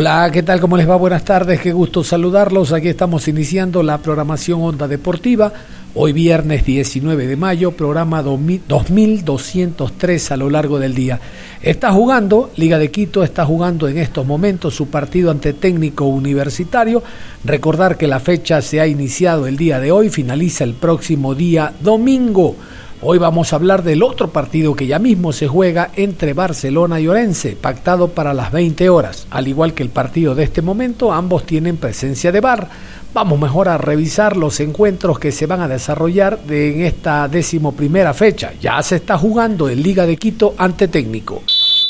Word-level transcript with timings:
Hola, 0.00 0.30
¿qué 0.32 0.42
tal? 0.42 0.62
¿Cómo 0.62 0.78
les 0.78 0.88
va? 0.88 0.96
Buenas 0.96 1.26
tardes, 1.26 1.60
qué 1.60 1.72
gusto 1.72 2.02
saludarlos. 2.02 2.72
Aquí 2.72 2.88
estamos 2.88 3.28
iniciando 3.28 3.82
la 3.82 3.98
programación 3.98 4.62
Onda 4.62 4.88
Deportiva. 4.88 5.52
Hoy 5.94 6.14
viernes 6.14 6.64
19 6.64 7.26
de 7.26 7.36
mayo, 7.36 7.72
programa 7.72 8.22
2203 8.22 10.32
a 10.32 10.38
lo 10.38 10.48
largo 10.48 10.78
del 10.78 10.94
día. 10.94 11.20
Está 11.60 11.92
jugando, 11.92 12.50
Liga 12.56 12.78
de 12.78 12.90
Quito 12.90 13.22
está 13.22 13.44
jugando 13.44 13.88
en 13.88 13.98
estos 13.98 14.26
momentos 14.26 14.74
su 14.74 14.88
partido 14.88 15.30
ante 15.30 15.52
técnico 15.52 16.06
universitario. 16.06 17.02
Recordar 17.44 17.98
que 17.98 18.06
la 18.06 18.20
fecha 18.20 18.62
se 18.62 18.80
ha 18.80 18.86
iniciado 18.86 19.46
el 19.46 19.58
día 19.58 19.80
de 19.80 19.92
hoy, 19.92 20.08
finaliza 20.08 20.64
el 20.64 20.72
próximo 20.72 21.34
día 21.34 21.74
domingo. 21.78 22.56
Hoy 23.02 23.16
vamos 23.16 23.50
a 23.50 23.56
hablar 23.56 23.82
del 23.82 24.02
otro 24.02 24.28
partido 24.28 24.74
que 24.76 24.86
ya 24.86 24.98
mismo 24.98 25.32
se 25.32 25.48
juega 25.48 25.90
entre 25.96 26.34
Barcelona 26.34 27.00
y 27.00 27.08
Orense, 27.08 27.56
pactado 27.56 28.08
para 28.08 28.34
las 28.34 28.52
20 28.52 28.90
horas. 28.90 29.26
Al 29.30 29.48
igual 29.48 29.72
que 29.72 29.82
el 29.82 29.88
partido 29.88 30.34
de 30.34 30.44
este 30.44 30.60
momento, 30.60 31.10
ambos 31.10 31.46
tienen 31.46 31.78
presencia 31.78 32.30
de 32.30 32.42
bar. 32.42 32.68
Vamos 33.14 33.40
mejor 33.40 33.70
a 33.70 33.78
revisar 33.78 34.36
los 34.36 34.60
encuentros 34.60 35.18
que 35.18 35.32
se 35.32 35.46
van 35.46 35.62
a 35.62 35.68
desarrollar 35.68 36.40
en 36.46 36.82
esta 36.82 37.26
decimoprimera 37.26 38.12
fecha. 38.12 38.52
Ya 38.60 38.82
se 38.82 38.96
está 38.96 39.16
jugando 39.16 39.70
en 39.70 39.82
Liga 39.82 40.04
de 40.04 40.18
Quito 40.18 40.54
ante 40.58 40.86
técnico. 40.86 41.42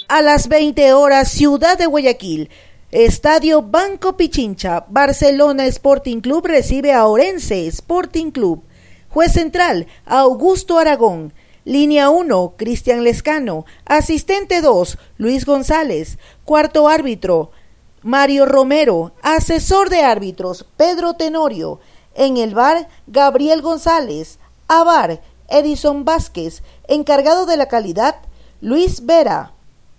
A 0.06 0.22
las 0.22 0.46
20 0.46 0.92
horas, 0.92 1.28
Ciudad 1.28 1.76
de 1.76 1.86
Guayaquil. 1.86 2.50
Estadio 2.92 3.62
Banco 3.62 4.16
Pichincha, 4.16 4.84
Barcelona 4.88 5.66
Sporting 5.66 6.20
Club 6.20 6.46
recibe 6.46 6.92
a 6.92 7.06
Orense 7.06 7.66
Sporting 7.66 8.30
Club. 8.30 8.62
Juez 9.12 9.32
central, 9.32 9.88
Augusto 10.06 10.78
Aragón. 10.78 11.34
Línea 11.64 12.10
1, 12.10 12.54
Cristian 12.56 13.02
Lescano. 13.02 13.64
Asistente 13.84 14.60
2, 14.60 14.98
Luis 15.18 15.44
González. 15.44 16.18
Cuarto 16.44 16.86
árbitro, 16.86 17.50
Mario 18.02 18.46
Romero. 18.46 19.12
Asesor 19.20 19.90
de 19.90 20.02
árbitros, 20.02 20.64
Pedro 20.76 21.14
Tenorio. 21.14 21.80
En 22.14 22.36
el 22.36 22.54
bar, 22.54 22.88
Gabriel 23.08 23.62
González. 23.62 24.38
Avar, 24.68 25.20
Edison 25.48 26.04
Vázquez. 26.04 26.62
Encargado 26.86 27.46
de 27.46 27.56
la 27.56 27.66
calidad, 27.66 28.14
Luis 28.60 29.06
Vera. 29.06 29.54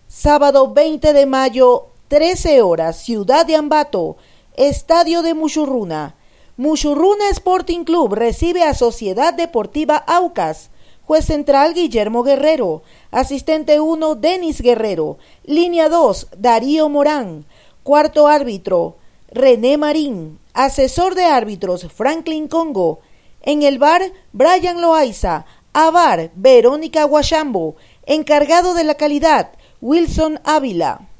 Sábado 0.07 0.71
20 0.73 1.11
de 1.11 1.25
mayo, 1.25 1.87
13 2.07 2.61
horas, 2.61 3.03
Ciudad 3.03 3.45
de 3.45 3.57
Ambato. 3.57 4.15
Estadio 4.55 5.21
de 5.21 5.33
Muchurruna. 5.33 6.15
Muchurruna 6.61 7.27
Sporting 7.31 7.85
Club 7.85 8.13
recibe 8.13 8.61
a 8.61 8.75
Sociedad 8.75 9.33
Deportiva 9.33 9.95
Aucas. 10.05 10.69
Juez 11.01 11.25
central 11.25 11.73
Guillermo 11.73 12.21
Guerrero. 12.21 12.83
Asistente 13.09 13.79
1 13.79 14.13
Denis 14.13 14.61
Guerrero. 14.61 15.17
Línea 15.43 15.89
2 15.89 16.27
Darío 16.37 16.87
Morán. 16.87 17.45
Cuarto 17.81 18.27
árbitro 18.27 18.97
René 19.31 19.79
Marín. 19.79 20.37
Asesor 20.53 21.15
de 21.15 21.25
árbitros 21.25 21.87
Franklin 21.91 22.47
Congo. 22.47 22.99
En 23.41 23.63
el 23.63 23.79
bar 23.79 24.03
Brian 24.31 24.81
Loaiza. 24.81 25.47
Avar 25.73 26.29
Verónica 26.35 27.05
Guachambo. 27.05 27.75
Encargado 28.05 28.75
de 28.75 28.83
la 28.83 28.93
calidad 28.93 29.53
Wilson 29.81 30.39
Ávila. 30.43 31.10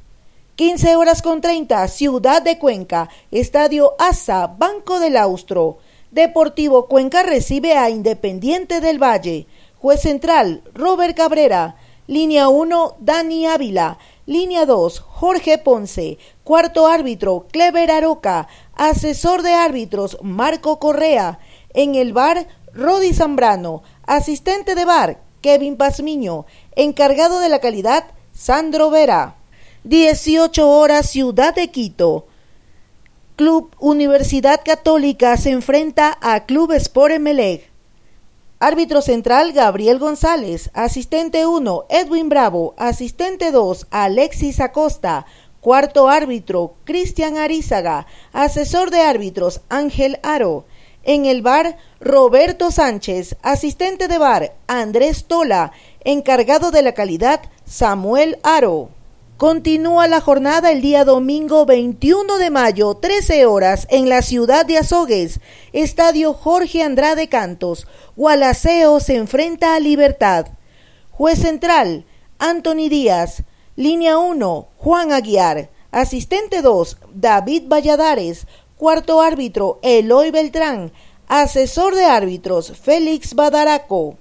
15 0.56 0.98
horas 0.98 1.22
con 1.22 1.40
30, 1.40 1.88
Ciudad 1.88 2.42
de 2.42 2.60
Cuenca, 2.60 3.10
Estadio 3.32 3.94
Asa, 3.98 4.48
Banco 4.48 5.00
del 5.00 5.16
Austro. 5.16 5.78
Deportivo 6.12 6.88
Cuenca 6.88 7.24
recibe 7.24 7.78
a 7.78 7.90
Independiente 7.90 8.82
del 8.82 9.02
Valle. 9.02 9.48
Juez 9.80 10.02
central, 10.02 10.62
Robert 10.74 11.16
Cabrera. 11.16 11.78
Línea 12.06 12.50
1, 12.50 12.98
Dani 13.00 13.48
Ávila. 13.48 13.98
Línea 14.26 14.66
2, 14.66 15.00
Jorge 15.00 15.58
Ponce. 15.58 16.18
Cuarto 16.44 16.86
árbitro, 16.86 17.48
Clever 17.50 17.90
Aroca. 17.90 18.50
Asesor 18.76 19.44
de 19.44 19.54
árbitros, 19.54 20.18
Marco 20.22 20.80
Correa. 20.80 21.40
En 21.74 21.96
el 21.96 22.12
bar, 22.12 22.46
Rodi 22.74 23.14
Zambrano. 23.14 23.84
Asistente 24.06 24.76
de 24.76 24.84
bar, 24.84 25.22
Kevin 25.42 25.78
Pazmiño. 25.78 26.46
Encargado 26.76 27.40
de 27.40 27.48
la 27.48 27.60
calidad, 27.60 28.04
Sandro 28.34 28.90
Vera. 28.90 29.41
18 29.84 30.70
horas 30.70 31.10
Ciudad 31.10 31.56
de 31.56 31.72
Quito. 31.72 32.28
Club 33.36 33.76
Universidad 33.80 34.62
Católica 34.64 35.36
se 35.38 35.50
enfrenta 35.50 36.20
a 36.22 36.46
Club 36.46 36.74
Sport 36.74 37.16
Emelec. 37.16 37.68
Árbitro 38.60 39.02
central 39.02 39.54
Gabriel 39.54 39.98
González, 39.98 40.70
asistente 40.76 41.48
1 41.48 41.86
Edwin 41.90 42.30
Bravo, 42.30 42.76
asistente 42.78 43.52
2 43.52 43.88
Alexis 43.90 44.60
Acosta, 44.60 45.26
cuarto 45.62 46.10
árbitro 46.10 46.76
Cristian 46.84 47.38
Arizaga, 47.38 48.06
asesor 48.34 48.92
de 48.92 49.02
árbitros 49.02 49.62
Ángel 49.70 50.20
Aro. 50.22 50.66
En 51.02 51.26
el 51.26 51.42
bar 51.42 51.78
Roberto 52.00 52.70
Sánchez, 52.70 53.36
asistente 53.42 54.08
de 54.08 54.20
bar 54.20 54.54
Andrés 54.68 55.26
Tola, 55.26 55.72
encargado 56.02 56.70
de 56.70 56.84
la 56.84 56.94
calidad 56.94 57.42
Samuel 57.66 58.38
Aro. 58.44 59.01
Continúa 59.42 60.08
la 60.08 60.22
jornada 60.22 60.72
el 60.72 60.82
día 60.82 61.04
domingo 61.04 61.66
21 61.66 62.38
de 62.38 62.52
mayo, 62.52 62.94
13 62.94 63.48
horas, 63.48 63.88
en 63.90 64.08
la 64.08 64.22
ciudad 64.22 64.68
de 64.68 64.78
Azogues. 64.78 65.40
Estadio 65.74 66.36
Jorge 66.36 66.84
Andrade 66.84 67.28
Cantos. 67.28 67.88
Gualaceo 68.16 69.00
se 69.00 69.16
enfrenta 69.16 69.74
a 69.74 69.80
Libertad. 69.80 70.46
Juez 71.10 71.40
central, 71.40 72.06
Anthony 72.38 72.88
Díaz. 72.88 73.42
Línea 73.76 74.20
1, 74.20 74.68
Juan 74.78 75.12
Aguiar. 75.12 75.72
Asistente 75.90 76.62
2, 76.62 76.98
David 77.12 77.64
Valladares. 77.68 78.46
Cuarto 78.78 79.22
árbitro, 79.22 79.80
Eloy 79.82 80.30
Beltrán. 80.30 80.92
Asesor 81.28 81.96
de 81.96 82.06
árbitros, 82.06 82.78
Félix 82.80 83.34
Badaraco. 83.34 84.18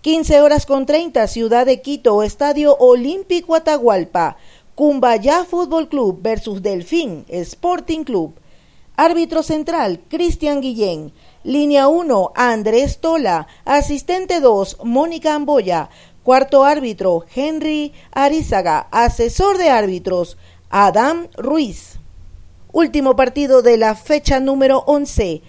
15 0.00 0.42
horas 0.42 0.64
con 0.64 0.86
30, 0.86 1.26
Ciudad 1.26 1.66
de 1.66 1.82
Quito, 1.82 2.22
Estadio 2.22 2.76
Olímpico 2.76 3.56
Atahualpa. 3.56 4.36
Cumbayá 4.76 5.44
Fútbol 5.44 5.88
Club 5.88 6.20
versus 6.22 6.62
Delfín 6.62 7.24
Sporting 7.26 8.04
Club. 8.04 8.34
Árbitro 8.96 9.42
central, 9.42 9.98
Cristian 10.08 10.60
Guillén. 10.60 11.12
Línea 11.42 11.88
1, 11.88 12.30
Andrés 12.36 12.98
Tola. 12.98 13.48
Asistente 13.64 14.38
2, 14.38 14.84
Mónica 14.84 15.34
Amboya. 15.34 15.90
Cuarto 16.22 16.62
árbitro, 16.62 17.24
Henry 17.34 17.92
Arizaga. 18.12 18.86
Asesor 18.92 19.58
de 19.58 19.70
árbitros, 19.70 20.36
Adam 20.70 21.26
Ruiz. 21.36 21.98
Último 22.70 23.16
partido 23.16 23.62
de 23.62 23.76
la 23.76 23.96
fecha 23.96 24.38
número 24.38 24.84
11. 24.86 25.42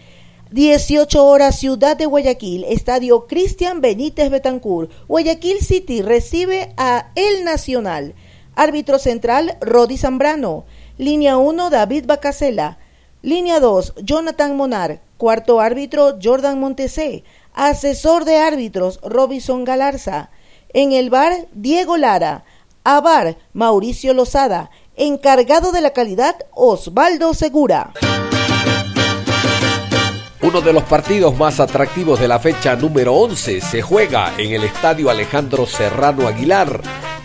18 0.52 1.24
horas 1.24 1.60
Ciudad 1.60 1.96
de 1.96 2.08
Guayaquil, 2.08 2.64
Estadio 2.64 3.28
Cristian 3.28 3.82
Benítez 3.82 4.32
Betancur. 4.32 4.90
Guayaquil 5.08 5.60
City 5.60 6.02
recibe 6.02 6.74
a 6.76 7.12
El 7.14 7.44
Nacional. 7.44 8.16
Árbitro 8.56 8.98
central 8.98 9.58
Rodi 9.62 9.98
Zambrano. 9.98 10.66
Línea 10.98 11.38
1 11.38 11.70
David 11.70 12.06
Bacasela. 12.08 12.80
Línea 13.22 13.60
2 13.60 13.94
Jonathan 14.02 14.58
Monar. 14.58 15.02
Cuarto 15.18 15.60
árbitro 15.60 16.18
Jordan 16.22 16.60
Montesé. 16.60 17.24
Asesor 17.54 18.26
de 18.26 18.38
árbitros 18.38 19.00
Robinson 19.04 19.66
Galarza. 19.66 20.32
En 20.74 20.94
el 20.94 21.12
bar 21.12 21.48
Diego 21.54 21.96
Lara. 21.96 22.44
A 22.84 23.02
bar 23.02 23.38
Mauricio 23.54 24.16
Lozada. 24.16 24.72
Encargado 24.96 25.72
de 25.72 25.82
la 25.82 25.92
calidad 25.92 26.36
Osvaldo 26.56 27.36
Segura. 27.36 27.94
Uno 30.42 30.62
de 30.62 30.72
los 30.72 30.84
partidos 30.84 31.38
más 31.38 31.60
atractivos 31.60 32.18
de 32.18 32.30
la 32.30 32.40
fecha 32.40 32.78
número 32.78 33.14
11 33.14 33.60
se 33.60 33.82
juega 33.82 34.34
en 34.38 34.54
el 34.54 34.64
Estadio 34.64 35.10
Alejandro 35.10 35.66
Serrano 35.66 36.30
Aguilar. 36.30 36.80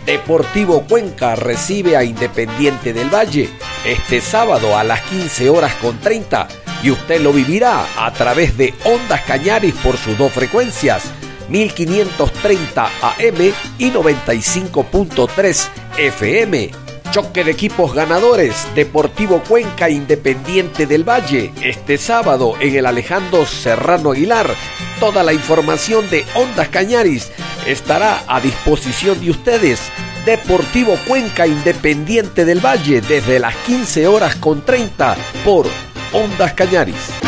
Deportivo 0.05 0.81
Cuenca 0.81 1.35
recibe 1.35 1.95
a 1.95 2.03
Independiente 2.03 2.91
del 2.91 3.09
Valle 3.09 3.49
este 3.85 4.19
sábado 4.19 4.77
a 4.77 4.83
las 4.83 5.01
15 5.03 5.49
horas 5.49 5.73
con 5.75 5.97
30 5.99 6.47
y 6.83 6.91
usted 6.91 7.21
lo 7.21 7.31
vivirá 7.31 7.85
a 7.97 8.11
través 8.11 8.57
de 8.57 8.73
Ondas 8.83 9.21
Cañaris 9.21 9.75
por 9.75 9.95
sus 9.95 10.17
dos 10.17 10.33
frecuencias, 10.33 11.03
1530 11.47 12.83
AM 12.83 13.53
y 13.77 13.91
95.3 13.91 15.67
FM 15.97 16.84
choque 17.15 17.45
de 17.45 17.51
equipos 17.51 17.93
ganadores, 17.93 18.67
Deportivo 18.75 19.41
Cuenca 19.47 19.89
Independiente 19.89 20.85
del 20.85 21.07
Valle, 21.07 21.53
este 21.61 21.97
sábado 21.97 22.55
en 22.59 22.75
el 22.75 22.85
Alejandro 22.85 23.45
Serrano 23.45 24.11
Aguilar. 24.11 24.53
Toda 24.99 25.23
la 25.23 25.31
información 25.31 26.09
de 26.09 26.25
Ondas 26.35 26.67
Cañaris 26.67 27.31
estará 27.65 28.25
a 28.27 28.41
disposición 28.41 29.21
de 29.21 29.31
ustedes. 29.31 29.79
Deportivo 30.25 30.97
Cuenca 31.07 31.47
Independiente 31.47 32.43
del 32.43 32.59
Valle 32.59 32.99
desde 32.99 33.39
las 33.39 33.55
15 33.65 34.07
horas 34.07 34.35
con 34.35 34.65
30 34.65 35.15
por 35.45 35.67
Ondas 36.11 36.51
Cañaris. 36.51 37.24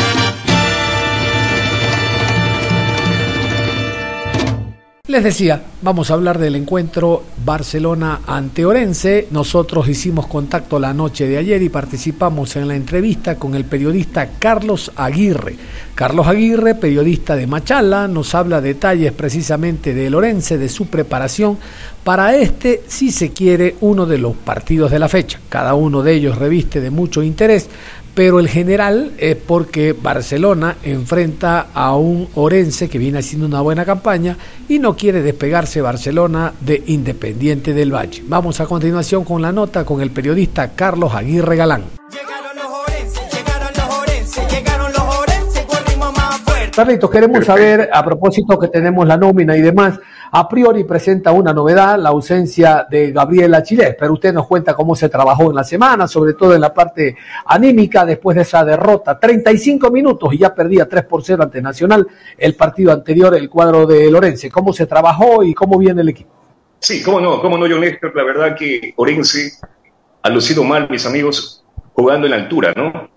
Les 5.07 5.23
decía, 5.23 5.63
Vamos 5.79 6.09
a 6.09 6.15
hablar 6.15 6.39
del 6.39 6.55
encuentro 6.55 7.23
Barcelona 7.45 8.21
ante 8.25 8.65
Orense. 8.65 9.27
Nosotros 9.29 9.87
hicimos 9.87 10.25
contacto 10.25 10.79
la 10.79 10.91
noche 10.91 11.27
de 11.27 11.37
ayer 11.37 11.61
y 11.61 11.69
participamos 11.69 12.55
en 12.55 12.67
la 12.67 12.75
entrevista 12.75 13.35
con 13.35 13.53
el 13.53 13.63
periodista 13.63 14.27
Carlos 14.39 14.91
Aguirre. 14.95 15.55
Carlos 15.93 16.25
Aguirre, 16.25 16.73
periodista 16.73 17.35
de 17.35 17.45
Machala, 17.45 18.07
nos 18.07 18.33
habla 18.33 18.59
detalles 18.59 19.11
precisamente 19.11 19.93
de 19.93 20.13
Orense, 20.15 20.57
de 20.57 20.67
su 20.67 20.87
preparación 20.87 21.59
para 22.03 22.35
este, 22.35 22.81
si 22.87 23.11
se 23.11 23.31
quiere, 23.31 23.75
uno 23.81 24.07
de 24.07 24.17
los 24.17 24.35
partidos 24.35 24.89
de 24.89 24.97
la 24.97 25.09
fecha. 25.09 25.39
Cada 25.47 25.75
uno 25.75 26.01
de 26.01 26.15
ellos 26.15 26.39
reviste 26.39 26.81
de 26.81 26.89
mucho 26.89 27.21
interés, 27.21 27.69
pero 28.17 28.39
el 28.39 28.49
general 28.49 29.11
es 29.19 29.35
porque 29.35 29.93
Barcelona 29.93 30.77
enfrenta 30.81 31.67
a 31.71 31.95
un 31.95 32.27
Orense 32.33 32.89
que 32.89 32.97
viene 32.97 33.19
haciendo 33.19 33.45
una 33.45 33.61
buena 33.61 33.85
campaña 33.85 34.35
y 34.67 34.79
no 34.79 34.95
quiere 34.95 35.21
despegarse 35.21 35.81
Barcelona 35.81 36.51
de 36.59 36.81
Independiente 36.87 37.75
del 37.75 37.93
Valle. 37.93 38.23
Vamos 38.25 38.59
a 38.59 38.65
continuación 38.65 39.23
con 39.23 39.43
la 39.43 39.51
nota 39.51 39.85
con 39.85 40.01
el 40.01 40.09
periodista 40.09 40.71
Carlos 40.71 41.13
Aguirre 41.13 41.57
Galán. 41.57 41.83
Carlitos, 46.75 47.11
queremos 47.11 47.45
saber, 47.45 47.87
a 47.93 48.03
propósito 48.03 48.57
que 48.57 48.67
tenemos 48.67 49.07
la 49.07 49.17
nómina 49.17 49.55
y 49.55 49.61
demás, 49.61 49.99
a 50.31 50.47
priori 50.47 50.83
presenta 50.83 51.31
una 51.31 51.53
novedad, 51.53 51.97
la 51.99 52.09
ausencia 52.09 52.85
de 52.89 53.11
Gabriela 53.11 53.63
Chile, 53.63 53.95
pero 53.99 54.13
usted 54.13 54.33
nos 54.33 54.47
cuenta 54.47 54.73
cómo 54.73 54.95
se 54.95 55.09
trabajó 55.09 55.49
en 55.49 55.55
la 55.55 55.63
semana, 55.63 56.07
sobre 56.07 56.33
todo 56.33 56.53
en 56.53 56.61
la 56.61 56.73
parte 56.73 57.15
anímica 57.45 58.05
después 58.05 58.35
de 58.35 58.43
esa 58.43 58.63
derrota. 58.65 59.19
35 59.19 59.89
minutos 59.91 60.33
y 60.33 60.39
ya 60.39 60.53
perdía 60.53 60.87
3 60.87 61.05
por 61.05 61.23
0 61.23 61.43
ante 61.43 61.61
Nacional 61.61 62.07
el 62.37 62.55
partido 62.55 62.91
anterior, 62.91 63.35
el 63.35 63.49
cuadro 63.49 63.85
de 63.85 64.09
Lorense. 64.11 64.49
¿Cómo 64.49 64.73
se 64.73 64.85
trabajó 64.85 65.43
y 65.43 65.53
cómo 65.53 65.77
viene 65.77 66.01
el 66.01 66.09
equipo? 66.09 66.31
Sí, 66.79 67.01
cómo 67.01 67.19
no, 67.19 67.41
cómo 67.41 67.57
no, 67.57 67.65
John. 67.67 67.83
La 68.13 68.23
verdad 68.23 68.55
que 68.55 68.93
Orense 68.97 69.53
ha 70.21 70.29
lucido 70.29 70.63
mal, 70.63 70.87
mis 70.89 71.05
amigos, 71.05 71.63
jugando 71.93 72.27
en 72.27 72.33
altura, 72.33 72.73
¿no? 72.75 73.09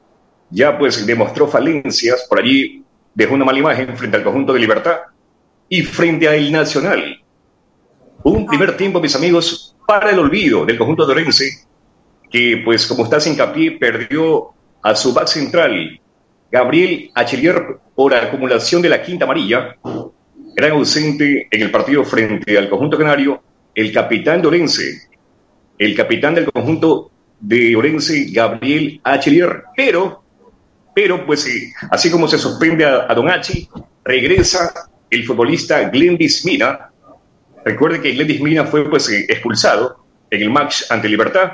Ya 0.51 0.79
pues 0.79 1.07
demostró 1.07 1.47
falencias 1.47 2.27
por 2.29 2.41
allí 2.41 2.85
dejó 3.15 3.35
una 3.35 3.45
mala 3.45 3.59
imagen 3.59 3.97
frente 3.97 4.17
al 4.17 4.25
conjunto 4.25 4.53
de 4.53 4.61
Libertad 4.61 4.99
y 5.73 5.83
frente 5.83 6.29
a 6.29 6.35
El 6.35 6.51
Nacional. 6.51 7.23
Un 8.25 8.45
primer 8.45 8.77
tiempo, 8.77 9.01
mis 9.01 9.15
amigos, 9.15 9.77
para 9.87 10.11
el 10.11 10.19
olvido 10.19 10.67
del 10.67 10.77
conjunto 10.77 11.07
de 11.07 11.13
Orense, 11.13 11.65
que 12.29 12.61
pues 12.65 12.87
como 12.87 13.05
está 13.05 13.21
sin 13.21 13.33
hincapié, 13.33 13.79
perdió 13.79 14.49
a 14.83 14.95
su 14.97 15.15
back 15.15 15.29
central, 15.29 16.01
Gabriel 16.51 17.13
Achelier, 17.15 17.79
por 17.95 18.13
acumulación 18.13 18.83
de 18.83 18.89
la 18.89 19.01
quinta 19.01 19.25
amarilla. 19.25 19.77
Gran 20.57 20.73
ausente 20.73 21.47
en 21.49 21.63
el 21.63 21.71
partido 21.71 22.05
frente 22.05 22.59
al 22.59 22.69
conjunto 22.69 22.99
canario, 22.99 23.41
el 23.73 23.93
capitán 23.93 24.43
de 24.43 24.49
Orense, 24.49 25.09
el 25.79 25.95
capitán 25.95 26.35
del 26.35 26.51
conjunto 26.51 27.13
de 27.39 27.77
Orense, 27.77 28.27
Gabriel 28.31 29.01
Achelier, 29.05 29.63
pero 29.77 30.25
pero 30.93 31.25
pues 31.25 31.49
así 31.91 32.11
como 32.11 32.27
se 32.27 32.37
suspende 32.37 32.85
a, 32.85 33.15
Don 33.15 33.31
Hachi, 33.31 33.69
regresa 34.05 34.90
el 35.11 35.25
futbolista 35.25 35.89
Glendis 35.89 36.45
Mina. 36.45 36.91
Recuerde 37.65 38.01
que 38.01 38.13
Glendis 38.13 38.41
Mina 38.41 38.65
fue 38.65 38.89
pues 38.89 39.09
expulsado 39.11 40.05
en 40.31 40.43
el 40.43 40.51
match 40.51 40.83
ante 40.91 41.09
Libertad 41.09 41.53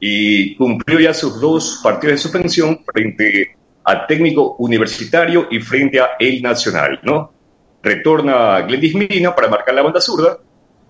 y 0.00 0.56
cumplió 0.56 1.00
ya 1.00 1.14
sus 1.14 1.40
dos 1.40 1.80
partidos 1.82 2.14
de 2.14 2.18
suspensión 2.18 2.80
frente 2.92 3.56
a 3.84 4.06
técnico 4.06 4.56
universitario 4.58 5.46
y 5.50 5.60
frente 5.60 6.00
a 6.00 6.10
el 6.18 6.42
nacional, 6.42 7.00
¿no? 7.02 7.32
Retorna 7.82 8.62
Glendis 8.62 8.94
Mina 8.94 9.34
para 9.34 9.48
marcar 9.48 9.74
la 9.74 9.82
banda 9.82 10.00
zurda 10.00 10.38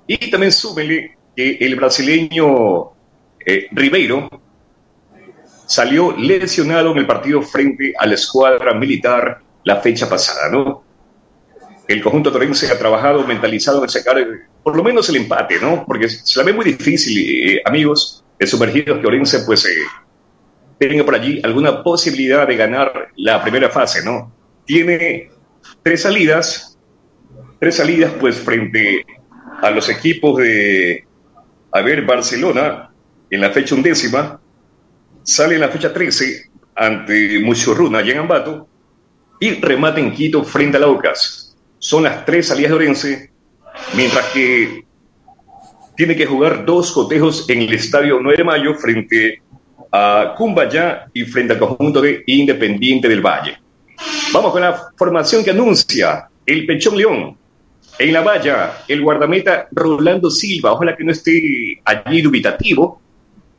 y 0.06 0.30
también 0.30 0.52
súbele 0.52 1.16
que 1.34 1.58
el 1.60 1.74
brasileño 1.74 2.92
eh, 3.44 3.66
Ribeiro 3.72 4.28
salió 5.66 6.12
lesionado 6.16 6.92
en 6.92 6.98
el 6.98 7.06
partido 7.06 7.42
frente 7.42 7.92
a 7.98 8.06
la 8.06 8.14
escuadra 8.14 8.74
militar 8.74 9.40
la 9.64 9.76
fecha 9.76 10.08
pasada, 10.08 10.50
¿no? 10.50 10.84
El 11.86 12.02
conjunto 12.02 12.32
torrense 12.32 12.70
ha 12.70 12.78
trabajado 12.78 13.26
mentalizado 13.26 13.82
en 13.82 13.88
sacar 13.88 14.16
por 14.62 14.76
lo 14.76 14.82
menos 14.82 15.08
el 15.08 15.16
empate, 15.16 15.60
¿no? 15.60 15.84
Porque 15.86 16.08
se 16.08 16.38
la 16.38 16.44
ve 16.44 16.52
muy 16.52 16.64
difícil, 16.64 17.56
eh, 17.56 17.62
amigos, 17.64 18.24
de 18.38 18.46
sumergidos 18.46 19.00
que 19.00 19.06
Orense 19.06 19.40
pues 19.40 19.66
eh, 19.66 19.76
tenga 20.78 21.04
por 21.04 21.14
allí 21.14 21.40
alguna 21.44 21.82
posibilidad 21.82 22.46
de 22.46 22.56
ganar 22.56 23.10
la 23.16 23.42
primera 23.42 23.68
fase, 23.68 24.04
¿no? 24.04 24.32
Tiene 24.64 25.30
tres 25.82 26.02
salidas, 26.02 26.78
tres 27.60 27.76
salidas 27.76 28.12
pues 28.18 28.36
frente 28.36 29.04
a 29.60 29.70
los 29.70 29.88
equipos 29.88 30.38
de, 30.38 31.04
a 31.72 31.80
ver, 31.82 32.02
Barcelona 32.02 32.90
en 33.30 33.40
la 33.40 33.50
fecha 33.50 33.74
undécima, 33.74 34.40
sale 35.22 35.56
en 35.56 35.60
la 35.60 35.68
fecha 35.68 35.92
13 35.92 36.50
ante 36.76 37.40
Muchurruna 37.40 38.02
y 38.02 38.10
en 38.10 38.18
Ambato 38.18 38.68
y 39.40 39.60
remata 39.60 40.00
en 40.00 40.12
Quito 40.12 40.44
frente 40.44 40.76
a 40.76 40.80
la 40.80 40.88
Ocas. 40.88 41.43
Son 41.84 42.02
las 42.02 42.24
tres 42.24 42.48
salidas 42.48 42.70
de 42.70 42.76
Orense, 42.76 43.30
mientras 43.94 44.24
que 44.32 44.86
tiene 45.94 46.16
que 46.16 46.24
jugar 46.24 46.64
dos 46.64 46.90
cotejos 46.92 47.44
en 47.50 47.60
el 47.60 47.74
estadio 47.74 48.18
9 48.22 48.38
de 48.38 48.42
mayo 48.44 48.74
frente 48.74 49.42
a 49.92 50.32
Cumbayá 50.34 51.10
y 51.12 51.24
frente 51.24 51.52
al 51.52 51.58
conjunto 51.58 52.00
de 52.00 52.24
Independiente 52.26 53.06
del 53.06 53.20
Valle. 53.20 53.58
Vamos 54.32 54.52
con 54.52 54.62
la 54.62 54.92
formación 54.96 55.44
que 55.44 55.50
anuncia 55.50 56.26
el 56.46 56.64
Pechón 56.64 56.96
León. 56.96 57.36
En 57.98 58.12
la 58.14 58.22
valla, 58.22 58.78
el 58.88 59.02
guardameta 59.02 59.68
Rolando 59.70 60.30
Silva, 60.30 60.72
ojalá 60.72 60.96
que 60.96 61.04
no 61.04 61.12
esté 61.12 61.82
allí 61.84 62.22
dubitativo, 62.22 62.98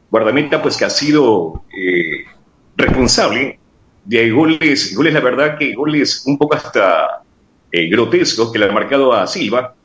guardameta 0.09 0.59
pues 0.63 0.77
que 0.77 0.85
ha 0.85 0.89
sido 0.89 1.63
eh, 1.77 2.25
responsable 2.75 3.59
de 4.03 4.31
goles, 4.31 4.95
goles 4.95 5.13
la 5.13 5.19
verdad 5.19 5.59
que 5.59 5.75
goles 5.75 6.23
un 6.25 6.39
poco 6.39 6.55
hasta 6.55 7.21
eh, 7.75 7.89
grotescos 7.89 8.53
que 8.53 8.59
le 8.59 8.67
han 8.67 8.73
marcado 8.73 9.11
a 9.11 9.27
Silva. 9.27 9.75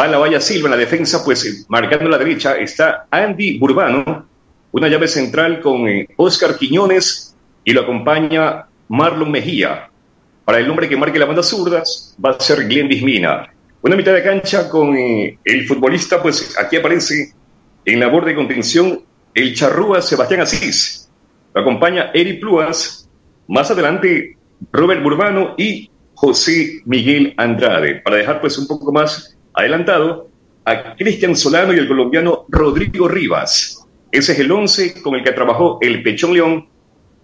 Va 0.00 0.06
la 0.06 0.16
valla 0.16 0.40
Silva 0.40 0.68
en 0.68 0.70
la 0.70 0.78
defensa, 0.78 1.22
pues 1.22 1.44
eh, 1.44 1.66
marcando 1.68 2.08
la 2.08 2.16
derecha 2.16 2.56
está 2.56 3.06
Andy 3.10 3.58
Burbano, 3.58 4.26
una 4.72 4.88
llave 4.88 5.06
central 5.06 5.60
con 5.60 5.86
Oscar 6.16 6.56
Quiñones 6.56 7.36
y 7.64 7.74
lo 7.74 7.82
acompaña 7.82 8.64
Marlon 8.88 9.30
Mejía. 9.30 9.90
Para 10.46 10.58
el 10.58 10.70
hombre 10.70 10.88
que 10.88 10.96
marque 10.96 11.18
la 11.18 11.26
banda 11.26 11.42
zurdas 11.42 12.16
va 12.24 12.30
a 12.30 12.40
ser 12.40 12.66
Glendis 12.66 13.02
Mina. 13.02 13.52
Una 13.82 13.94
mitad 13.94 14.14
de 14.14 14.22
cancha 14.22 14.66
con 14.70 14.96
el 14.96 15.66
futbolista, 15.68 16.22
pues 16.22 16.56
aquí 16.58 16.76
aparece 16.76 17.34
en 17.84 18.00
labor 18.00 18.24
de 18.24 18.34
contención 18.34 19.02
el 19.34 19.54
charrúa 19.54 20.00
Sebastián 20.00 20.40
Asís. 20.40 21.10
Lo 21.52 21.60
acompaña 21.60 22.10
Eri 22.14 22.38
Pluas, 22.38 23.06
más 23.48 23.70
adelante 23.70 24.38
Robert 24.72 25.02
Burbano 25.02 25.54
y 25.58 25.90
José 26.16 26.80
Miguel 26.86 27.34
Andrade. 27.36 28.00
Para 28.02 28.16
dejar 28.16 28.40
pues 28.40 28.58
un 28.58 28.66
poco 28.66 28.90
más 28.90 29.36
adelantado 29.52 30.28
a 30.64 30.96
Cristian 30.96 31.36
Solano 31.36 31.72
y 31.72 31.78
el 31.78 31.86
colombiano 31.86 32.46
Rodrigo 32.48 33.06
Rivas. 33.06 33.86
Ese 34.10 34.32
es 34.32 34.38
el 34.40 34.50
11 34.50 35.02
con 35.02 35.14
el 35.14 35.22
que 35.22 35.32
trabajó 35.32 35.78
el 35.80 36.02
Pechón 36.02 36.32
León 36.32 36.66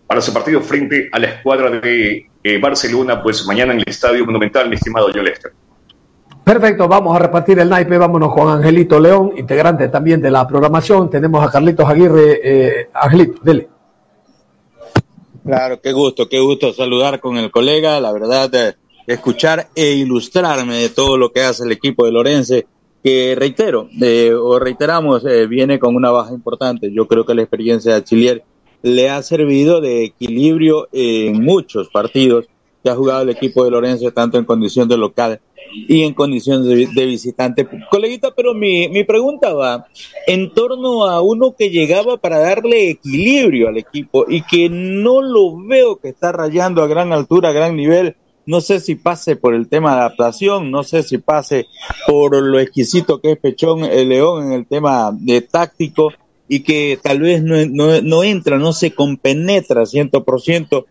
para 0.06 0.20
su 0.20 0.32
partido 0.32 0.60
frente 0.60 1.08
a 1.10 1.18
la 1.18 1.28
escuadra 1.28 1.70
de 1.70 2.26
eh, 2.44 2.58
Barcelona, 2.58 3.22
pues 3.22 3.46
mañana 3.46 3.72
en 3.72 3.80
el 3.80 3.84
Estadio 3.88 4.26
Monumental, 4.26 4.68
mi 4.68 4.74
estimado 4.74 5.08
Joe 5.12 5.22
Lester. 5.22 5.52
Perfecto, 6.44 6.86
vamos 6.86 7.16
a 7.16 7.18
repartir 7.18 7.58
el 7.60 7.68
naipe, 7.68 7.96
vámonos 7.96 8.34
con 8.34 8.48
Angelito 8.48 9.00
León, 9.00 9.32
integrante 9.36 9.88
también 9.88 10.20
de 10.20 10.30
la 10.30 10.46
programación. 10.46 11.08
Tenemos 11.08 11.42
a 11.46 11.50
Carlitos 11.50 11.88
Aguirre. 11.88 12.40
Eh, 12.42 12.90
Angelito, 12.92 13.40
dele. 13.42 13.68
Claro, 15.44 15.80
qué 15.80 15.92
gusto, 15.92 16.28
qué 16.28 16.38
gusto 16.40 16.72
saludar 16.72 17.18
con 17.18 17.36
el 17.36 17.50
colega, 17.50 17.98
la 18.00 18.12
verdad, 18.12 18.76
escuchar 19.06 19.68
e 19.74 19.92
ilustrarme 19.92 20.76
de 20.76 20.88
todo 20.88 21.16
lo 21.16 21.32
que 21.32 21.42
hace 21.42 21.64
el 21.64 21.72
equipo 21.72 22.04
de 22.04 22.12
Lorense, 22.12 22.66
que 23.02 23.34
reitero, 23.36 23.88
eh, 24.00 24.32
o 24.32 24.58
reiteramos, 24.58 25.24
eh, 25.24 25.46
viene 25.46 25.78
con 25.78 25.96
una 25.96 26.10
baja 26.10 26.32
importante. 26.32 26.92
Yo 26.92 27.08
creo 27.08 27.26
que 27.26 27.34
la 27.34 27.42
experiencia 27.42 27.94
de 27.94 28.04
Chilier 28.04 28.44
le 28.82 29.10
ha 29.10 29.22
servido 29.22 29.80
de 29.80 30.04
equilibrio 30.04 30.88
en 30.92 31.42
muchos 31.42 31.88
partidos 31.88 32.46
que 32.82 32.90
ha 32.90 32.96
jugado 32.96 33.22
el 33.22 33.30
equipo 33.30 33.64
de 33.64 33.70
Lorenzo, 33.70 34.10
tanto 34.12 34.38
en 34.38 34.44
condición 34.44 34.88
de 34.88 34.96
local 34.96 35.40
y 35.72 36.02
en 36.02 36.14
condiciones 36.14 36.66
de, 36.66 37.06
visitante. 37.06 37.66
Coleguita, 37.90 38.32
pero 38.34 38.54
mi, 38.54 38.88
mi 38.88 39.04
pregunta 39.04 39.54
va 39.54 39.86
en 40.26 40.52
torno 40.52 41.06
a 41.06 41.20
uno 41.22 41.54
que 41.56 41.70
llegaba 41.70 42.16
para 42.16 42.38
darle 42.38 42.90
equilibrio 42.90 43.68
al 43.68 43.78
equipo 43.78 44.26
y 44.28 44.42
que 44.42 44.68
no 44.68 45.22
lo 45.22 45.56
veo 45.56 45.96
que 45.96 46.08
está 46.08 46.32
rayando 46.32 46.82
a 46.82 46.88
gran 46.88 47.12
altura, 47.12 47.50
a 47.50 47.52
gran 47.52 47.76
nivel. 47.76 48.16
No 48.44 48.60
sé 48.60 48.80
si 48.80 48.96
pase 48.96 49.36
por 49.36 49.54
el 49.54 49.68
tema 49.68 49.92
de 49.92 50.00
adaptación, 50.00 50.70
no 50.70 50.82
sé 50.82 51.02
si 51.02 51.18
pase 51.18 51.66
por 52.06 52.34
lo 52.42 52.58
exquisito 52.58 53.20
que 53.20 53.32
es 53.32 53.38
Pechón 53.38 53.84
el 53.84 54.08
León 54.08 54.46
en 54.46 54.52
el 54.52 54.66
tema 54.66 55.10
de 55.12 55.42
táctico 55.42 56.12
y 56.48 56.60
que 56.60 56.98
tal 57.00 57.20
vez 57.20 57.42
no, 57.42 58.24
entra, 58.24 58.58
no 58.58 58.72
se 58.72 58.92
compenetra 58.92 59.86
ciento 59.86 60.24
por 60.24 60.40
ciento 60.40 60.86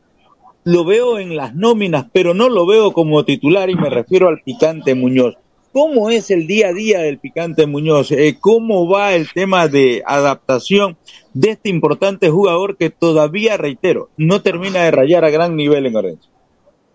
lo 0.64 0.86
veo 0.86 1.18
en 1.18 1.36
las 1.36 1.56
nóminas, 1.56 2.06
pero 2.14 2.34
no 2.36 2.48
lo 2.48 2.68
veo 2.68 2.94
como 2.94 3.26
titular 3.26 3.70
y 3.70 3.76
me 3.76 3.90
refiero 3.90 4.28
al 4.28 4.42
picante 4.44 4.94
Muñoz. 4.94 5.36
¿Cómo 5.74 6.10
es 6.10 6.30
el 6.32 6.48
día 6.48 6.68
a 6.68 6.74
día 6.74 7.00
del 7.00 7.18
Picante 7.18 7.66
Muñoz? 7.66 8.12
Eh, 8.12 8.38
¿Cómo 8.40 8.90
va 8.90 9.14
el 9.14 9.32
tema 9.32 9.70
de 9.70 10.04
adaptación 10.06 10.98
de 11.34 11.52
este 11.52 11.70
importante 11.70 12.30
jugador 12.30 12.76
que 12.76 12.90
todavía, 12.90 13.56
reitero, 13.56 14.10
no 14.18 14.42
termina 14.42 14.84
de 14.84 14.92
rayar 14.92 15.24
a 15.24 15.30
gran 15.30 15.56
nivel 15.56 15.86
en 15.86 15.96
Orense? 15.96 16.31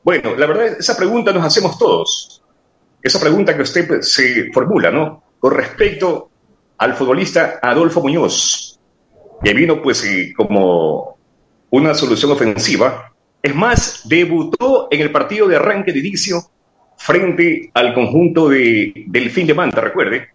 Bueno, 0.07 0.37
la 0.37 0.47
verdad, 0.47 0.67
esa 0.79 0.97
pregunta 0.97 1.33
nos 1.33 1.45
hacemos 1.45 1.77
todos. 1.77 2.41
Esa 3.03 3.19
pregunta 3.19 3.57
que 3.57 3.63
usted 3.63 3.89
pues, 3.89 4.13
se 4.13 4.53
formula, 4.53 4.89
¿no? 4.89 5.25
Con 5.41 5.53
respecto 5.53 6.31
al 6.79 6.95
futbolista 6.95 7.59
Adolfo 7.61 8.01
Muñoz, 8.03 8.79
que 9.43 9.53
vino 9.53 9.83
pues 9.83 10.07
como 10.37 11.19
una 11.71 11.93
solución 11.93 12.31
ofensiva. 12.31 13.13
Es 13.43 13.53
más, 13.53 14.03
debutó 14.05 14.87
en 14.93 15.01
el 15.01 15.11
partido 15.11 15.49
de 15.49 15.57
arranque 15.57 15.93
de 15.93 15.99
inicio 15.99 16.41
frente 16.97 17.73
al 17.75 17.93
conjunto 17.93 18.49
de 18.49 19.07
Delfín 19.09 19.49
de 19.49 19.55
Manta, 19.55 19.81
recuerde. 19.81 20.29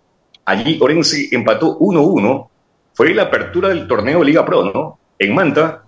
Allí 0.44 0.80
Orense 0.82 1.30
empató 1.32 1.80
1-1. 1.80 2.50
Fue 2.94 3.13
la 3.13 3.24
apertura 3.24 3.70
del 3.70 3.88
torneo 3.88 4.22
Liga 4.22 4.46
Pro, 4.46 4.66
¿no? 4.66 5.00
En 5.18 5.34
Manta. 5.34 5.86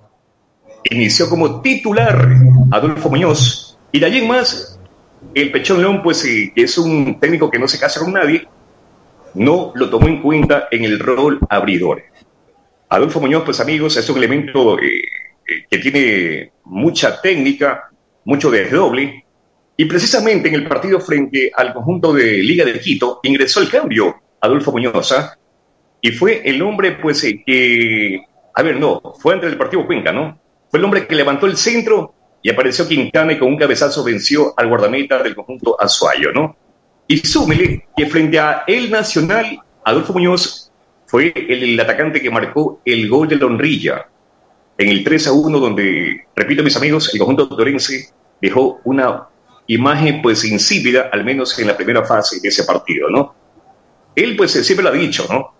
Inició 0.85 1.29
como 1.29 1.59
titular 1.59 2.29
Adolfo 2.71 3.09
Muñoz. 3.09 3.72
Y 3.93 3.99
de 3.99 4.07
allí 4.07 4.17
en 4.17 4.27
más, 4.27 4.79
el 5.35 5.51
Pechón 5.51 5.79
León, 5.79 6.01
pues 6.01 6.23
que 6.23 6.51
es 6.55 6.77
un 6.79 7.19
técnico 7.19 7.51
que 7.51 7.59
no 7.59 7.67
se 7.67 7.79
casa 7.79 7.99
con 7.99 8.11
nadie, 8.11 8.47
no 9.35 9.71
lo 9.75 9.87
tomó 9.87 10.07
en 10.07 10.19
cuenta 10.19 10.67
en 10.71 10.83
el 10.83 10.97
rol 10.97 11.39
abridor. 11.47 12.01
Adolfo 12.89 13.21
Muñoz, 13.21 13.43
pues 13.43 13.59
amigos, 13.59 13.95
es 13.95 14.09
un 14.09 14.17
elemento 14.17 14.79
eh, 14.79 15.03
eh, 15.47 15.65
que 15.69 15.77
tiene 15.77 16.51
mucha 16.65 17.21
técnica, 17.21 17.91
mucho 18.25 18.49
desdoble, 18.49 19.25
y 19.77 19.85
precisamente 19.85 20.49
en 20.49 20.55
el 20.55 20.67
partido 20.67 20.99
frente 20.99 21.51
al 21.55 21.71
conjunto 21.71 22.13
de 22.13 22.37
Liga 22.37 22.65
de 22.65 22.79
Quito 22.79 23.19
ingresó 23.21 23.61
el 23.61 23.69
cambio 23.69 24.15
Adolfo 24.41 24.71
Muñoz, 24.71 25.11
¿ah? 25.11 25.37
y 26.01 26.11
fue 26.13 26.41
el 26.43 26.59
hombre, 26.63 26.93
pues, 26.93 27.23
eh, 27.25 27.43
que, 27.45 28.23
a 28.55 28.63
ver, 28.63 28.79
no, 28.79 29.13
fue 29.19 29.35
ante 29.35 29.45
el 29.45 29.57
partido 29.57 29.85
Cuenca, 29.85 30.11
¿no? 30.11 30.39
Fue 30.71 30.79
el 30.79 30.85
hombre 30.85 31.05
que 31.05 31.13
levantó 31.13 31.45
el 31.45 31.57
centro 31.57 32.15
y 32.43 32.49
apareció 32.49 32.85
Quintana 32.85 33.31
y 33.31 33.39
con 33.39 33.47
un 33.47 33.57
cabezazo 33.57 34.03
venció 34.03 34.53
al 34.57 34.67
guardameta 34.67 35.23
del 35.23 35.33
conjunto 35.33 35.81
Azuayo, 35.81 36.33
¿no? 36.33 36.55
Y 37.07 37.17
súmele 37.17 37.87
que 37.95 38.05
frente 38.05 38.37
a 38.37 38.65
el 38.67 38.91
Nacional, 38.91 39.59
Adolfo 39.85 40.11
Muñoz 40.11 40.69
fue 41.05 41.33
el, 41.35 41.79
atacante 41.79 42.21
que 42.21 42.29
marcó 42.29 42.81
el 42.83 43.09
gol 43.09 43.29
de 43.29 43.37
Lonrilla 43.37 44.07
en 44.77 44.89
el 44.89 45.05
3 45.05 45.27
a 45.27 45.31
1, 45.31 45.59
donde, 45.59 46.25
repito 46.35 46.63
mis 46.63 46.75
amigos, 46.75 47.13
el 47.13 47.19
conjunto 47.19 47.47
torense 47.47 48.09
dejó 48.41 48.81
una 48.83 49.29
imagen 49.67 50.21
pues 50.21 50.43
insípida, 50.43 51.09
al 51.13 51.23
menos 51.23 51.57
en 51.59 51.67
la 51.67 51.77
primera 51.77 52.03
fase 52.03 52.41
de 52.41 52.49
ese 52.49 52.65
partido, 52.65 53.09
¿no? 53.09 53.33
Él 54.15 54.35
pues 54.35 54.51
siempre 54.51 54.83
lo 54.83 54.89
ha 54.89 54.93
dicho, 54.93 55.25
¿no? 55.29 55.53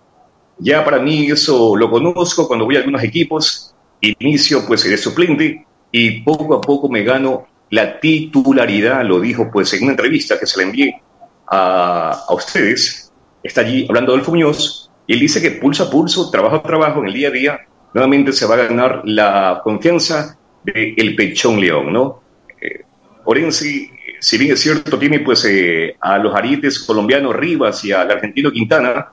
Ya 0.58 0.84
para 0.84 0.98
mí 0.98 1.30
eso 1.30 1.76
lo 1.76 1.90
conozco 1.90 2.46
cuando 2.46 2.66
voy 2.66 2.76
a 2.76 2.80
algunos 2.80 3.02
equipos, 3.02 3.74
inicio 4.02 4.66
pues 4.66 4.84
de 4.84 4.98
suplente 4.98 5.66
y 5.96 6.22
poco 6.22 6.56
a 6.56 6.60
poco 6.60 6.88
me 6.88 7.04
gano 7.04 7.46
la 7.70 8.00
titularidad, 8.00 9.04
lo 9.04 9.20
dijo 9.20 9.48
pues 9.52 9.72
en 9.74 9.84
una 9.84 9.92
entrevista 9.92 10.40
que 10.40 10.44
se 10.44 10.58
le 10.58 10.64
envié 10.64 11.00
a, 11.46 12.20
ustedes, 12.30 13.12
está 13.44 13.60
allí 13.60 13.86
hablando 13.88 14.10
Adolfo 14.10 14.32
Muñoz, 14.32 14.90
y 15.06 15.12
él 15.12 15.20
dice 15.20 15.40
que 15.40 15.52
pulso 15.52 15.84
a 15.84 15.90
pulso, 15.90 16.32
trabajo 16.32 16.56
a 16.56 16.62
trabajo, 16.64 16.98
en 16.98 17.06
el 17.06 17.14
día 17.14 17.28
a 17.28 17.30
día, 17.30 17.60
nuevamente 17.92 18.32
se 18.32 18.44
va 18.44 18.56
a 18.56 18.66
ganar 18.66 19.02
la 19.04 19.60
confianza 19.62 20.36
del 20.64 20.94
el 20.96 21.14
Pechón 21.14 21.60
León, 21.60 21.92
¿no? 21.92 22.22
Eh, 22.60 22.82
Orense, 23.26 23.88
si 24.18 24.36
bien 24.36 24.52
es 24.54 24.60
cierto, 24.60 24.98
tiene 24.98 25.20
pues 25.20 25.44
eh, 25.44 25.94
a 26.00 26.18
los 26.18 26.34
arites 26.34 26.80
colombianos 26.80 27.36
Rivas 27.36 27.84
y 27.84 27.92
al 27.92 28.10
argentino 28.10 28.50
Quintana, 28.50 29.12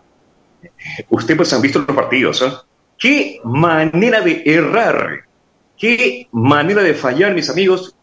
ustedes 1.09 1.38
pues 1.38 1.53
han 1.53 1.61
visto 1.61 1.85
los 1.88 1.95
partidos, 1.95 2.41
¿ah? 2.41 2.63
Qué 2.97 3.39
manera 3.43 4.21
de 4.21 4.41
errar, 4.47 5.25
qué 5.81 6.27
manera 6.31 6.83
de 6.83 6.93
fallar, 6.93 7.33
mis 7.33 7.50
amigos, 7.50 7.95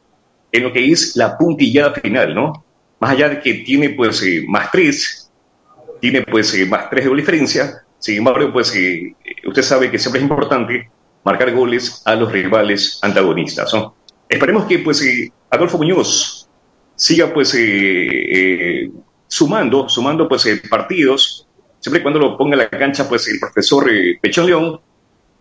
en 0.51 0.65
lo 0.65 0.73
que 0.73 0.91
es 0.91 1.15
la 1.15 1.39
puntillada 1.39 1.95
final, 1.95 2.35
¿no? 2.35 2.65
más 3.01 3.11
allá 3.13 3.29
de 3.29 3.41
que 3.41 3.55
tiene 3.55 3.91
pues 3.91 4.23
eh, 4.23 4.45
más 4.49 4.71
tres, 4.73 5.31
tiene 6.01 6.23
pues 6.23 6.53
eh, 6.55 6.67
más 6.67 6.91
tres 6.91 7.05
de 7.05 7.15
diferencia, 7.15 7.85
sin 8.01 8.19
embargo, 8.19 8.53
pues 8.53 8.75
eh, 8.75 9.15
usted 9.47 9.63
sabe 9.63 9.91
que 9.91 9.99
siempre 9.99 10.21
es 10.21 10.25
importante 10.29 10.91
marcar 11.25 11.53
goles 11.53 12.03
a 12.05 12.15
los 12.17 12.33
rivales 12.33 12.99
antagonistas. 13.03 13.73
¿no? 13.75 13.95
Esperemos 14.29 14.65
que 14.65 14.81
pues 14.81 15.05
Adolfo 15.51 15.79
Muñoz 15.79 16.49
siga 16.97 17.33
pues 17.33 17.57
sumando, 19.29 19.89
sumando 19.89 20.29
pues 20.29 20.49
partidos, 20.69 21.47
siempre 21.79 22.01
y 22.01 22.03
cuando 22.03 22.19
lo 22.19 22.37
ponga 22.37 22.55
en 22.55 22.59
la 22.59 22.71
cancha 22.71 23.09
pues 23.09 23.29
el 23.29 23.39
profesor 23.39 23.89
Pechón 24.21 24.47
León 24.47 24.81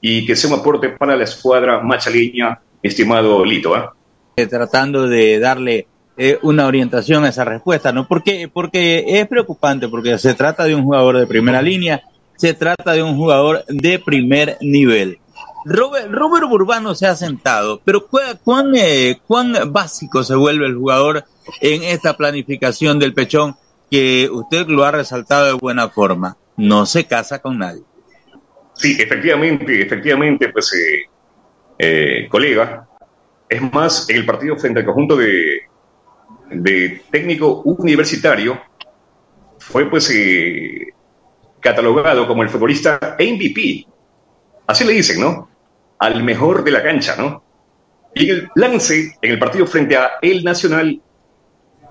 y 0.01 0.25
que 0.25 0.35
sea 0.35 0.53
un 0.53 0.59
aporte 0.59 0.89
para 0.89 1.15
la 1.15 1.23
escuadra 1.23 1.79
machaleña, 1.81 2.59
estimado 2.81 3.43
Lito. 3.43 3.75
¿ah? 3.75 3.93
Tratando 4.35 5.07
de 5.07 5.39
darle 5.39 5.87
eh, 6.17 6.39
una 6.41 6.65
orientación 6.65 7.25
a 7.25 7.29
esa 7.29 7.45
respuesta, 7.45 7.91
¿no? 7.91 8.07
Porque, 8.07 8.49
porque 8.51 9.05
es 9.07 9.27
preocupante, 9.27 9.87
porque 9.87 10.17
se 10.17 10.33
trata 10.33 10.65
de 10.65 10.75
un 10.75 10.83
jugador 10.83 11.17
de 11.17 11.27
primera 11.27 11.61
línea, 11.61 12.01
se 12.35 12.53
trata 12.53 12.93
de 12.93 13.03
un 13.03 13.15
jugador 13.15 13.63
de 13.67 13.99
primer 13.99 14.57
nivel. 14.61 15.19
Robert, 15.65 16.09
Robert 16.11 16.47
Burbano 16.47 16.95
se 16.95 17.07
ha 17.07 17.15
sentado, 17.15 17.81
pero 17.83 18.07
¿cuán, 18.43 18.73
eh, 18.75 19.19
¿cuán 19.27 19.53
básico 19.67 20.23
se 20.23 20.33
vuelve 20.33 20.65
el 20.65 20.75
jugador 20.75 21.25
en 21.61 21.83
esta 21.83 22.15
planificación 22.15 22.99
del 22.99 23.13
pechón 23.13 23.55
que 23.91 24.29
usted 24.31 24.67
lo 24.67 24.85
ha 24.85 24.91
resaltado 24.91 25.45
de 25.45 25.53
buena 25.53 25.89
forma? 25.89 26.37
No 26.55 26.85
se 26.85 27.05
casa 27.05 27.39
con 27.39 27.57
nadie. 27.59 27.83
Sí, 28.77 28.97
efectivamente, 28.99 29.81
efectivamente, 29.81 30.49
pues, 30.49 30.73
eh, 30.73 31.05
eh 31.79 32.27
colega, 32.29 32.87
es 33.49 33.61
más, 33.73 34.09
en 34.09 34.17
el 34.17 34.25
partido 34.25 34.57
frente 34.57 34.79
al 34.79 34.85
conjunto 34.85 35.15
de, 35.15 35.61
de 36.49 37.01
técnico 37.11 37.61
universitario, 37.61 38.59
fue 39.59 39.89
pues 39.89 40.09
eh, 40.13 40.93
catalogado 41.59 42.27
como 42.27 42.43
el 42.43 42.49
futbolista 42.49 43.17
MVP. 43.19 43.85
Así 44.65 44.83
le 44.83 44.93
dicen, 44.93 45.19
¿no? 45.19 45.49
Al 45.99 46.23
mejor 46.23 46.63
de 46.63 46.71
la 46.71 46.83
cancha, 46.83 47.15
¿no? 47.17 47.43
Y 48.13 48.29
el 48.29 48.49
lance 48.55 49.17
en 49.21 49.31
el 49.31 49.39
partido 49.39 49.67
frente 49.67 49.95
a 49.95 50.11
El 50.21 50.43
Nacional, 50.43 51.01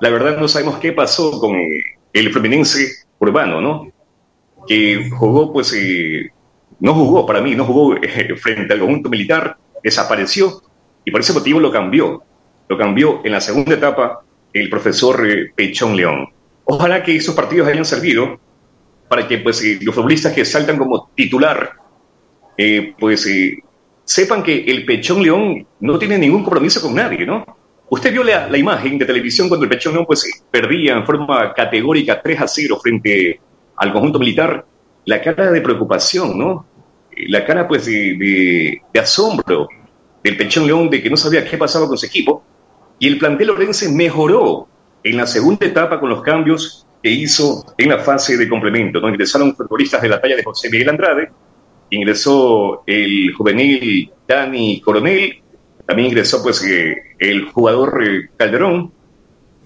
la 0.00 0.10
verdad 0.10 0.38
no 0.38 0.48
sabemos 0.48 0.78
qué 0.78 0.92
pasó 0.92 1.38
con 1.40 1.56
el 2.12 2.32
Fluminense 2.32 3.04
Urbano, 3.18 3.60
¿no? 3.60 3.92
Que 4.66 5.10
jugó, 5.10 5.52
pues, 5.52 5.72
eh, 5.72 6.30
no 6.80 6.94
jugó 6.94 7.26
para 7.26 7.40
mí, 7.40 7.54
no 7.54 7.64
jugó 7.64 7.96
eh, 7.96 8.36
frente 8.36 8.72
al 8.72 8.80
conjunto 8.80 9.08
militar, 9.08 9.56
desapareció 9.82 10.62
y 11.04 11.10
por 11.10 11.20
ese 11.20 11.32
motivo 11.32 11.60
lo 11.60 11.70
cambió. 11.70 12.22
Lo 12.68 12.76
cambió 12.76 13.20
en 13.24 13.32
la 13.32 13.40
segunda 13.40 13.74
etapa 13.74 14.22
el 14.52 14.68
profesor 14.68 15.26
eh, 15.28 15.52
Pechón 15.54 15.96
León. 15.96 16.28
Ojalá 16.64 17.02
que 17.02 17.16
esos 17.16 17.34
partidos 17.34 17.68
hayan 17.68 17.84
servido 17.84 18.40
para 19.08 19.28
que 19.28 19.38
pues, 19.38 19.62
eh, 19.62 19.78
los 19.80 19.94
futbolistas 19.94 20.32
que 20.32 20.44
saltan 20.44 20.76
como 20.76 21.10
titular, 21.14 21.74
pues 22.98 23.28
sepan 24.04 24.42
que 24.42 24.64
el 24.64 24.84
Pechón 24.84 25.22
León 25.22 25.66
no 25.80 25.98
tiene 25.98 26.18
ningún 26.18 26.42
compromiso 26.42 26.80
con 26.80 26.94
nadie, 26.94 27.26
¿no? 27.26 27.44
Usted 27.88 28.10
vio 28.12 28.24
la, 28.24 28.48
la, 28.48 28.58
imagen 28.58 28.98
de 28.98 29.04
televisión 29.04 29.48
cuando 29.48 29.64
el 29.64 29.70
Pechón 29.70 29.92
León 29.92 30.06
pues, 30.06 30.42
perdía 30.50 30.94
en 30.94 31.06
forma 31.06 31.52
categórica 31.54 32.20
3 32.20 32.40
a 32.40 32.48
0 32.48 32.78
frente 32.82 33.40
al 33.76 33.92
conjunto 33.92 34.18
militar, 34.18 34.64
la 35.06 35.22
cara 35.22 35.50
de 35.50 35.60
preocupación, 35.60 36.38
¿no? 36.38 36.66
La 37.28 37.44
cara 37.44 37.66
pues 37.66 37.86
de, 37.86 38.82
asombro 39.00 39.68
del 40.22 40.36
Pechón 40.36 40.66
León 40.66 40.90
de 40.90 41.02
que 41.02 41.08
no 41.08 41.16
sabía 41.16 41.44
qué 41.48 41.56
pasaba 41.56 41.86
con 41.86 41.96
su 41.96 42.04
equipo 42.04 42.44
y 42.98 43.06
el 43.06 43.18
plantel 43.18 43.50
orense 43.50 43.88
mejoró 43.90 44.68
en 45.02 45.16
la 45.16 45.26
segunda 45.26 45.64
etapa 45.64 46.00
con 46.00 46.10
los 46.10 46.22
cambios 46.22 46.86
que 47.02 47.10
hizo 47.10 47.64
en 47.78 47.90
la 47.90 47.98
fase 47.98 48.36
de 48.36 48.48
complemento. 48.48 49.00
¿no? 49.00 49.08
Ingresaron 49.08 49.54
futbolistas 49.54 50.02
de 50.02 50.08
la 50.08 50.20
talla 50.20 50.36
de 50.36 50.42
José 50.42 50.68
Miguel 50.68 50.88
Andrade, 50.88 51.30
ingresó 51.90 52.82
el 52.86 53.32
juvenil 53.32 54.10
Dani 54.26 54.80
Coronel, 54.80 55.40
también 55.86 56.08
ingresó 56.08 56.42
pues 56.42 56.64
eh, 56.64 56.96
el 57.18 57.44
jugador 57.44 58.02
eh, 58.04 58.30
Calderón 58.36 58.92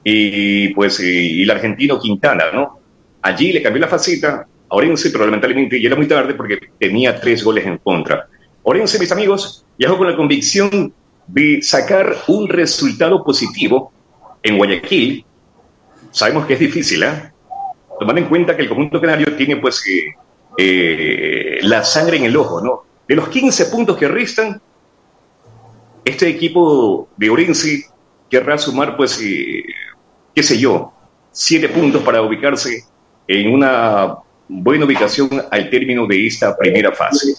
y 0.04 0.68
pues 0.74 1.00
eh, 1.00 1.42
el 1.42 1.50
argentino 1.50 1.98
Quintana, 1.98 2.44
¿no? 2.52 2.78
Allí 3.22 3.52
le 3.52 3.62
cambió 3.62 3.80
la 3.80 3.88
faceta 3.88 4.46
Orense, 4.70 5.10
pero 5.10 5.24
lamentablemente 5.24 5.80
ya 5.80 5.88
era 5.88 5.96
muy 5.96 6.06
tarde 6.06 6.34
porque 6.34 6.58
tenía 6.78 7.20
tres 7.20 7.42
goles 7.42 7.66
en 7.66 7.78
contra. 7.78 8.28
Orense, 8.62 8.98
mis 8.98 9.10
amigos, 9.10 9.64
viajó 9.76 9.98
con 9.98 10.08
la 10.08 10.16
convicción 10.16 10.92
de 11.26 11.60
sacar 11.62 12.16
un 12.28 12.48
resultado 12.48 13.22
positivo 13.24 13.92
en 14.42 14.56
Guayaquil, 14.56 15.24
sabemos 16.10 16.46
que 16.46 16.54
es 16.54 16.60
difícil, 16.60 17.02
¿eh? 17.02 17.32
Tomando 17.98 18.20
en 18.20 18.28
cuenta 18.28 18.56
que 18.56 18.62
el 18.62 18.68
conjunto 18.68 19.00
canario 19.00 19.36
tiene 19.36 19.56
pues 19.56 19.82
eh, 20.56 21.58
la 21.62 21.84
sangre 21.84 22.16
en 22.16 22.24
el 22.24 22.36
ojo, 22.36 22.60
¿no? 22.60 22.82
De 23.06 23.14
los 23.14 23.28
15 23.28 23.66
puntos 23.66 23.96
que 23.96 24.08
restan, 24.08 24.60
este 26.04 26.28
equipo 26.28 27.08
de 27.16 27.28
Orense 27.28 27.84
querrá 28.30 28.56
sumar 28.56 28.96
pues, 28.96 29.20
eh, 29.22 29.64
qué 30.34 30.42
sé 30.42 30.58
yo, 30.58 30.92
siete 31.32 31.68
puntos 31.68 32.02
para 32.02 32.22
ubicarse 32.22 32.84
en 33.26 33.52
una 33.52 34.16
buena 34.50 34.84
ubicación 34.84 35.30
al 35.50 35.70
término 35.70 36.06
de 36.06 36.26
esta 36.26 36.56
primera 36.56 36.92
fase. 36.92 37.34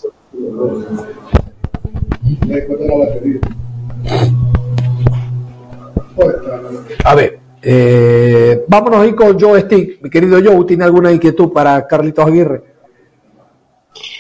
A 7.04 7.16
ver, 7.16 7.40
eh, 7.62 8.64
vámonos 8.68 9.02
ahí 9.02 9.14
con 9.14 9.40
Joe 9.40 9.62
Stick. 9.62 10.02
Mi 10.02 10.10
querido 10.10 10.40
Joe, 10.44 10.66
¿tiene 10.66 10.86
alguna 10.86 11.12
inquietud 11.12 11.52
para 11.52 11.86
Carlitos 11.86 12.26
Aguirre? 12.26 12.64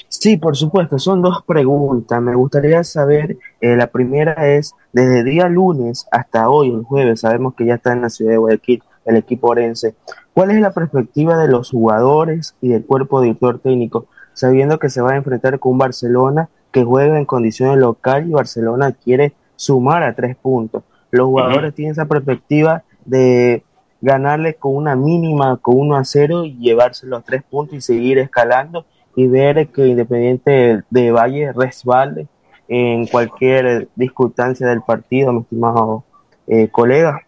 Sí, 0.09 0.37
por 0.37 0.57
supuesto, 0.57 0.99
son 0.99 1.21
dos 1.21 1.43
preguntas. 1.47 2.21
Me 2.21 2.35
gustaría 2.35 2.83
saber, 2.83 3.37
eh, 3.61 3.75
la 3.77 3.87
primera 3.87 4.49
es, 4.49 4.73
desde 4.91 5.19
el 5.19 5.25
día 5.25 5.47
lunes 5.47 6.05
hasta 6.11 6.49
hoy, 6.49 6.69
el 6.69 6.83
jueves, 6.83 7.21
sabemos 7.21 7.55
que 7.55 7.65
ya 7.65 7.75
está 7.75 7.93
en 7.93 8.01
la 8.01 8.09
ciudad 8.09 8.31
de 8.31 8.37
Guayaquil 8.37 8.83
el 9.05 9.17
equipo 9.17 9.49
orense. 9.49 9.95
¿Cuál 10.33 10.51
es 10.51 10.61
la 10.61 10.71
perspectiva 10.71 11.37
de 11.37 11.49
los 11.49 11.71
jugadores 11.71 12.55
y 12.61 12.69
del 12.69 12.85
cuerpo 12.85 13.21
director 13.21 13.59
técnico, 13.59 14.07
sabiendo 14.33 14.79
que 14.79 14.89
se 14.89 15.01
va 15.01 15.11
a 15.11 15.17
enfrentar 15.17 15.59
con 15.59 15.73
un 15.73 15.77
Barcelona 15.77 16.49
que 16.71 16.83
juega 16.83 17.17
en 17.17 17.25
condiciones 17.25 17.77
local 17.77 18.27
y 18.27 18.31
Barcelona 18.31 18.93
quiere 18.93 19.33
sumar 19.55 20.03
a 20.03 20.15
tres 20.15 20.37
puntos? 20.37 20.83
Los 21.11 21.27
jugadores 21.27 21.75
tienen 21.75 21.91
esa 21.91 22.05
perspectiva 22.05 22.83
de 23.05 23.63
ganarle 23.99 24.55
con 24.55 24.75
una 24.75 24.95
mínima, 24.95 25.57
con 25.57 25.77
1 25.77 25.95
a 25.95 26.03
0 26.05 26.45
y 26.45 26.57
llevarse 26.57 27.05
los 27.07 27.23
tres 27.23 27.43
puntos 27.43 27.75
y 27.75 27.81
seguir 27.81 28.17
escalando 28.17 28.85
y 29.15 29.27
ver 29.27 29.67
que 29.67 29.87
Independiente 29.87 30.83
de 30.89 31.11
Valle 31.11 31.51
resbale 31.53 32.27
en 32.67 33.05
cualquier 33.05 33.89
discutancia 33.95 34.67
del 34.67 34.81
partido, 34.81 35.33
mi 35.33 35.41
estimado 35.41 36.05
eh, 36.47 36.69
colega. 36.69 37.21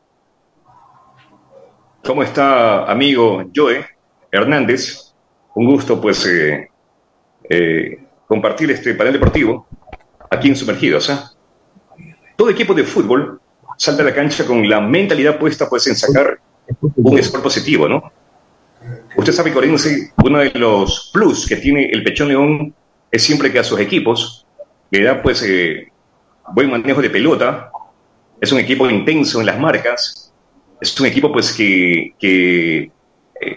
¿Cómo 2.04 2.22
está, 2.22 2.84
amigo 2.92 3.50
Joe 3.56 3.86
Hernández? 4.30 5.14
Un 5.56 5.66
gusto, 5.66 6.02
pues, 6.02 6.26
eh, 6.26 6.68
eh, 7.50 7.98
compartir 8.28 8.70
este 8.72 8.94
panel 8.94 9.14
deportivo 9.14 9.66
aquí 10.30 10.50
en 10.50 10.56
Sumergidos. 10.58 11.10
¿ah? 11.10 11.32
Todo 12.36 12.50
equipo 12.50 12.74
de 12.74 12.84
fútbol 12.84 13.40
salta 13.78 14.02
a 14.02 14.06
la 14.06 14.14
cancha 14.14 14.46
con 14.46 14.68
la 14.68 14.82
mentalidad 14.82 15.40
puesta, 15.40 15.70
pues, 15.70 15.88
en 15.88 15.96
sacar 15.96 16.40
un 16.82 17.24
score 17.24 17.42
positivo, 17.42 17.88
¿no? 17.88 18.12
Usted 19.16 19.32
sabe, 19.32 19.54
Corense, 19.54 20.12
uno 20.26 20.40
de 20.40 20.52
los 20.56 21.10
plus 21.14 21.48
que 21.48 21.56
tiene 21.56 21.86
el 21.86 22.04
Pechón 22.04 22.28
León 22.28 22.76
es 23.12 23.24
siempre 23.24 23.50
que 23.50 23.60
a 23.60 23.64
sus 23.64 23.80
equipos 23.80 24.46
le 24.92 25.04
da 25.04 25.22
pues 25.22 25.42
eh, 25.44 25.88
buen 26.54 26.70
manejo 26.70 27.02
de 27.02 27.10
pelota, 27.10 27.72
es 28.42 28.52
un 28.52 28.60
equipo 28.60 28.90
intenso 28.90 29.40
en 29.40 29.46
las 29.46 29.58
marcas, 29.58 30.23
es 30.84 31.00
un 31.00 31.08
equipo 31.08 31.32
pues 31.32 31.54
que, 31.54 32.14
que 32.20 32.78
eh, 32.80 32.92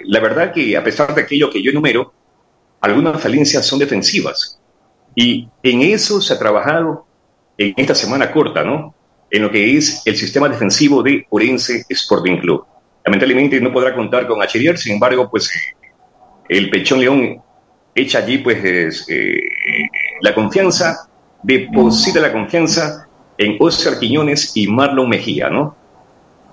la 0.04 0.20
verdad 0.20 0.52
que 0.52 0.76
a 0.76 0.84
pesar 0.84 1.14
de 1.14 1.22
aquello 1.22 1.50
que 1.50 1.62
yo 1.62 1.70
enumero, 1.70 2.12
algunas 2.80 3.20
falencias 3.20 3.66
son 3.66 3.78
defensivas. 3.78 4.60
Y 5.14 5.48
en 5.62 5.82
eso 5.82 6.20
se 6.20 6.34
ha 6.34 6.38
trabajado 6.38 7.06
en 7.58 7.74
esta 7.76 7.94
semana 7.94 8.30
corta, 8.30 8.62
¿no? 8.62 8.94
En 9.30 9.42
lo 9.42 9.50
que 9.50 9.76
es 9.76 10.02
el 10.04 10.16
sistema 10.16 10.48
defensivo 10.48 11.02
de 11.02 11.26
Orense 11.30 11.84
Sporting 11.88 12.38
Club. 12.38 12.64
Lamentablemente 13.04 13.60
no 13.60 13.72
podrá 13.72 13.94
contar 13.94 14.26
con 14.28 14.40
Acherier, 14.42 14.78
sin 14.78 14.94
embargo, 14.94 15.28
pues 15.28 15.50
el 16.48 16.70
Pechón 16.70 17.00
León 17.00 17.42
echa 17.94 18.18
allí 18.18 18.38
pues 18.38 19.04
eh, 19.08 19.40
la 20.20 20.32
confianza, 20.34 21.08
deposita 21.42 22.20
la 22.20 22.32
confianza 22.32 23.08
en 23.38 23.56
Oscar 23.58 23.98
Quiñones 23.98 24.52
y 24.54 24.68
Marlon 24.68 25.08
Mejía, 25.08 25.50
¿no? 25.50 25.76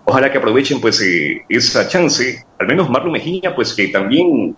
Ojalá 0.05 0.31
que 0.31 0.38
aprovechen 0.38 0.81
pues 0.81 1.01
eh, 1.01 1.43
esa 1.48 1.88
chance, 1.88 2.43
al 2.60 2.67
menos 2.67 2.89
Marlon 2.89 3.13
Mejía, 3.13 3.55
pues 3.55 3.74
que 3.74 3.88
también 3.88 4.55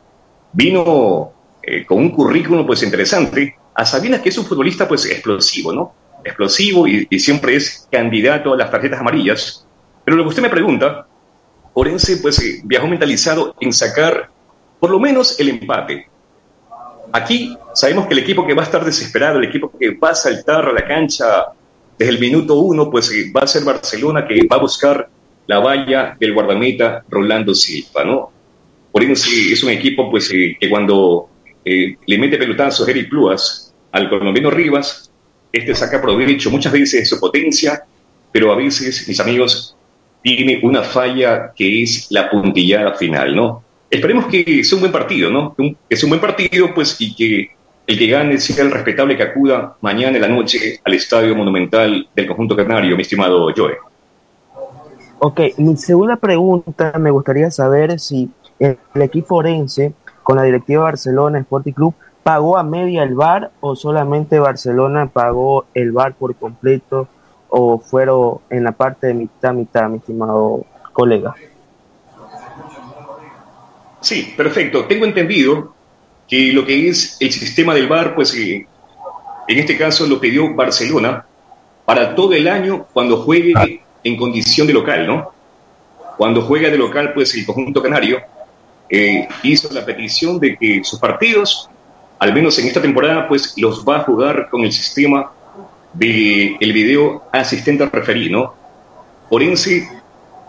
vino 0.52 1.32
eh, 1.62 1.86
con 1.86 2.00
un 2.00 2.10
currículum 2.10 2.66
pues 2.66 2.82
interesante, 2.82 3.56
a 3.74 3.86
sabiendas 3.86 4.22
que 4.22 4.30
es 4.30 4.38
un 4.38 4.46
futbolista 4.46 4.88
pues 4.88 5.06
explosivo, 5.06 5.72
¿no? 5.72 5.94
Explosivo 6.24 6.88
y, 6.88 7.08
siempre 7.20 7.56
es 7.56 7.88
candidato 7.92 8.54
a 8.54 8.58
las 8.58 8.72
tarjetas 8.72 9.00
amarillas. 9.00 9.68
Pero 10.04 10.18
lo 10.18 10.24
que 10.24 10.30
usted 10.30 10.42
me 10.42 10.50
pregunta, 10.50 11.06
Orense 11.74 12.17
pues 12.17 12.41
eh, 12.41 12.62
viajó 12.63 12.88
mentalizado 12.88 13.56
en 13.60 13.72
sacar 13.72 14.30
por 14.80 14.89
lo 14.89 15.00
menos 15.00 15.39
el 15.39 15.50
empate. 15.50 16.08
Aquí 17.12 17.56
sabemos 17.74 18.08
que 18.08 18.13
el 18.13 18.19
equipo 18.19 18.48
que 18.48 18.56
va 18.56 18.63
a 18.63 18.65
estar 18.65 18.84
desesperado, 18.84 19.38
el 19.38 19.46
equipo 19.46 19.72
que 19.78 19.91
va 19.91 20.10
a 20.10 20.15
saltar 20.15 20.65
a 20.65 20.74
la 20.74 20.86
cancha 20.88 21.46
desde 21.98 22.12
el 22.12 22.19
minuto 22.19 22.56
uno, 22.56 22.89
pues 22.89 23.12
va 23.36 23.41
a 23.41 23.48
ser 23.48 23.63
Barcelona 23.63 24.28
que 24.28 24.48
va 24.48 24.58
a 24.58 24.60
buscar 24.60 25.10
la 25.47 25.60
valla 25.60 26.15
del 26.19 26.34
guardameta 26.34 27.03
Rolando 27.10 27.53
Silva, 27.53 28.03
¿no? 28.03 28.31
Orense 28.91 29.51
es 29.51 29.63
un 29.63 29.71
equipo 29.71 30.10
pues 30.10 30.31
eh, 30.31 30.55
que 30.60 30.69
cuando 30.69 31.29
le 31.65 32.17
mete 32.17 32.38
pelotazos 32.38 32.88
Eric 32.88 33.10
Pluas 33.10 33.73
al 33.91 34.08
colombiano 34.08 34.51
Rivas, 34.51 35.12
este 35.51 35.73
saca 35.73 36.01
provecho 36.01 36.51
muchas 36.51 36.71
veces 36.71 37.01
de 37.01 37.05
su 37.05 37.19
potencia, 37.19 37.84
pero 38.31 38.51
a 38.51 38.55
veces, 38.55 39.08
mis 39.08 39.19
amigos, 39.19 39.75
tiene 40.21 40.60
una 40.63 40.84
falla 40.84 41.53
que 41.55 41.84
es 41.84 42.08
la 42.10 42.29
puntillada 42.29 42.93
final, 42.95 43.36
¿no? 43.36 43.63
Esperemos 43.89 44.25
que 44.25 44.63
sea 44.63 44.75
un 44.75 44.81
buen 44.81 44.91
partido, 44.91 45.29
¿no? 45.29 45.55
Que 45.89 45.95
sea 45.95 46.08
un 46.08 46.10
buen 46.10 46.21
partido, 46.21 46.73
pues, 46.73 46.97
y 46.99 47.15
que 47.15 47.51
el 47.88 47.97
que 47.97 48.08
gane 48.08 48.38
sea 48.39 48.65
el 48.65 48.71
respetable 48.71 49.15
que 49.15 49.23
acuda 49.23 49.77
mañana 49.81 50.17
en 50.17 50.21
la 50.21 50.27
noche 50.27 50.79
al 50.84 50.93
Estadio 50.93 51.36
Monumental 51.36 52.10
del 52.15 52.27
Conjunto 52.27 52.55
Canario, 52.55 52.95
mi 52.95 53.03
estimado 53.03 53.53
Joe. 53.55 53.75
Ok, 55.28 55.40
mi 55.58 55.76
segunda 55.76 56.18
pregunta 56.18 56.94
me 57.00 57.10
gustaría 57.10 57.50
saber 57.50 58.00
si 58.00 58.30
el, 58.60 58.78
equipo 58.94 59.30
forense 59.30 59.92
con 60.22 60.36
la 60.38 60.44
directiva 60.44 60.84
Barcelona 60.84 61.40
Sporting 61.40 61.74
Club 61.74 61.96
pagó 62.22 62.60
a 62.60 62.64
media 62.64 63.02
el 63.02 63.16
bar 63.16 63.50
o 63.60 63.76
solamente 63.76 64.38
Barcelona 64.38 65.08
pagó 65.08 65.66
el 65.74 65.92
bar 65.92 66.14
por 66.14 66.36
completo 66.36 67.08
o 67.50 67.80
fueron 67.80 68.38
en 68.52 68.66
la 68.66 68.74
parte 68.74 69.08
de 69.08 69.16
mitad, 69.16 69.52
mitad, 69.52 69.90
mi 69.90 69.98
estimado 69.98 70.64
colega. 70.94 71.34
Sí, 74.02 74.32
perfecto. 74.38 74.86
Tengo 74.86 75.06
entendido 75.06 75.74
que 76.28 76.54
lo 76.54 76.68
que 76.68 76.88
es 76.88 77.18
el 77.20 77.32
sistema 77.32 77.74
del 77.74 77.88
VAR, 77.88 78.14
pues 78.14 78.32
eh, 78.36 78.68
en 79.48 79.58
este 79.58 79.76
caso 79.76 80.06
lo 80.06 80.20
pidió 80.20 80.54
Barcelona 80.54 81.26
para 81.84 82.14
todo 82.14 82.34
el 82.34 82.48
año 82.48 82.86
cuando 82.94 83.18
juegue 83.18 83.54
ah. 83.56 83.85
En 84.06 84.15
condición 84.15 84.68
de 84.68 84.74
local, 84.74 85.08
¿no? 85.08 85.32
Cuando 86.15 86.44
juega 86.44 86.70
de 86.70 86.78
local, 86.78 87.12
pues 87.13 87.36
el 87.36 87.46
conjunto 87.46 87.82
canario 87.82 88.22
eh, 88.88 89.28
hizo 89.44 89.74
la 89.74 89.84
petición 89.84 90.39
de 90.39 90.56
que 90.56 90.84
sus 90.84 91.00
partidos, 91.00 91.70
al 92.20 92.32
menos 92.32 92.58
en 92.60 92.68
esta 92.68 92.82
temporada, 92.82 93.28
pues 93.28 93.56
los 93.58 93.84
va 93.84 93.98
a 93.98 94.04
jugar 94.04 94.48
con 94.50 94.63
el 94.63 94.72
sistema 94.72 95.32
del 95.91 96.56
el 96.60 96.72
video 96.72 97.24
asistente 97.32 97.86
referí, 97.88 98.30
¿no? 98.30 98.54
Orense 99.30 99.89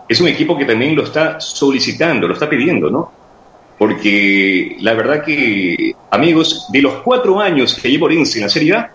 es 0.07 0.21
un 0.21 0.27
equipo 0.27 0.55
que 0.55 0.65
también 0.65 0.95
lo 0.95 1.03
está 1.03 1.41
solicitando, 1.41 2.27
lo 2.27 2.33
está 2.35 2.47
pidiendo, 2.47 2.91
¿no? 2.91 3.11
Porque 3.79 4.77
la 4.79 4.93
verdad 4.93 5.23
que, 5.23 5.95
amigos, 6.11 6.67
de 6.71 6.81
los 6.81 6.93
cuatro 7.01 7.39
años 7.39 7.73
que 7.73 7.89
lleva 7.89 8.05
Orense 8.05 8.37
en 8.37 8.43
la 8.43 8.49
Serie 8.49 8.75
A, 8.75 8.91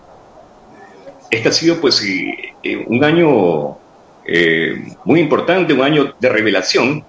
este 1.29 1.49
ha 1.49 1.51
sido 1.51 1.81
pues 1.81 2.01
eh, 2.03 2.53
eh, 2.63 2.85
un 2.87 3.03
año 3.03 3.82
eh, 4.25 4.95
muy 5.05 5.19
importante, 5.19 5.73
un 5.73 5.81
año 5.81 6.15
de 6.19 6.29
revelación, 6.29 7.03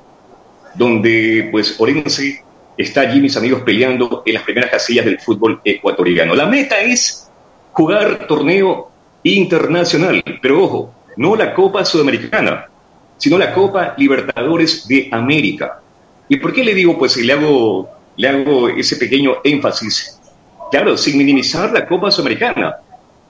donde 0.74 1.48
pues 1.50 1.77
Orense 1.79 2.42
está 2.77 3.03
allí, 3.03 3.20
mis 3.20 3.37
amigos, 3.37 3.62
peleando 3.62 4.22
en 4.27 4.35
las 4.35 4.42
primeras 4.42 4.70
casillas 4.70 5.05
del 5.05 5.20
fútbol 5.20 5.61
ecuatoriano. 5.64 6.35
La 6.35 6.46
meta 6.46 6.81
es 6.81 7.31
jugar 7.72 8.27
torneo 8.27 8.90
internacional, 9.22 10.22
pero 10.42 10.64
ojo, 10.64 10.94
no 11.16 11.37
la 11.37 11.55
Copa 11.55 11.85
Sudamericana, 11.85 12.66
sino 13.16 13.38
la 13.38 13.53
Copa 13.53 13.94
Libertadores 13.96 14.87
de 14.88 15.09
América. 15.12 15.81
¿Y 16.29 16.37
por 16.37 16.53
qué 16.53 16.64
le 16.64 16.74
digo, 16.74 16.98
pues, 16.98 17.16
le 17.16 17.33
hago, 17.33 17.88
le 18.16 18.29
hago 18.29 18.68
ese 18.68 18.96
pequeño 18.96 19.37
énfasis? 19.44 20.20
Claro, 20.70 20.96
sin 20.96 21.16
minimizar 21.16 21.72
la 21.72 21.87
Copa 21.87 22.11
Sudamericana. 22.11 22.77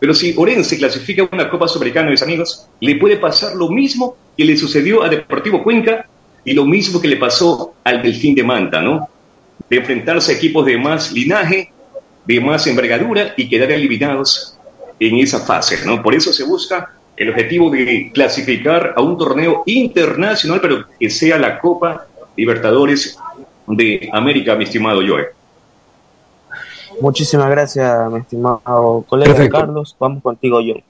Pero 0.04 0.12
si 0.12 0.34
Orense 0.36 0.76
clasifica 0.76 1.26
una 1.32 1.48
Copa 1.48 1.66
Sudamericana, 1.66 2.10
mis 2.10 2.20
amigos, 2.20 2.68
le 2.78 2.96
puede 2.96 3.16
pasar 3.16 3.56
lo 3.56 3.70
mismo 3.70 4.14
que 4.36 4.44
le 4.44 4.54
sucedió 4.54 5.02
a 5.02 5.08
Deportivo 5.08 5.62
Cuenca 5.62 6.06
y 6.44 6.52
lo 6.52 6.66
mismo 6.66 7.00
que 7.00 7.08
le 7.08 7.16
pasó 7.16 7.72
al 7.84 8.02
Delfín 8.02 8.34
de 8.34 8.42
Manta, 8.42 8.82
¿no? 8.82 9.08
De 9.70 9.78
enfrentarse 9.78 10.32
a 10.32 10.34
equipos 10.34 10.66
de 10.66 10.76
más 10.76 11.10
linaje, 11.10 11.72
de 12.26 12.38
más 12.38 12.66
envergadura 12.66 13.32
y 13.34 13.48
quedar 13.48 13.72
eliminados 13.72 14.58
en 15.00 15.16
esa 15.16 15.40
fase, 15.40 15.86
¿no? 15.86 16.02
Por 16.02 16.14
eso 16.14 16.34
se 16.34 16.44
busca 16.44 16.92
el 17.16 17.30
objetivo 17.30 17.70
de 17.70 18.10
clasificar 18.12 18.92
a 18.98 19.00
un 19.00 19.16
torneo 19.16 19.62
internacional, 19.64 20.60
pero 20.60 20.84
que 21.00 21.08
sea 21.08 21.38
la 21.38 21.58
Copa 21.58 22.08
Libertadores 22.36 23.16
de 23.66 24.10
América, 24.12 24.54
mi 24.54 24.64
estimado 24.64 25.00
Joe. 25.00 25.28
Muchísimas 27.00 27.50
gracias, 27.50 28.10
mi 28.10 28.20
estimado 28.20 29.04
colega 29.08 29.48
Carlos. 29.48 29.96
Vamos 29.98 30.22
contigo, 30.22 30.58
John. 30.58 30.82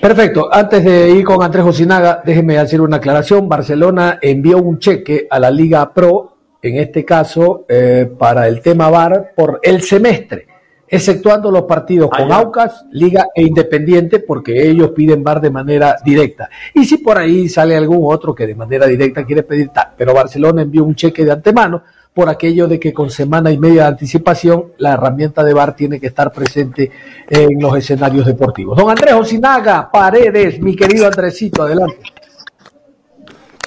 Perfecto. 0.00 0.48
Antes 0.52 0.84
de 0.84 1.10
ir 1.12 1.24
con 1.24 1.42
Andrés 1.42 1.64
Josinaga, 1.64 2.22
déjeme 2.24 2.58
hacer 2.58 2.80
una 2.82 2.98
aclaración. 2.98 3.48
Barcelona 3.48 4.18
envió 4.20 4.58
un 4.58 4.78
cheque 4.78 5.26
a 5.30 5.38
la 5.38 5.50
Liga 5.50 5.94
Pro, 5.94 6.36
en 6.60 6.76
este 6.76 7.04
caso, 7.04 7.64
eh, 7.68 8.10
para 8.18 8.46
el 8.46 8.60
tema 8.60 8.90
VAR, 8.90 9.32
por 9.34 9.60
el 9.62 9.80
semestre, 9.80 10.46
exceptuando 10.86 11.50
los 11.50 11.62
partidos 11.62 12.10
con 12.10 12.30
Aucas, 12.30 12.84
Liga 12.92 13.28
e 13.34 13.44
Independiente, 13.44 14.18
porque 14.18 14.68
ellos 14.68 14.90
piden 14.90 15.24
VAR 15.24 15.40
de 15.40 15.50
manera 15.50 15.96
directa. 16.04 16.50
Y 16.74 16.84
si 16.84 16.98
por 16.98 17.16
ahí 17.16 17.48
sale 17.48 17.74
algún 17.74 18.12
otro 18.12 18.34
que 18.34 18.46
de 18.46 18.54
manera 18.54 18.86
directa 18.86 19.24
quiere 19.24 19.42
pedir 19.42 19.70
tal, 19.70 19.88
pero 19.96 20.12
Barcelona 20.12 20.60
envió 20.60 20.84
un 20.84 20.94
cheque 20.94 21.24
de 21.24 21.32
antemano 21.32 21.82
por 22.14 22.28
aquello 22.28 22.68
de 22.68 22.78
que 22.78 22.94
con 22.94 23.10
semana 23.10 23.50
y 23.50 23.58
media 23.58 23.82
de 23.82 23.88
anticipación 23.88 24.72
la 24.78 24.94
herramienta 24.94 25.42
de 25.42 25.52
VAR 25.52 25.74
tiene 25.74 25.98
que 25.98 26.06
estar 26.06 26.32
presente 26.32 26.90
en 27.28 27.60
los 27.60 27.76
escenarios 27.76 28.24
deportivos. 28.24 28.78
Don 28.78 28.88
Andrés 28.88 29.14
Osinaga, 29.14 29.90
Paredes, 29.90 30.60
mi 30.60 30.76
querido 30.76 31.06
Andresito, 31.06 31.64
adelante. 31.64 32.00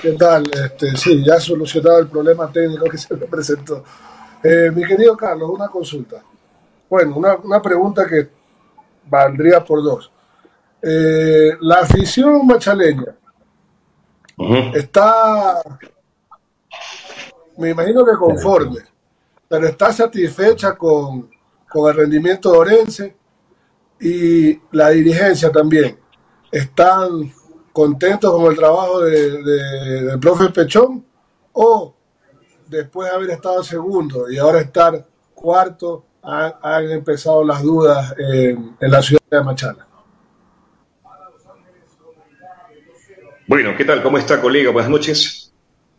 ¿Qué 0.01 0.13
tal? 0.13 0.49
Este, 0.49 0.95
sí, 0.95 1.23
ya 1.25 1.39
solucionado 1.41 1.99
el 1.99 2.07
problema 2.07 2.49
técnico 2.49 2.85
que 2.85 2.97
se 2.97 3.13
me 3.15 3.25
presentó. 3.25 3.83
Eh, 4.41 4.71
mi 4.73 4.85
querido 4.85 5.17
Carlos, 5.17 5.49
una 5.49 5.67
consulta. 5.67 6.23
Bueno, 6.89 7.17
una, 7.17 7.61
pregunta 7.61 8.07
que 8.07 8.29
valdría 9.09 9.61
por 9.63 9.83
dos. 9.83 10.09
Eh, 10.81 11.51
la 11.59 11.79
afición 11.79 12.47
machaleña 12.47 13.13
está 14.73 15.61
me 17.57 17.71
imagino 17.71 18.05
que 18.05 18.13
conforme, 18.13 18.79
pero 19.47 19.67
está 19.67 19.91
satisfecha 19.91 20.75
con, 20.75 21.29
el 21.73 21.95
rendimiento 21.95 22.51
de 22.51 22.57
Orense 22.57 23.15
y 23.99 24.59
la 24.71 24.89
dirigencia 24.89 25.51
también. 25.51 25.99
¿Están 26.51 27.31
contentos 27.73 28.31
con 28.31 28.51
el 28.51 28.57
trabajo 28.57 29.01
de, 29.01 29.43
del 29.43 30.19
profe 30.19 30.49
Pechón 30.49 31.05
o 31.53 31.93
después 32.67 33.09
de 33.09 33.15
haber 33.15 33.29
estado 33.31 33.63
segundo 33.63 34.29
y 34.29 34.37
ahora 34.37 34.61
estar 34.61 35.05
cuarto, 35.35 36.05
han, 36.23 36.89
empezado 36.89 37.43
las 37.43 37.61
dudas 37.61 38.13
en, 38.17 38.75
en 38.79 38.91
la 38.91 39.01
ciudad 39.01 39.21
de 39.29 39.43
Machala? 39.43 39.87
Bueno, 43.47 43.75
¿qué 43.77 43.85
tal? 43.85 44.03
¿Cómo 44.03 44.17
está, 44.17 44.41
colega? 44.41 44.71
Buenas 44.71 44.91
noches. 44.91 45.46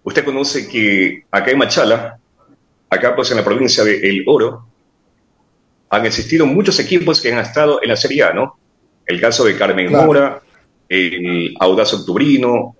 Usted 0.08 0.24
conoce 0.24 0.66
que 0.66 1.24
acá 1.30 1.50
en 1.50 1.58
Machala, 1.58 2.18
acá 2.88 3.14
pues 3.14 3.30
en 3.30 3.36
la 3.36 3.44
provincia 3.44 3.84
de 3.84 4.08
El 4.08 4.24
Oro, 4.26 4.64
han 5.90 6.06
existido 6.06 6.46
muchos 6.46 6.80
equipos 6.80 7.20
que 7.20 7.30
han 7.30 7.40
estado 7.40 7.82
en 7.82 7.90
la 7.90 7.96
Serie 7.96 8.22
A, 8.22 8.32
¿no? 8.32 8.56
El 9.04 9.20
caso 9.20 9.44
de 9.44 9.54
Carmen 9.54 9.92
Mora, 9.92 10.40
el 10.88 11.54
Audaz 11.60 11.92
Octubrino, 11.92 12.74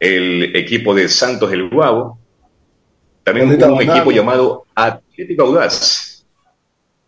el 0.00 0.56
equipo 0.56 0.96
de 0.96 1.08
Santos 1.08 1.48
del 1.48 1.68
Guavo, 1.68 2.18
también 3.22 3.46
un 3.46 3.80
equipo 3.80 4.10
llamado 4.10 4.64
Atlético 4.74 5.44
Audaz. 5.44 6.26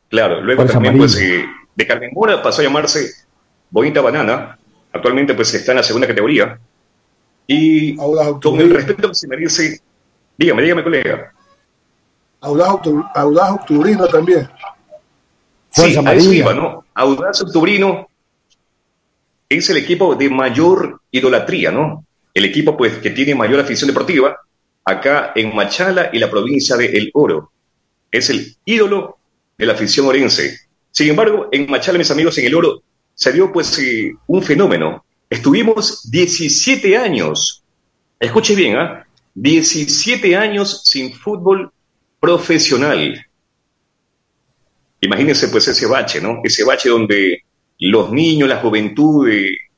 Claro, 0.09 0.43
luego 0.43 0.65
también 0.65 0.97
pues 0.97 1.17
eh, 1.17 1.45
de 1.75 1.87
Carmen 1.89 2.11
Mora 2.15 2.41
pasó 2.41 2.61
a 2.61 2.65
llamarse 2.67 3.11
Bonita 3.69 4.01
Banana, 4.01 4.57
actualmente 4.93 5.35
pues 5.35 5.53
está 5.55 5.73
en 5.73 5.79
la 5.79 5.83
segunda 5.83 6.07
categoría, 6.07 6.57
y 7.53 7.97
con 7.97 8.61
el 8.61 8.71
respeto 8.71 9.09
que 9.09 9.15
se 9.17 9.27
merece, 9.27 9.81
dígame, 10.39 10.63
dígame, 10.63 10.85
colega. 10.85 11.33
Audaz, 12.43 12.77
Audaz 13.13 13.51
Octubrino 13.51 14.07
también. 14.07 14.49
Sí, 15.71 15.97
a 15.97 16.15
eso 16.15 16.33
iba, 16.33 16.55
¿no? 16.55 16.85
Audaz 16.95 17.43
Octubrino 17.43 18.09
es 19.49 19.69
el 19.69 19.79
equipo 19.79 20.15
de 20.15 20.31
mayor 20.31 21.01
idolatría, 21.11 21.73
¿no? 21.73 22.05
El 22.33 22.45
equipo, 22.45 22.77
pues, 22.77 22.99
que 22.99 23.11
tiene 23.11 23.35
mayor 23.35 23.59
afición 23.59 23.89
deportiva 23.89 24.39
acá 24.85 25.33
en 25.35 25.53
Machala 25.53 26.11
y 26.13 26.21
la 26.21 26.31
provincia 26.31 26.77
de 26.77 26.87
El 26.87 27.11
Oro. 27.15 27.51
Es 28.13 28.31
el 28.31 28.55
ídolo 28.65 29.19
de 29.59 29.67
la 29.67 29.73
afición 29.73 30.07
orense. 30.07 30.57
Sin 30.93 31.11
embargo, 31.11 31.49
en 31.51 31.69
Machala, 31.69 31.99
mis 31.99 32.13
amigos, 32.13 32.39
en 32.39 32.47
El 32.47 32.55
Oro, 32.55 32.81
se 33.13 33.33
dio, 33.33 33.53
pues, 33.53 33.77
eh, 33.81 34.15
un 34.29 34.41
fenómeno 34.41 35.05
Estuvimos 35.31 36.11
17 36.11 36.97
años, 36.97 37.63
escuche 38.19 38.57
bien, 38.57 38.77
¿ah? 38.77 39.07
17 39.35 40.37
años 40.37 40.83
sin 40.85 41.15
fútbol 41.15 41.73
profesional. 42.19 43.25
Imagínense 45.01 45.49
pues 45.49 45.69
ese 45.69 45.87
bache, 45.87 46.21
¿no? 46.21 46.41
Ese 46.43 46.65
bache 46.65 46.89
donde 46.89 47.45
los 47.79 48.11
niños, 48.13 48.49
la 48.49 48.61
juventud 48.61 49.29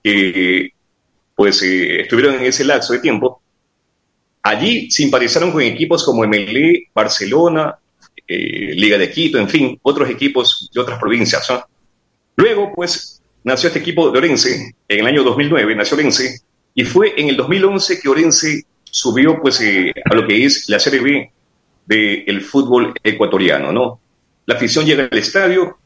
que 0.03 0.71
pues 1.35 1.63
eh, 1.63 2.01
estuvieron 2.03 2.37
en 2.37 2.45
ese 2.45 2.65
lapso 2.65 2.93
de 2.93 2.99
tiempo, 2.99 3.43
allí 4.43 4.91
simpatizaron 4.91 5.53
con 5.53 5.63
equipos 5.63 6.05
como 6.05 6.27
MLE, 6.27 6.89
Barcelona, 6.95 7.79
eh, 8.27 8.73
Liga 8.75 8.99
de 8.99 9.11
Quito, 9.11 9.39
en 9.39 9.49
fin, 9.49 9.79
otros 9.83 10.11
equipos 10.11 10.71
de 10.73 10.81
otras 10.81 10.99
provincias. 10.99 11.49
¿no? 11.51 11.65
Luego, 12.37 12.73
pues, 12.75 13.22
nació 13.45 13.69
este 13.69 13.81
equipo 13.81 14.11
de 14.11 14.19
Orense, 14.19 14.75
en 14.89 15.01
el 15.01 15.07
año 15.07 15.23
2009 15.25 15.75
nació 15.75 15.97
Orense, 15.97 16.41
y 16.75 16.85
fue 16.85 17.15
en 17.17 17.29
el 17.29 17.37
2011 17.37 18.01
que 18.01 18.09
Orense 18.09 18.65
subió 18.85 19.41
pues 19.41 19.61
eh, 19.61 19.93
a 20.11 20.15
lo 20.15 20.27
que 20.27 20.45
es 20.45 20.69
la 20.69 20.79
Serie 20.79 21.01
B 21.01 21.33
del 21.87 22.41
fútbol 22.43 22.95
ecuatoriano, 23.03 23.73
¿no? 23.73 24.01
La 24.47 24.55
afición 24.55 24.87
llega 24.87 25.09
al 25.11 25.19
estadio 25.19 25.79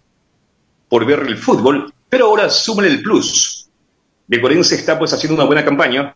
por 0.88 1.05
ver 1.05 1.21
el 1.21 1.37
fútbol, 1.37 1.92
pero 2.09 2.27
ahora 2.27 2.49
suman 2.49 2.87
el 2.87 3.03
plus. 3.03 3.69
De 4.27 4.42
Orense 4.42 4.75
está 4.75 4.99
pues 4.99 5.12
haciendo 5.12 5.35
una 5.35 5.45
buena 5.45 5.64
campaña, 5.64 6.14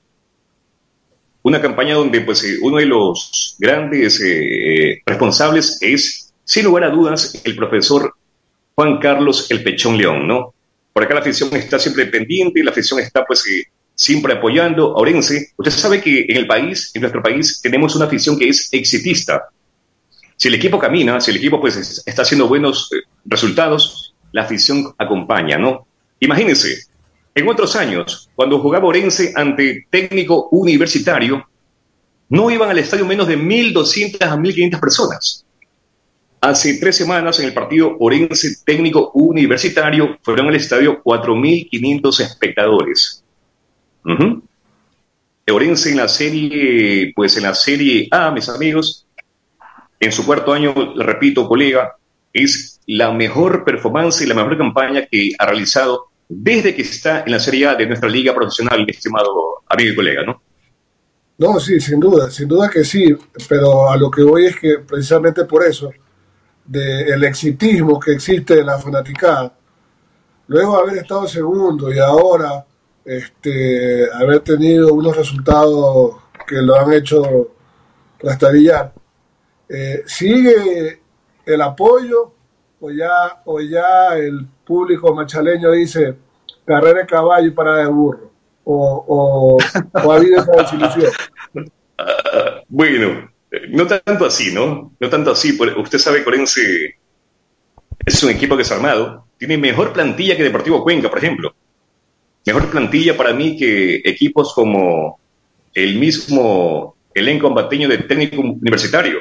una 1.42 1.60
campaña 1.60 1.94
donde 1.94 2.20
pues 2.20 2.44
eh, 2.44 2.58
uno 2.60 2.78
de 2.78 2.86
los 2.86 3.56
grandes 3.58 4.20
eh, 4.20 5.02
responsables 5.06 5.78
es, 5.80 6.32
sin 6.44 6.64
lugar 6.64 6.84
a 6.84 6.90
dudas, 6.90 7.40
el 7.44 7.56
profesor 7.56 8.14
Juan 8.74 8.98
Carlos 8.98 9.50
El 9.50 9.62
Pechón 9.62 9.96
León, 9.96 10.26
¿no? 10.26 10.54
Por 10.92 11.04
acá 11.04 11.14
la 11.14 11.20
afición 11.20 11.54
está 11.54 11.78
siempre 11.78 12.06
pendiente, 12.06 12.62
la 12.62 12.70
afición 12.70 13.00
está 13.00 13.24
pues 13.24 13.46
eh, 13.46 13.64
siempre 13.94 14.32
apoyando 14.32 14.96
a 14.96 15.00
Orense. 15.00 15.52
Usted 15.56 15.72
sabe 15.72 16.00
que 16.00 16.26
en 16.28 16.36
el 16.36 16.46
país, 16.46 16.90
en 16.94 17.02
nuestro 17.02 17.22
país, 17.22 17.60
tenemos 17.62 17.94
una 17.96 18.06
afición 18.06 18.38
que 18.38 18.48
es 18.48 18.68
exitista. 18.72 19.48
Si 20.36 20.48
el 20.48 20.54
equipo 20.54 20.78
camina, 20.78 21.20
si 21.20 21.30
el 21.30 21.36
equipo 21.36 21.60
pues 21.60 22.02
está 22.06 22.22
haciendo 22.22 22.48
buenos 22.48 22.90
eh, 22.92 23.02
resultados, 23.24 24.14
la 24.32 24.42
afición 24.42 24.94
acompaña, 24.98 25.58
¿no? 25.58 25.86
Imagínense, 26.20 26.84
en 27.34 27.48
otros 27.48 27.76
años, 27.76 28.28
cuando 28.34 28.58
jugaba 28.60 28.86
Orense 28.86 29.32
ante 29.36 29.86
técnico 29.90 30.48
universitario, 30.50 31.46
no 32.28 32.50
iban 32.50 32.70
al 32.70 32.78
estadio 32.78 33.04
menos 33.04 33.28
de 33.28 33.38
1.200 33.38 34.22
a 34.22 34.36
1.500 34.36 34.80
personas. 34.80 35.44
Hace 36.40 36.78
tres 36.78 36.96
semanas, 36.96 37.38
en 37.38 37.46
el 37.46 37.52
partido 37.52 37.96
Orense 38.00 38.62
Técnico 38.64 39.10
Universitario, 39.12 40.18
fueron 40.22 40.48
al 40.48 40.54
estadio 40.56 41.02
4.500 41.02 42.20
espectadores. 42.20 43.22
Orense 45.52 45.90
en 45.90 45.96
la 45.98 46.08
serie, 46.08 47.12
pues 47.14 47.36
en 47.36 47.42
la 47.42 47.54
serie 47.54 48.08
A, 48.10 48.30
mis 48.30 48.48
amigos, 48.48 49.06
en 49.98 50.12
su 50.12 50.24
cuarto 50.24 50.54
año, 50.54 50.72
repito, 50.96 51.46
colega, 51.46 51.96
es 52.32 52.80
la 52.86 53.12
mejor 53.12 53.64
performance 53.64 54.22
y 54.22 54.26
la 54.26 54.34
mejor 54.34 54.56
campaña 54.56 55.04
que 55.06 55.32
ha 55.38 55.44
realizado 55.44 56.06
desde 56.26 56.74
que 56.74 56.82
está 56.82 57.24
en 57.26 57.32
la 57.32 57.40
Serie 57.40 57.66
A 57.66 57.74
de 57.74 57.86
nuestra 57.86 58.08
liga 58.08 58.34
profesional, 58.34 58.86
estimado 58.88 59.62
amigo 59.68 59.92
y 59.92 59.96
colega, 59.96 60.22
¿no? 60.22 60.40
No, 61.36 61.58
sí, 61.58 61.80
sin 61.80 61.98
duda, 62.00 62.30
sin 62.30 62.48
duda 62.48 62.70
que 62.70 62.84
sí, 62.84 63.14
pero 63.48 63.90
a 63.90 63.96
lo 63.96 64.10
que 64.10 64.22
voy 64.22 64.46
es 64.46 64.56
que 64.56 64.78
precisamente 64.86 65.44
por 65.44 65.64
eso 65.64 65.90
del 66.70 67.24
exitismo 67.24 67.98
que 67.98 68.12
existe 68.12 68.60
en 68.60 68.66
la 68.66 68.78
fanaticada, 68.78 69.52
luego 70.46 70.76
de 70.76 70.82
haber 70.82 71.02
estado 71.02 71.26
segundo 71.26 71.92
y 71.92 71.98
ahora 71.98 72.64
este, 73.04 74.08
haber 74.12 74.38
tenido 74.40 74.94
unos 74.94 75.16
resultados 75.16 76.14
que 76.46 76.62
lo 76.62 76.76
han 76.76 76.92
hecho 76.92 77.48
trastabillar, 78.18 78.92
eh, 79.68 80.04
¿sigue 80.06 81.02
el 81.44 81.60
apoyo 81.60 82.34
o 82.80 82.90
ya, 82.92 83.42
o 83.46 83.60
ya 83.60 84.16
el 84.16 84.46
público 84.64 85.12
machaleño 85.12 85.72
dice 85.72 86.14
carrera 86.64 87.00
de 87.00 87.06
caballo 87.06 87.48
y 87.48 87.50
parada 87.50 87.78
de 87.78 87.86
burro? 87.86 88.30
¿O, 88.62 89.04
o, 89.08 89.58
ha 89.92 90.14
habido 90.14 90.40
esa 90.40 90.52
desilusión? 90.52 91.10
bueno, 92.68 93.29
no 93.70 93.86
tanto 93.86 94.26
así, 94.26 94.52
¿no? 94.52 94.92
No 94.98 95.08
tanto 95.08 95.32
así. 95.32 95.58
Usted 95.76 95.98
sabe 95.98 96.22
que 96.22 96.28
Orense 96.28 96.96
es 98.04 98.22
un 98.22 98.30
equipo 98.30 98.56
que 98.56 98.62
es 98.62 98.72
armado. 98.72 99.26
Tiene 99.38 99.58
mejor 99.58 99.92
plantilla 99.92 100.36
que 100.36 100.42
Deportivo 100.42 100.82
Cuenca, 100.82 101.08
por 101.08 101.18
ejemplo. 101.18 101.54
Mejor 102.46 102.70
plantilla 102.70 103.16
para 103.16 103.32
mí 103.32 103.56
que 103.56 104.02
equipos 104.04 104.54
como 104.54 105.18
el 105.74 105.98
mismo 105.98 106.96
elenco 107.14 107.48
combateño 107.48 107.88
de 107.88 107.98
técnico 107.98 108.40
universitario. 108.40 109.18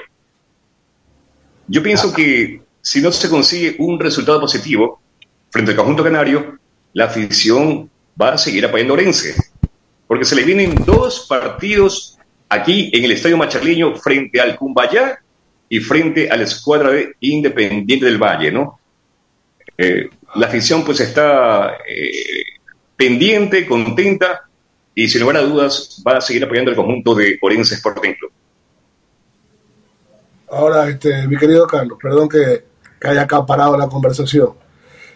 Yo 1.67 1.83
pienso 1.83 2.13
que 2.13 2.61
si 2.81 3.01
no 3.01 3.11
se 3.11 3.29
consigue 3.29 3.75
un 3.79 3.99
resultado 3.99 4.39
positivo 4.41 5.01
frente 5.51 5.71
al 5.71 5.77
conjunto 5.77 6.03
canario, 6.03 6.57
la 6.93 7.05
afición 7.05 7.89
va 8.19 8.33
a 8.33 8.37
seguir 8.37 8.65
apoyando 8.65 8.93
a 8.93 8.97
Orense, 8.97 9.35
porque 10.07 10.25
se 10.25 10.35
le 10.35 10.43
vienen 10.43 10.75
dos 10.85 11.25
partidos 11.27 12.18
aquí 12.49 12.89
en 12.91 13.05
el 13.05 13.11
Estadio 13.11 13.37
Macharleño 13.37 13.95
frente 13.95 14.41
al 14.41 14.55
Cumbayá 14.57 15.19
y 15.69 15.79
frente 15.79 16.29
a 16.29 16.35
la 16.35 16.43
escuadra 16.43 16.89
de 16.89 17.15
Independiente 17.19 18.05
del 18.05 18.17
Valle, 18.17 18.51
¿no? 18.51 18.79
Eh, 19.77 20.09
la 20.35 20.47
afición 20.47 20.83
pues 20.83 20.99
está 20.99 21.77
eh, 21.87 22.11
pendiente, 22.97 23.65
contenta 23.65 24.41
y 24.95 25.07
sin 25.07 25.21
lugar 25.21 25.37
a 25.37 25.41
dudas 25.41 26.03
va 26.05 26.17
a 26.17 26.21
seguir 26.21 26.43
apoyando 26.43 26.71
el 26.71 26.75
conjunto 26.75 27.15
de 27.15 27.37
Orense 27.41 27.75
Sporting 27.75 28.13
Club. 28.13 28.31
Ahora, 30.51 30.89
este, 30.89 31.27
mi 31.27 31.37
querido 31.37 31.67
Carlos, 31.67 31.97
perdón 32.01 32.27
que, 32.27 32.67
haya 33.01 33.21
acaparado 33.21 33.77
la 33.77 33.87
conversación. 33.87 34.49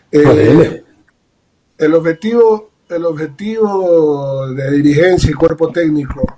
Eh, 0.09 0.83
el 1.77 1.93
objetivo, 1.95 2.71
el 2.87 3.03
objetivo 3.03 4.47
de 4.53 4.71
dirigencia 4.71 5.29
y 5.29 5.33
cuerpo 5.33 5.69
técnico 5.69 6.32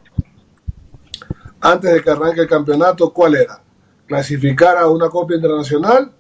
antes 1.66 1.92
de 1.92 2.02
que 2.02 2.12
arranque 2.12 2.42
el 2.42 2.48
campeonato, 2.48 3.12
¿cuál 3.12 3.36
era? 3.36 3.60
¿Clasificar 4.06 4.78
a 4.78 4.88
una 4.88 5.10
Copa 5.10 5.34
Internacional 5.34 6.12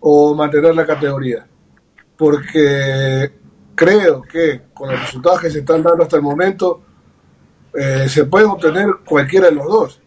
o 0.00 0.34
mantener 0.34 0.74
la 0.74 0.84
categoría? 0.84 1.46
Porque 2.16 3.32
creo 3.76 4.22
que 4.22 4.62
con 4.74 4.90
los 4.90 5.00
resultados 5.00 5.40
que 5.42 5.50
se 5.50 5.60
están 5.60 5.82
dando 5.82 6.02
hasta 6.02 6.16
el 6.16 6.22
momento, 6.22 6.82
eh, 7.72 8.08
se 8.08 8.24
pueden 8.24 8.48
obtener 8.48 8.88
cualquiera 9.04 9.46
de 9.46 9.54
los 9.54 9.66
dos. 9.66 10.00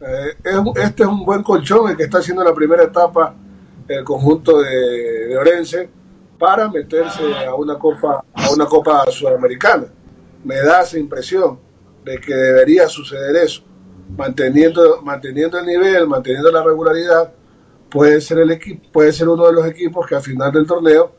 Eh, 0.00 0.36
este 0.76 1.04
es 1.04 1.08
un 1.08 1.24
buen 1.24 1.44
colchón 1.44 1.90
el 1.90 1.96
que 1.96 2.04
está 2.04 2.18
haciendo 2.18 2.42
la 2.42 2.54
primera 2.54 2.82
etapa 2.82 3.34
el 3.86 4.04
conjunto 4.04 4.60
de, 4.60 5.26
de, 5.28 5.36
Orense 5.36 5.88
para 6.38 6.68
meterse 6.68 7.22
a 7.46 7.54
una 7.54 7.78
copa 7.78 8.24
a 8.32 8.50
una 8.50 8.66
copa 8.66 9.04
sudamericana. 9.10 9.86
Me 10.44 10.56
da 10.56 10.82
esa 10.82 10.98
impresión 10.98 11.58
de 12.04 12.18
que 12.18 12.34
debería 12.34 12.88
suceder 12.88 13.36
eso, 13.36 13.62
manteniendo 14.16 15.02
manteniendo 15.02 15.58
el 15.58 15.66
nivel, 15.66 16.06
manteniendo 16.06 16.50
la 16.50 16.62
regularidad, 16.62 17.32
puede 17.88 18.20
ser 18.20 18.38
el 18.38 18.50
equipo 18.50 18.90
puede 18.92 19.12
ser 19.12 19.28
uno 19.28 19.46
de 19.46 19.52
los 19.52 19.66
equipos 19.66 20.06
que 20.06 20.14
al 20.14 20.22
final 20.22 20.52
del 20.52 20.66
torneo 20.66 21.14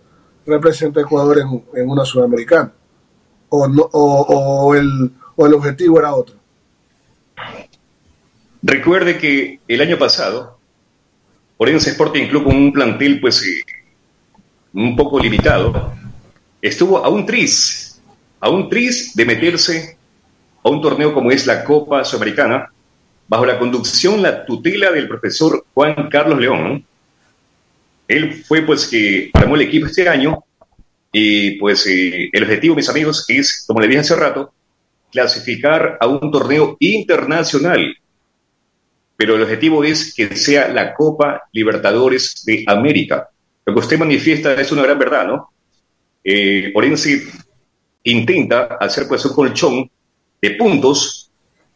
representa 0.46 1.00
a 1.00 1.04
Ecuador 1.04 1.40
en, 1.40 1.64
en 1.76 1.90
una 1.90 2.06
sudamericana. 2.06 2.74
O, 3.50 3.68
no, 3.68 3.84
o, 3.92 4.22
o, 4.22 4.76
el, 4.76 5.12
o 5.36 5.46
el 5.46 5.54
objetivo 5.54 6.00
era 6.00 6.14
otro. 6.14 6.36
Recuerde 8.62 9.18
que 9.18 9.60
el 9.68 9.82
año 9.82 9.98
pasado, 9.98 10.58
Orense 11.58 11.90
Sporting 11.92 12.28
Club 12.28 12.46
con 12.46 12.56
un 12.56 12.72
plantel 12.72 13.20
pues 13.20 13.44
eh, 13.44 13.62
un 14.74 14.96
poco 14.96 15.20
limitado, 15.20 15.94
estuvo 16.62 17.04
a 17.04 17.10
un 17.10 17.26
tris, 17.26 18.02
a 18.40 18.50
un 18.50 18.70
tris 18.70 19.16
de 19.16 19.26
meterse 19.26 19.98
a 20.64 20.70
un 20.70 20.82
torneo 20.82 21.14
como 21.14 21.32
es 21.32 21.46
la 21.46 21.64
Copa 21.64 22.04
Sudamericana, 22.04 22.72
bajo 23.32 23.46
la 23.46 23.58
conducción, 23.58 24.22
la 24.22 24.46
tutela 24.46 24.92
del 24.92 25.08
profesor 25.08 25.66
Juan 25.74 26.10
Carlos 26.10 26.38
León. 26.38 26.86
Él 28.06 28.44
fue 28.44 28.64
pues 28.64 28.86
que 28.88 29.32
armó 29.34 29.56
el 29.56 29.62
equipo 29.62 29.86
este 29.86 30.10
año 30.10 30.44
y 31.14 31.52
pues 31.52 31.88
eh, 31.88 32.30
el 32.34 32.44
objetivo, 32.44 32.76
mis 32.76 32.90
amigos, 32.90 33.24
es, 33.30 33.64
como 33.66 33.80
le 33.80 33.88
dije 33.88 34.02
hace 34.02 34.18
rato, 34.18 34.54
clasificar 35.10 35.98
a 36.02 36.08
un 36.08 36.30
torneo 36.30 36.76
internacional 36.80 37.96
pero 39.22 39.36
el 39.36 39.44
objetivo 39.44 39.84
es 39.84 40.16
que 40.16 40.36
sea 40.36 40.68
la 40.70 40.96
Copa 40.96 41.44
Libertadores 41.54 42.44
de 42.44 42.64
América. 42.66 43.30
Lo 43.64 43.72
que 43.72 43.80
usted 43.80 44.00
manifiesta 44.00 44.56
es 44.56 44.72
una 44.72 44.82
gran 44.82 44.98
verdad, 44.98 45.28
¿no? 45.28 45.52
Eh, 46.24 46.72
Orense 46.74 47.28
intenta 48.04 48.64
hacer 48.80 49.08
pues 49.08 49.24
un 49.26 49.36
colchón 49.36 49.92
de 50.42 50.50
puntos 50.56 51.31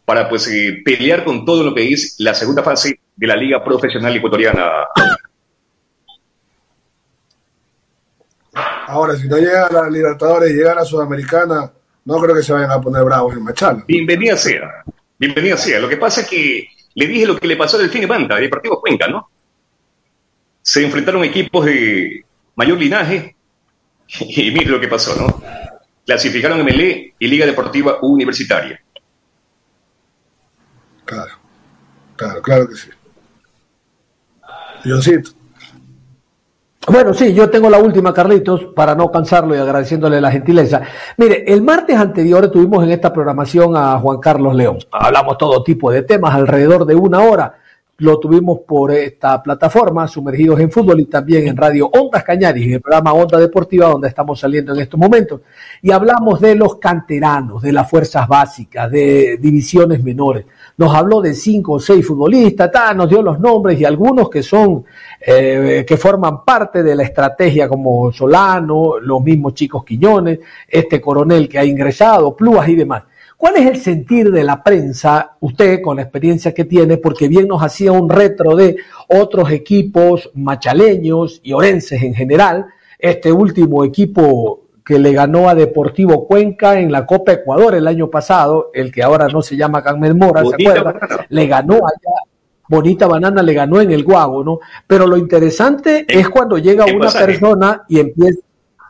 para 0.06 0.30
pues 0.30 0.48
eh, 0.48 0.82
pelear 0.86 1.24
con 1.24 1.44
todo 1.44 1.63
lo 1.63 1.74
que 1.74 1.91
es 1.91 2.15
la 2.20 2.34
segunda 2.34 2.62
fase 2.63 3.00
de 3.15 3.28
la 3.28 3.36
Liga 3.36 3.63
Profesional 3.63 4.15
Ecuatoriana. 4.15 4.86
Ahora, 8.88 9.15
si 9.15 9.28
no 9.28 9.38
llega 9.38 9.65
a 9.65 9.74
la 9.74 9.89
Libertadores 9.89 10.52
y 10.52 10.54
llega 10.54 10.74
a 10.74 10.76
la 10.76 10.86
Sudamericana, 10.86 11.72
no 12.06 12.22
creo 12.22 12.36
que 12.36 12.44
se 12.44 12.54
vayan 12.54 12.72
a 12.72 12.80
poner 12.80 13.04
bravos 13.04 13.36
en 13.36 13.44
Machala. 13.44 13.84
Bienvenida 13.88 14.38
sea, 14.38 14.84
bienvenida 15.18 15.58
sea. 15.58 15.80
Lo 15.80 15.89
que 15.89 15.98
pasa 15.98 16.22
es 16.22 16.28
que 16.28 16.68
le 16.94 17.08
dije 17.08 17.26
lo 17.26 17.38
que 17.38 17.48
le 17.48 17.58
pasó 17.58 17.78
al 17.78 17.84
Delfín 17.84 18.08
Banda, 18.08 18.36
de 18.36 18.44
Deportivo 18.44 18.80
Cuenca, 18.80 19.08
¿no? 19.08 19.30
Se 20.62 20.84
enfrentaron 20.84 21.24
equipos 21.24 21.65
de 21.65 22.24
mayor 22.56 22.78
linaje 22.78 23.36
y 24.20 24.52
mire 24.52 24.70
lo 24.70 24.80
que 24.80 24.88
pasó, 24.88 25.15
¿no? 25.15 25.41
Clasificaron 26.06 26.63
MLE 26.63 27.15
y 27.18 27.28
Liga 27.28 27.48
Deportiva 27.48 27.98
Universitaria. 28.04 28.80
Claro, 31.06 31.32
claro, 32.15 32.41
claro 32.41 32.68
que 32.68 32.76
sí. 32.76 32.89
Diosito. 34.84 35.32
Bueno, 36.88 37.15
sí, 37.15 37.34
yo 37.34 37.50
tengo 37.50 37.68
la 37.70 37.80
última, 37.80 38.13
Carlitos, 38.13 38.65
para 38.76 38.94
no 38.94 39.10
cansarlo 39.10 39.56
y 39.56 39.58
agradeciéndole 39.58 40.22
la 40.22 40.32
gentileza. 40.32 40.82
Mire, 41.18 41.44
el 41.52 41.63
martes 41.63 41.98
anterior 41.98 42.52
tuvimos 42.52 42.84
en 42.84 42.91
esta 42.91 43.12
programación 43.12 43.76
a 43.76 43.98
Juan 44.00 44.20
Carlos 44.20 44.56
León. 44.56 44.78
Hablamos 44.91 45.38
todo 45.38 45.63
tipo 45.63 45.89
de 45.89 46.04
temas, 46.04 46.36
alrededor 46.36 46.86
de 46.86 46.94
una 46.94 47.22
hora. 47.22 47.56
Lo 47.97 48.19
tuvimos 48.19 48.60
por 48.67 48.91
esta 48.91 49.41
plataforma, 49.41 50.08
Sumergidos 50.08 50.60
en 50.60 50.69
Fútbol, 50.69 50.99
y 50.99 51.05
también 51.05 51.47
en 51.47 51.55
Radio 51.55 51.88
Ondas 51.88 52.23
Cañaris, 52.23 52.73
el 52.73 52.81
programa 52.81 53.13
Onda 53.13 53.39
Deportiva, 53.39 53.88
donde 53.88 54.10
estamos 54.10 54.39
saliendo 54.39 54.73
en 54.73 54.81
estos 54.81 54.99
momentos. 54.99 55.41
Y 55.81 55.91
hablamos 55.91 56.41
de 56.41 56.55
los 56.55 56.75
canteranos, 56.77 57.62
de 57.62 57.71
las 57.71 57.89
fuerzas 57.89 58.27
básicas, 58.27 58.91
de 58.91 59.38
divisiones 59.39 60.03
menores 60.03 60.45
nos 60.77 60.93
habló 60.93 61.21
de 61.21 61.34
cinco 61.34 61.73
o 61.73 61.79
seis 61.79 62.05
futbolistas, 62.05 62.71
nos 62.95 63.10
dio 63.10 63.21
los 63.21 63.39
nombres 63.39 63.79
y 63.79 63.86
algunos 63.86 64.29
que 64.29 64.43
son, 64.43 64.84
eh, 65.25 65.86
que 65.88 65.97
forman 65.97 66.43
parte 66.43 66.84
de 66.84 66.95
la 66.95 67.03
estrategia 67.03 67.69
como 67.69 68.12
Solano, 68.12 68.99
los 68.99 69.21
mismos 69.23 69.53
chicos 69.53 69.86
Quiñones, 69.86 70.39
este 70.67 70.99
coronel 70.99 71.47
que 71.47 71.60
ha 71.60 71.65
ingresado, 71.65 72.36
Plúas 72.36 72.67
y 72.67 72.75
demás. 72.75 73.03
¿Cuál 73.38 73.58
es 73.58 73.67
el 73.67 73.78
sentir 73.78 74.32
de 74.32 74.43
la 74.43 74.63
prensa, 74.63 75.36
usted 75.41 75.82
con 75.82 75.98
la 75.98 76.04
experiencia 76.04 76.54
que 76.54 76.65
tiene, 76.65 76.98
porque 76.98 77.28
bien 77.28 77.48
nos 77.48 77.62
hacía 77.62 77.91
un 77.91 78.10
retro 78.10 78.56
de 78.56 78.78
otros 79.08 79.52
equipos 79.52 80.32
machaleños 80.34 81.41
y 81.43 81.54
orenses 81.54 82.02
en 82.02 82.13
general, 82.13 82.67
este 82.98 83.32
último 83.32 83.84
equipo 83.84 84.62
que 84.86 85.00
le 85.00 85.13
ganó 85.13 85.50
a 85.50 85.56
Deportivo 85.56 86.28
Cuenca 86.28 86.80
en 86.80 86.91
la 86.91 87.06
Copa 87.06 87.34
Ecuador 87.34 87.76
el 87.76 87.88
año 87.88 88.10
pasado, 88.10 88.69
el 88.74 88.91
que 88.91 89.04
ahora 89.04 89.28
no 89.28 89.41
se 89.41 89.58
llama 89.58 89.84
Carmen 89.84 90.17
Mora, 90.17 90.43
¿se 90.45 90.56
acuerda? 90.56 90.95
Le 91.30 91.48
ganó 91.48 91.76
allá, 91.76 92.15
Bonita 92.69 93.08
Banana 93.08 93.41
le 93.41 93.54
ganó 93.54 93.82
en 93.82 93.91
el 93.91 94.04
Guago, 94.04 94.43
¿no? 94.43 94.60
Pero 94.88 95.08
lo 95.08 95.17
interesante 95.17 96.06
es 96.08 96.30
cuando 96.30 96.58
llega 96.58 96.86
una 96.86 97.12
persona 97.12 97.84
y 97.88 98.00
empieza, 98.00 98.39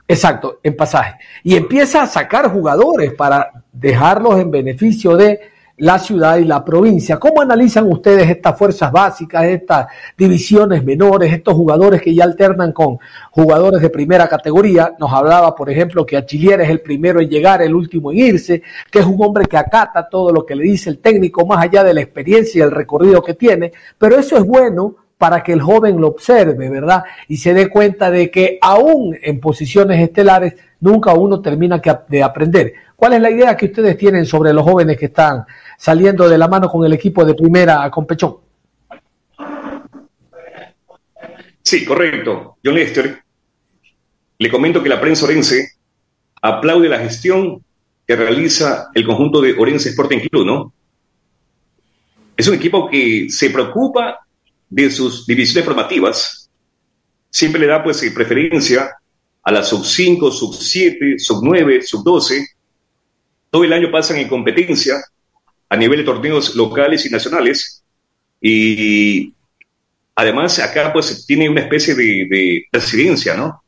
exacto, 0.07 0.59
en 0.63 0.75
pasaje, 0.75 1.15
y 1.43 1.55
empieza 1.55 2.03
a 2.03 2.07
sacar 2.07 2.51
jugadores 2.51 3.13
para 3.13 3.51
dejarlos 3.71 4.39
en 4.39 4.51
beneficio 4.51 5.15
de 5.15 5.39
la 5.77 5.99
ciudad 5.99 6.37
y 6.37 6.45
la 6.45 6.63
provincia. 6.63 7.17
¿Cómo 7.17 7.41
analizan 7.41 7.91
ustedes 7.91 8.29
estas 8.29 8.57
fuerzas 8.57 8.91
básicas, 8.91 9.45
estas 9.45 9.87
divisiones 10.17 10.83
menores, 10.83 11.33
estos 11.33 11.53
jugadores 11.53 12.01
que 12.01 12.13
ya 12.13 12.23
alternan 12.23 12.71
con 12.71 12.97
jugadores 13.31 13.81
de 13.81 13.89
primera 13.89 14.27
categoría? 14.27 14.93
Nos 14.97 15.11
hablaba, 15.11 15.53
por 15.55 15.69
ejemplo, 15.69 16.05
que 16.05 16.17
Achillier 16.17 16.61
es 16.61 16.69
el 16.69 16.81
primero 16.81 17.19
en 17.19 17.29
llegar, 17.29 17.61
el 17.61 17.75
último 17.75 18.11
en 18.11 18.19
irse, 18.19 18.61
que 18.89 18.99
es 18.99 19.05
un 19.05 19.21
hombre 19.21 19.45
que 19.45 19.57
acata 19.57 20.07
todo 20.07 20.31
lo 20.31 20.45
que 20.45 20.55
le 20.55 20.63
dice 20.63 20.89
el 20.89 20.99
técnico, 20.99 21.45
más 21.45 21.63
allá 21.63 21.83
de 21.83 21.93
la 21.93 22.01
experiencia 22.01 22.59
y 22.59 22.61
el 22.61 22.71
recorrido 22.71 23.21
que 23.21 23.33
tiene, 23.33 23.73
pero 23.97 24.17
eso 24.17 24.37
es 24.37 24.45
bueno 24.45 24.95
para 25.25 25.41
que 25.41 25.53
el 25.53 25.61
joven 25.63 25.99
lo 25.99 26.09
observe, 26.09 26.69
¿verdad? 26.69 27.03
Y 27.27 27.37
se 27.37 27.51
dé 27.55 27.67
cuenta 27.67 28.11
de 28.11 28.29
que 28.29 28.59
aún 28.61 29.17
en 29.19 29.39
posiciones 29.39 29.99
estelares 29.99 30.53
nunca 30.81 31.15
uno 31.15 31.41
termina 31.41 31.81
de 32.07 32.21
aprender. 32.21 32.73
¿Cuál 32.95 33.13
es 33.13 33.21
la 33.21 33.31
idea 33.31 33.57
que 33.57 33.65
ustedes 33.65 33.97
tienen 33.97 34.27
sobre 34.27 34.53
los 34.53 34.63
jóvenes 34.63 34.99
que 34.99 35.07
están 35.07 35.43
saliendo 35.79 36.29
de 36.29 36.37
la 36.37 36.47
mano 36.47 36.69
con 36.69 36.85
el 36.85 36.93
equipo 36.93 37.25
de 37.25 37.33
primera 37.33 37.89
con 37.89 38.05
Pechón. 38.05 38.35
Sí, 41.63 41.83
correcto. 41.83 42.57
John 42.63 42.75
Lester, 42.75 43.23
le 44.37 44.51
comento 44.51 44.83
que 44.83 44.89
la 44.89 45.01
prensa 45.01 45.25
orense 45.25 45.69
aplaude 46.39 46.87
la 46.87 46.99
gestión 46.99 47.65
que 48.05 48.15
realiza 48.15 48.91
el 48.93 49.07
conjunto 49.07 49.41
de 49.41 49.55
Orense 49.57 49.89
Sporting 49.89 50.19
Club, 50.29 50.45
¿no? 50.45 50.73
Es 52.37 52.47
un 52.47 52.53
equipo 52.53 52.87
que 52.87 53.25
se 53.27 53.49
preocupa 53.49 54.19
de 54.75 54.91
sus 54.91 55.25
divisiones 55.25 55.63
formativas, 55.63 56.49
siempre 57.29 57.61
le 57.61 57.67
da 57.67 57.81
pues 57.81 58.03
preferencia 58.13 58.91
a 59.41 59.51
la 59.51 59.63
sub 59.63 59.85
5, 59.85 60.29
sub 60.31 60.53
7, 60.53 61.17
sub 61.17 61.39
9, 61.41 61.81
sub 61.81 62.03
12. 62.03 62.45
Todo 63.49 63.63
el 63.63 63.71
año 63.71 63.89
pasan 63.89 64.17
en 64.17 64.27
competencia 64.27 64.95
a 65.69 65.77
nivel 65.77 65.99
de 65.99 66.03
torneos 66.03 66.57
locales 66.57 67.05
y 67.05 67.09
nacionales. 67.09 67.83
Y 68.41 69.33
además 70.13 70.59
acá 70.59 70.91
pues 70.91 71.25
tiene 71.25 71.47
una 71.47 71.61
especie 71.61 71.95
de, 71.95 72.65
residencia, 72.69 73.37
¿no? 73.37 73.63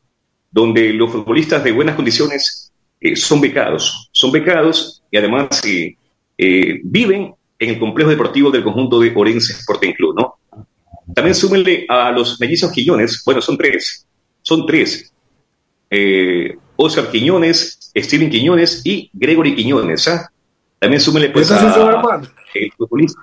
Donde 0.50 0.92
los 0.92 1.10
futbolistas 1.10 1.64
de 1.64 1.72
buenas 1.72 1.96
condiciones 1.96 2.70
eh, 3.00 3.16
son 3.16 3.40
becados, 3.40 4.10
son 4.12 4.30
becados 4.30 5.02
y 5.10 5.16
además 5.16 5.64
eh, 5.64 5.96
eh, 6.36 6.80
viven 6.82 7.34
en 7.58 7.70
el 7.70 7.78
complejo 7.78 8.10
deportivo 8.10 8.50
del 8.50 8.62
conjunto 8.62 9.00
de 9.00 9.10
Orense 9.16 9.54
Sporting 9.54 9.92
Club, 9.92 10.14
¿no? 10.14 10.37
También 11.14 11.34
súmenle 11.34 11.86
a 11.88 12.10
los 12.10 12.40
mellizos 12.40 12.72
Quiñones, 12.72 13.22
bueno, 13.24 13.40
son 13.40 13.56
tres, 13.56 14.06
son 14.42 14.66
tres. 14.66 15.12
Eh, 15.90 16.56
Oscar 16.76 17.10
Quiñones, 17.10 17.90
Steven 17.96 18.30
Quiñones 18.30 18.82
y 18.84 19.10
Gregory 19.12 19.54
Quiñones, 19.54 20.06
¿ah? 20.08 20.30
También 20.78 21.00
súmenle 21.00 21.30
pues 21.30 21.50
a, 21.50 22.20
el 22.54 22.72
futbolista. 22.72 23.20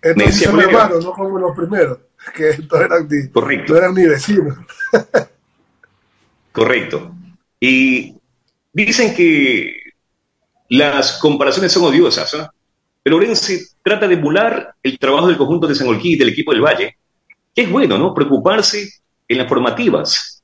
Estos 0.00 0.34
son 0.36 0.60
hermanos, 0.60 1.04
no 1.04 1.12
como 1.12 1.38
los 1.38 1.56
primeros, 1.56 1.98
que 2.34 2.58
no 2.70 2.78
eran 2.78 3.08
ni, 3.08 3.28
Correcto. 3.28 3.72
No 3.72 3.78
eran 3.78 3.94
ni 3.94 4.06
vecinos. 4.06 4.58
Correcto. 6.52 7.14
Y 7.58 8.16
dicen 8.72 9.14
que 9.14 9.74
las 10.68 11.18
comparaciones 11.18 11.72
son 11.72 11.84
odiosas, 11.84 12.32
¿no? 12.34 12.53
Pero 13.04 13.16
Orense 13.16 13.60
trata 13.82 14.08
de 14.08 14.14
emular 14.14 14.74
el 14.82 14.98
trabajo 14.98 15.28
del 15.28 15.36
conjunto 15.36 15.66
de 15.66 15.74
San 15.74 15.88
Olquí 15.88 16.14
y 16.14 16.16
del 16.16 16.30
equipo 16.30 16.52
del 16.52 16.62
Valle, 16.62 16.96
que 17.54 17.62
es 17.62 17.70
bueno, 17.70 17.98
¿no? 17.98 18.14
Preocuparse 18.14 18.88
en 19.28 19.38
las 19.38 19.46
formativas, 19.46 20.42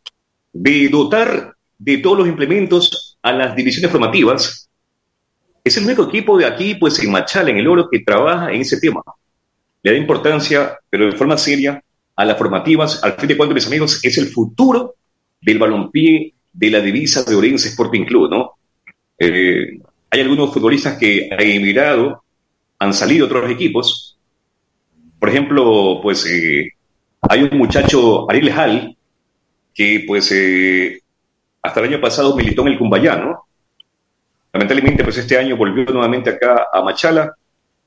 de 0.53 0.91
dotar 0.91 1.55
de 1.79 1.99
todos 1.99 2.19
los 2.19 2.29
implementos 2.29 3.19
a 3.23 3.33
las 3.33 3.57
divisiones 3.57 3.91
formativas. 3.91 4.69
Es 5.65 5.75
el 5.79 5.85
único 5.87 6.05
equipo 6.05 6.37
de 6.37 6.45
aquí, 6.45 6.75
pues 6.75 7.03
en 7.03 7.11
Machala, 7.11 7.49
en 7.49 7.57
el 7.57 7.67
Oro, 7.67 7.89
que 7.91 8.01
trabaja 8.01 8.53
en 8.53 8.61
ese 8.61 8.79
tema. 8.79 9.03
Le 9.83 9.93
da 9.93 9.97
importancia, 9.97 10.79
pero 10.91 11.07
de 11.07 11.17
forma 11.17 11.39
seria, 11.39 11.83
a 12.15 12.25
las 12.27 12.37
formativas. 12.37 13.03
Al 13.03 13.15
fin 13.15 13.29
de 13.29 13.39
cuentas, 13.39 13.55
mis 13.55 13.67
amigos, 13.69 14.05
es 14.05 14.19
el 14.19 14.29
futuro 14.29 14.97
del 15.41 15.59
balompié 15.59 16.35
de 16.53 16.71
la 16.71 16.81
divisa 16.81 17.23
de 17.23 17.35
Orense 17.35 17.69
Sporting 17.69 18.05
Club, 18.05 18.31
¿no? 18.31 18.53
Eh, 19.19 19.79
hay 20.11 20.21
algunos 20.21 20.53
futbolistas 20.53 20.99
que 20.99 21.31
han 21.33 21.41
emigrado, 21.41 22.23
han 22.81 22.95
salido 22.95 23.27
otros 23.27 23.49
equipos. 23.51 24.19
Por 25.19 25.29
ejemplo, 25.29 26.01
pues 26.03 26.27
eh, 26.27 26.71
hay 27.21 27.43
un 27.43 27.57
muchacho, 27.59 28.29
Ariel 28.29 28.53
Hall, 28.59 28.97
que 29.75 30.05
pues 30.07 30.33
eh, 30.33 30.99
hasta 31.63 31.81
el 31.81 31.87
año 31.87 32.01
pasado 32.01 32.35
militó 32.35 32.63
en 32.63 32.69
el 32.69 32.79
Cumbayá, 32.79 33.17
¿no? 33.17 33.45
Lamentablemente, 34.53 35.05
pues 35.05 35.19
este 35.19 35.37
año 35.37 35.57
volvió 35.57 35.85
nuevamente 35.85 36.31
acá 36.31 36.67
a 36.73 36.83
Machala 36.83 37.35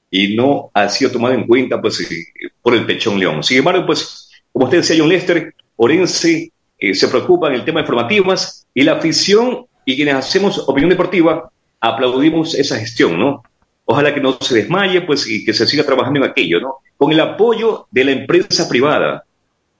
y 0.09 0.35
no 0.35 0.69
ha 0.73 0.87
sido 0.87 1.11
tomado 1.11 1.33
en 1.33 1.47
cuenta 1.47 1.81
pues 1.81 1.99
eh, 1.99 2.49
por 2.61 2.75
el 2.75 2.85
Pechón 2.85 3.19
León. 3.19 3.43
Sin 3.43 3.57
embargo, 3.57 3.87
pues, 3.87 4.29
como 4.51 4.65
usted 4.65 4.77
decía, 4.77 4.95
John 4.99 5.09
Lester, 5.09 5.55
Orense 5.75 6.51
se 6.79 7.07
preocupa 7.07 7.47
en 7.47 7.55
el 7.55 7.65
tema 7.65 7.81
de 7.81 7.87
formativas 7.87 8.67
y 8.73 8.83
la 8.83 8.93
afición 8.93 9.65
y 9.85 9.95
quienes 9.95 10.15
hacemos 10.15 10.59
opinión 10.67 10.89
deportiva 10.89 11.49
aplaudimos 11.79 12.53
esa 12.53 12.77
gestión, 12.77 13.17
¿no? 13.17 13.43
Ojalá 13.85 14.13
que 14.13 14.21
no 14.21 14.37
se 14.39 14.55
desmaye, 14.55 15.01
pues, 15.01 15.27
y 15.27 15.43
que 15.43 15.53
se 15.53 15.67
siga 15.67 15.83
trabajando 15.83 16.19
en 16.19 16.29
aquello, 16.29 16.59
¿no? 16.59 16.75
Con 16.97 17.11
el 17.11 17.19
apoyo 17.19 17.87
de 17.91 18.03
la 18.05 18.11
empresa 18.11 18.67
privada. 18.69 19.23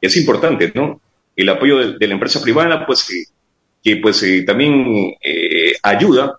Es 0.01 0.17
importante, 0.17 0.71
¿no? 0.75 0.99
El 1.35 1.49
apoyo 1.49 1.93
de, 1.93 2.07
la 2.07 2.13
empresa 2.13 2.41
privada, 2.41 2.85
pues, 2.85 3.07
que, 3.81 3.97
pues 3.97 4.21
eh, 4.23 4.43
también 4.43 5.13
eh, 5.23 5.73
ayuda 5.81 6.37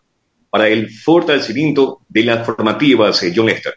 para 0.51 0.69
el 0.69 0.91
fortalecimiento 0.91 2.01
de 2.09 2.25
las 2.25 2.47
formativas, 2.47 3.23
eh, 3.23 3.33
John 3.35 3.47
Lester. 3.47 3.75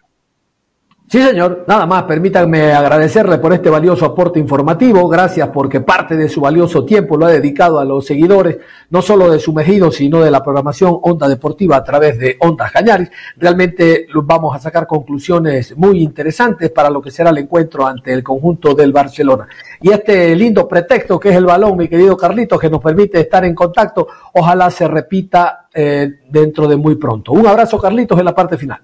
Sí, 1.09 1.21
señor. 1.21 1.63
Nada 1.69 1.85
más, 1.85 2.03
permítanme 2.03 2.73
agradecerle 2.73 3.37
por 3.37 3.53
este 3.53 3.69
valioso 3.69 4.03
aporte 4.03 4.39
informativo. 4.39 5.07
Gracias 5.07 5.47
porque 5.53 5.79
parte 5.79 6.17
de 6.17 6.27
su 6.27 6.41
valioso 6.41 6.83
tiempo 6.83 7.15
lo 7.15 7.27
ha 7.27 7.31
dedicado 7.31 7.79
a 7.79 7.85
los 7.85 8.05
seguidores, 8.05 8.57
no 8.89 9.01
solo 9.01 9.31
de 9.31 9.39
Sumergido, 9.39 9.89
sino 9.89 10.19
de 10.19 10.29
la 10.29 10.43
programación 10.43 10.99
Onda 11.01 11.29
Deportiva 11.29 11.77
a 11.77 11.83
través 11.85 12.19
de 12.19 12.35
Ondas 12.41 12.73
Cañaris. 12.73 13.09
Realmente 13.37 14.07
vamos 14.21 14.53
a 14.53 14.59
sacar 14.59 14.85
conclusiones 14.85 15.77
muy 15.77 16.03
interesantes 16.03 16.71
para 16.71 16.89
lo 16.89 17.01
que 17.01 17.09
será 17.09 17.29
el 17.29 17.37
encuentro 17.37 17.87
ante 17.87 18.11
el 18.11 18.21
conjunto 18.21 18.73
del 18.73 18.91
Barcelona. 18.91 19.47
Y 19.81 19.91
este 19.91 20.35
lindo 20.35 20.67
pretexto 20.67 21.17
que 21.17 21.29
es 21.29 21.37
el 21.37 21.45
balón, 21.45 21.77
mi 21.77 21.87
querido 21.87 22.17
Carlitos, 22.17 22.59
que 22.59 22.69
nos 22.69 22.81
permite 22.81 23.21
estar 23.21 23.45
en 23.45 23.55
contacto, 23.55 24.09
ojalá 24.33 24.69
se 24.69 24.85
repita 24.89 25.69
eh, 25.73 26.19
dentro 26.29 26.67
de 26.67 26.75
muy 26.75 26.95
pronto. 26.95 27.31
Un 27.31 27.47
abrazo, 27.47 27.79
Carlitos, 27.79 28.19
en 28.19 28.25
la 28.25 28.35
parte 28.35 28.57
final. 28.57 28.81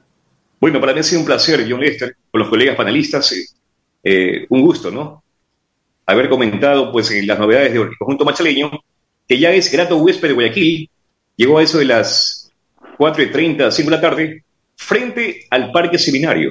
Bueno, 0.64 0.80
para 0.80 0.94
mí 0.94 1.02
ha 1.02 1.04
sido 1.04 1.20
un 1.20 1.26
placer, 1.26 1.66
John 1.70 1.82
Lester, 1.82 2.16
con 2.32 2.40
los 2.40 2.48
colegas 2.48 2.78
panelistas, 2.78 3.34
eh, 3.34 3.44
eh, 4.02 4.46
un 4.48 4.62
gusto, 4.62 4.90
¿no? 4.90 5.22
Haber 6.06 6.30
comentado, 6.30 6.90
pues, 6.90 7.12
las 7.26 7.38
novedades 7.38 7.74
del 7.74 7.98
conjunto 7.98 8.24
machaleño, 8.24 8.72
que 9.28 9.38
ya 9.38 9.52
es 9.52 9.70
grato 9.70 9.98
huésped 9.98 10.30
de 10.30 10.34
Guayaquil, 10.34 10.90
llegó 11.36 11.58
a 11.58 11.64
eso 11.64 11.80
de 11.80 11.84
las 11.84 12.50
4.30, 12.98 13.72
5 13.72 13.90
de 13.90 13.96
la 13.98 14.02
tarde, 14.02 14.44
frente 14.78 15.46
al 15.50 15.70
Parque 15.74 16.00
Seminario. 16.00 16.50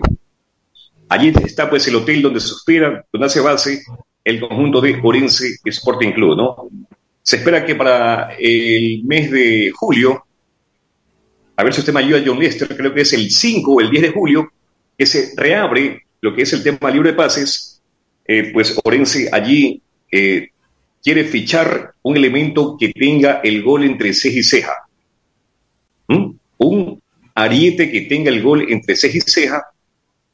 Allí 1.08 1.32
está, 1.42 1.70
pues, 1.70 1.88
el 1.88 1.96
hotel 1.96 2.20
donde 2.20 2.40
se 2.40 2.52
hospeda, 2.52 3.06
donde 3.10 3.26
hace 3.26 3.40
base 3.40 3.82
el 4.22 4.40
conjunto 4.40 4.82
de 4.82 5.00
Orense 5.02 5.56
Sporting 5.64 6.12
Club, 6.12 6.36
¿no? 6.36 6.68
Se 7.22 7.36
espera 7.36 7.64
que 7.64 7.76
para 7.76 8.36
el 8.38 9.04
mes 9.04 9.30
de 9.30 9.72
julio 9.74 10.22
a 11.62 11.64
ver 11.64 11.74
si 11.74 11.78
usted 11.78 11.92
me 11.92 12.00
ayuda, 12.00 12.20
John 12.26 12.40
Lester, 12.40 12.76
creo 12.76 12.92
que 12.92 13.02
es 13.02 13.12
el 13.12 13.30
5 13.30 13.72
o 13.72 13.80
el 13.80 13.88
10 13.88 14.02
de 14.02 14.10
julio, 14.10 14.52
que 14.98 15.06
se 15.06 15.32
reabre 15.36 16.02
lo 16.20 16.34
que 16.34 16.42
es 16.42 16.52
el 16.52 16.64
tema 16.64 16.90
libre 16.90 17.10
de 17.10 17.16
pases, 17.16 17.80
eh, 18.26 18.50
pues 18.52 18.76
Orense 18.82 19.28
allí 19.30 19.80
eh, 20.10 20.48
quiere 21.00 21.22
fichar 21.22 21.94
un 22.02 22.16
elemento 22.16 22.76
que 22.76 22.88
tenga 22.88 23.40
el 23.44 23.62
gol 23.62 23.84
entre 23.84 24.12
ceja 24.12 24.40
y 24.40 24.42
ceja. 24.42 24.72
¿Mm? 26.08 26.30
Un 26.58 27.00
ariete 27.32 27.92
que 27.92 28.02
tenga 28.02 28.32
el 28.32 28.42
gol 28.42 28.66
entre 28.68 28.96
ceja 28.96 29.18
y 29.18 29.20
ceja, 29.20 29.62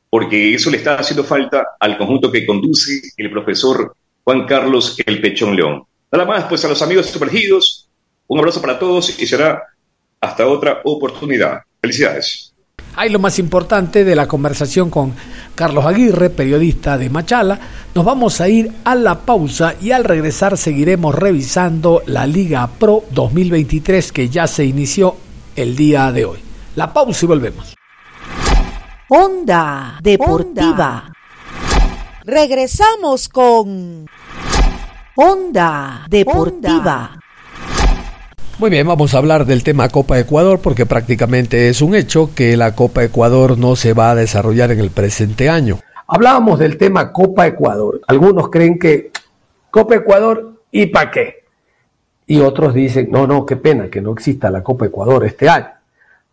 porque 0.08 0.54
eso 0.54 0.70
le 0.70 0.78
está 0.78 0.94
haciendo 0.94 1.24
falta 1.24 1.62
al 1.78 1.98
conjunto 1.98 2.32
que 2.32 2.46
conduce 2.46 3.02
el 3.18 3.30
profesor 3.30 3.94
Juan 4.24 4.46
Carlos 4.46 4.98
El 5.04 5.20
Pechón 5.20 5.54
León. 5.54 5.82
Nada 6.10 6.24
más, 6.24 6.44
pues 6.44 6.64
a 6.64 6.68
los 6.68 6.80
amigos 6.80 7.04
sumergidos, 7.04 7.90
un 8.28 8.38
abrazo 8.38 8.62
para 8.62 8.78
todos 8.78 9.20
y 9.20 9.26
será 9.26 9.62
hasta 10.20 10.46
otra 10.46 10.80
oportunidad. 10.84 11.62
Felicidades. 11.80 12.52
Hay 12.96 13.10
lo 13.10 13.20
más 13.20 13.38
importante 13.38 14.04
de 14.04 14.16
la 14.16 14.26
conversación 14.26 14.90
con 14.90 15.14
Carlos 15.54 15.86
Aguirre, 15.86 16.30
periodista 16.30 16.98
de 16.98 17.08
Machala. 17.08 17.58
Nos 17.94 18.04
vamos 18.04 18.40
a 18.40 18.48
ir 18.48 18.72
a 18.84 18.94
la 18.96 19.20
pausa 19.20 19.74
y 19.80 19.92
al 19.92 20.02
regresar 20.02 20.56
seguiremos 20.56 21.14
revisando 21.14 22.02
la 22.06 22.26
Liga 22.26 22.68
Pro 22.78 23.04
2023 23.10 24.10
que 24.10 24.28
ya 24.28 24.48
se 24.48 24.64
inició 24.64 25.16
el 25.54 25.76
día 25.76 26.10
de 26.10 26.24
hoy. 26.24 26.38
La 26.74 26.92
pausa 26.92 27.24
y 27.24 27.28
volvemos. 27.28 27.74
Onda 29.08 29.98
Deportiva. 30.02 31.12
Regresamos 32.24 33.28
con 33.28 34.06
Onda 35.14 36.04
Deportiva. 36.08 37.17
Muy 38.58 38.70
bien, 38.70 38.88
vamos 38.88 39.14
a 39.14 39.18
hablar 39.18 39.46
del 39.46 39.62
tema 39.62 39.88
Copa 39.88 40.18
Ecuador 40.18 40.58
porque 40.60 40.84
prácticamente 40.84 41.68
es 41.68 41.80
un 41.80 41.94
hecho 41.94 42.34
que 42.34 42.56
la 42.56 42.74
Copa 42.74 43.04
Ecuador 43.04 43.56
no 43.56 43.76
se 43.76 43.92
va 43.92 44.10
a 44.10 44.14
desarrollar 44.16 44.72
en 44.72 44.80
el 44.80 44.90
presente 44.90 45.48
año. 45.48 45.78
Hablábamos 46.08 46.58
del 46.58 46.76
tema 46.76 47.12
Copa 47.12 47.46
Ecuador. 47.46 48.00
Algunos 48.08 48.50
creen 48.50 48.76
que 48.76 49.12
Copa 49.70 49.94
Ecuador 49.94 50.54
y 50.72 50.86
para 50.86 51.12
qué. 51.12 51.44
Y 52.26 52.40
otros 52.40 52.74
dicen, 52.74 53.08
no, 53.12 53.28
no, 53.28 53.46
qué 53.46 53.54
pena 53.54 53.88
que 53.88 54.00
no 54.00 54.10
exista 54.10 54.50
la 54.50 54.64
Copa 54.64 54.86
Ecuador 54.86 55.24
este 55.24 55.48
año. 55.48 55.68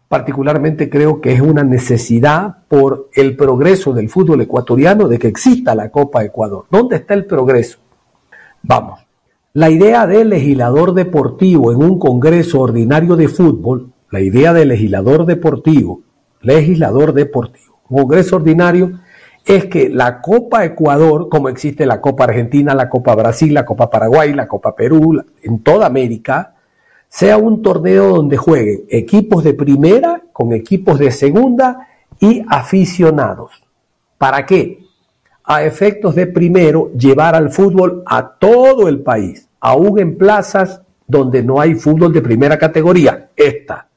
Particularmente 0.07 0.89
creo 0.89 1.21
que 1.21 1.31
es 1.31 1.41
una 1.41 1.63
necesidad 1.63 2.57
por 2.67 3.09
el 3.13 3.35
progreso 3.35 3.93
del 3.93 4.09
fútbol 4.09 4.41
ecuatoriano 4.41 5.07
de 5.07 5.19
que 5.19 5.27
exista 5.27 5.75
la 5.75 5.91
Copa 5.91 6.23
Ecuador. 6.23 6.65
¿Dónde 6.71 6.95
está 6.95 7.13
el 7.13 7.25
progreso? 7.25 7.77
Vamos. 8.63 9.04
La 9.55 9.69
idea 9.69 10.05
de 10.05 10.25
legislador 10.25 10.93
deportivo 10.93 11.71
en 11.71 11.81
un 11.81 11.97
Congreso 11.97 12.59
Ordinario 12.59 13.15
de 13.15 13.29
Fútbol, 13.29 13.93
la 14.11 14.19
idea 14.19 14.51
de 14.51 14.65
legislador 14.65 15.25
deportivo, 15.25 16.01
legislador 16.41 17.13
deportivo, 17.13 17.79
Congreso 17.87 18.35
Ordinario, 18.35 18.99
es 19.45 19.67
que 19.67 19.87
la 19.87 20.19
Copa 20.19 20.65
Ecuador, 20.65 21.29
como 21.29 21.47
existe 21.47 21.85
la 21.85 22.01
Copa 22.01 22.25
Argentina, 22.25 22.75
la 22.75 22.89
Copa 22.89 23.15
Brasil, 23.15 23.53
la 23.53 23.63
Copa 23.63 23.89
Paraguay, 23.89 24.33
la 24.33 24.45
Copa 24.45 24.75
Perú, 24.75 25.23
en 25.41 25.63
toda 25.63 25.85
América, 25.85 26.55
sea 27.07 27.37
un 27.37 27.61
torneo 27.61 28.09
donde 28.09 28.35
jueguen 28.35 28.83
equipos 28.89 29.41
de 29.45 29.53
primera 29.53 30.21
con 30.33 30.51
equipos 30.51 30.99
de 30.99 31.11
segunda 31.11 31.87
y 32.19 32.43
aficionados. 32.49 33.63
¿Para 34.17 34.45
qué? 34.45 34.79
A 35.45 35.63
efectos 35.63 36.13
de 36.13 36.27
primero 36.27 36.91
llevar 36.91 37.35
al 37.35 37.51
fútbol 37.51 38.03
a 38.05 38.31
todo 38.37 38.89
el 38.89 38.99
país 38.99 39.44
aún 39.59 39.99
en 39.99 40.17
plazas 40.17 40.81
donde 41.07 41.43
no 41.43 41.59
hay 41.59 41.75
fútbol 41.75 42.13
de 42.13 42.21
primera 42.21 42.57
categoría. 42.57 43.29
Esta, 43.35 43.87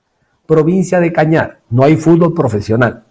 provincia 0.47 1.01
de 1.01 1.13
Cañar, 1.13 1.61
no 1.71 1.85
hay 1.85 1.97
fútbol 1.97 2.35
profesional. 2.35 3.05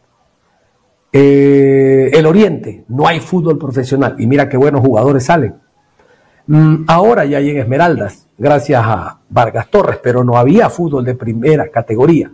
Eh, 1.11 2.09
el 2.13 2.25
Oriente, 2.25 2.83
no 2.89 3.07
hay 3.07 3.19
fútbol 3.19 3.57
profesional. 3.57 4.15
Y 4.19 4.27
mira 4.27 4.49
qué 4.49 4.57
buenos 4.57 4.81
jugadores 4.81 5.25
salen. 5.25 5.55
Mm, 6.47 6.85
ahora 6.87 7.25
ya 7.25 7.37
hay 7.37 7.49
en 7.49 7.57
Esmeraldas, 7.57 8.27
gracias 8.37 8.81
a 8.83 9.19
Vargas 9.29 9.69
Torres, 9.69 9.99
pero 10.01 10.23
no 10.23 10.37
había 10.37 10.69
fútbol 10.69 11.05
de 11.05 11.15
primera 11.15 11.67
categoría. 11.69 12.31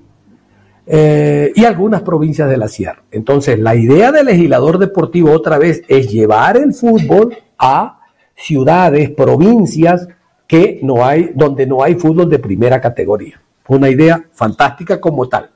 Eh, 0.85 1.51
y 1.55 1.65
algunas 1.65 2.01
provincias 2.01 2.49
de 2.49 2.57
la 2.57 2.67
sierra. 2.67 3.03
Entonces, 3.11 3.57
la 3.57 3.75
idea 3.75 4.11
del 4.11 4.25
legislador 4.25 4.77
deportivo 4.77 5.31
otra 5.31 5.57
vez 5.57 5.81
es 5.87 6.11
llevar 6.11 6.57
el 6.57 6.73
fútbol 6.73 7.35
a 7.57 8.01
ciudades, 8.35 9.09
provincias 9.11 10.07
que 10.47 10.79
no 10.83 11.05
hay, 11.05 11.31
donde 11.35 11.65
no 11.65 11.83
hay 11.83 11.95
fútbol 11.95 12.29
de 12.29 12.39
primera 12.39 12.79
categoría. 12.79 13.41
Una 13.67 13.89
idea 13.89 14.25
fantástica 14.33 14.99
como 14.99 15.27
tal. 15.29 15.49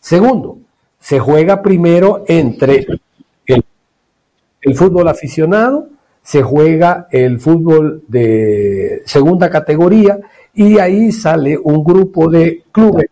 Segundo, 0.00 0.58
se 0.98 1.18
juega 1.18 1.62
primero 1.62 2.24
entre 2.26 2.86
el, 3.46 4.74
fútbol 4.74 5.08
aficionado, 5.08 5.88
se 6.22 6.42
juega 6.42 7.06
el 7.12 7.38
fútbol 7.38 8.02
de 8.08 9.02
segunda 9.04 9.48
categoría 9.48 10.18
y 10.52 10.78
ahí 10.78 11.12
sale 11.12 11.56
un 11.56 11.84
grupo 11.84 12.28
de 12.28 12.64
clubes 12.72 13.06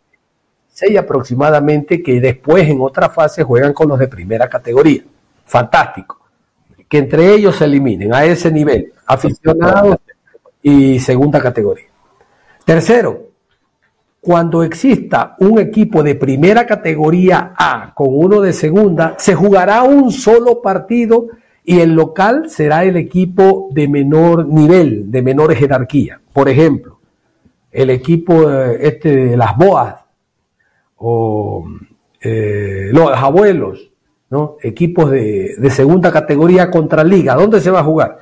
seis 0.75 0.99
aproximadamente 0.99 2.03
que 2.03 2.21
después 2.21 2.69
en 2.69 2.81
otra 2.81 3.09
fase 3.09 3.45
juegan 3.45 3.73
con 3.73 3.89
los 3.89 3.99
de 3.99 4.09
primera 4.09 4.49
categoría. 4.49 5.05
Fantástico. 5.47 6.24
Que 6.89 6.99
entre 6.99 7.35
ellos 7.35 7.57
se 7.57 7.64
eliminen 7.64 8.14
a 8.14 8.24
ese 8.24 8.51
nivel, 8.51 8.93
aficionados 9.07 9.99
y 10.62 10.99
segunda 10.99 11.41
categoría. 11.41 11.87
Tercero, 12.64 13.28
cuando 14.20 14.62
exista 14.62 15.37
un 15.41 15.59
equipo 15.59 16.03
de 16.03 16.14
primera 16.14 16.66
categoría 16.66 17.53
A 17.57 17.93
con 17.95 18.09
uno 18.11 18.41
de 18.41 18.55
segunda, 18.55 19.16
se 19.18 19.35
jugará 19.35 19.82
un 19.82 20.11
solo 20.11 20.62
partido 20.62 21.28
y 21.62 21.80
el 21.80 21.95
local 21.95 22.49
será 22.49 22.85
el 22.85 22.97
equipo 22.97 23.68
de 23.72 23.87
menor 23.87 24.47
nivel, 24.47 25.11
de 25.11 25.22
menor 25.22 25.55
jerarquía. 25.55 26.20
Por 26.32 26.49
ejemplo, 26.49 27.01
el 27.70 27.91
equipo 27.91 28.51
eh, 28.51 28.78
este 28.80 29.14
de 29.14 29.37
las 29.37 29.57
Boas 29.57 29.97
o 30.97 31.66
eh, 32.20 32.89
los 32.93 33.11
abuelos, 33.11 33.91
equipos 34.62 35.11
de, 35.11 35.55
de, 35.59 35.70
segunda 35.70 36.12
categoría 36.12 36.70
contra 36.70 37.05
liga. 37.05 37.35
¿Dónde 37.35 37.61
se 37.61 37.70
va 37.70 37.80
a 37.80 37.85
jugar? 37.85 38.20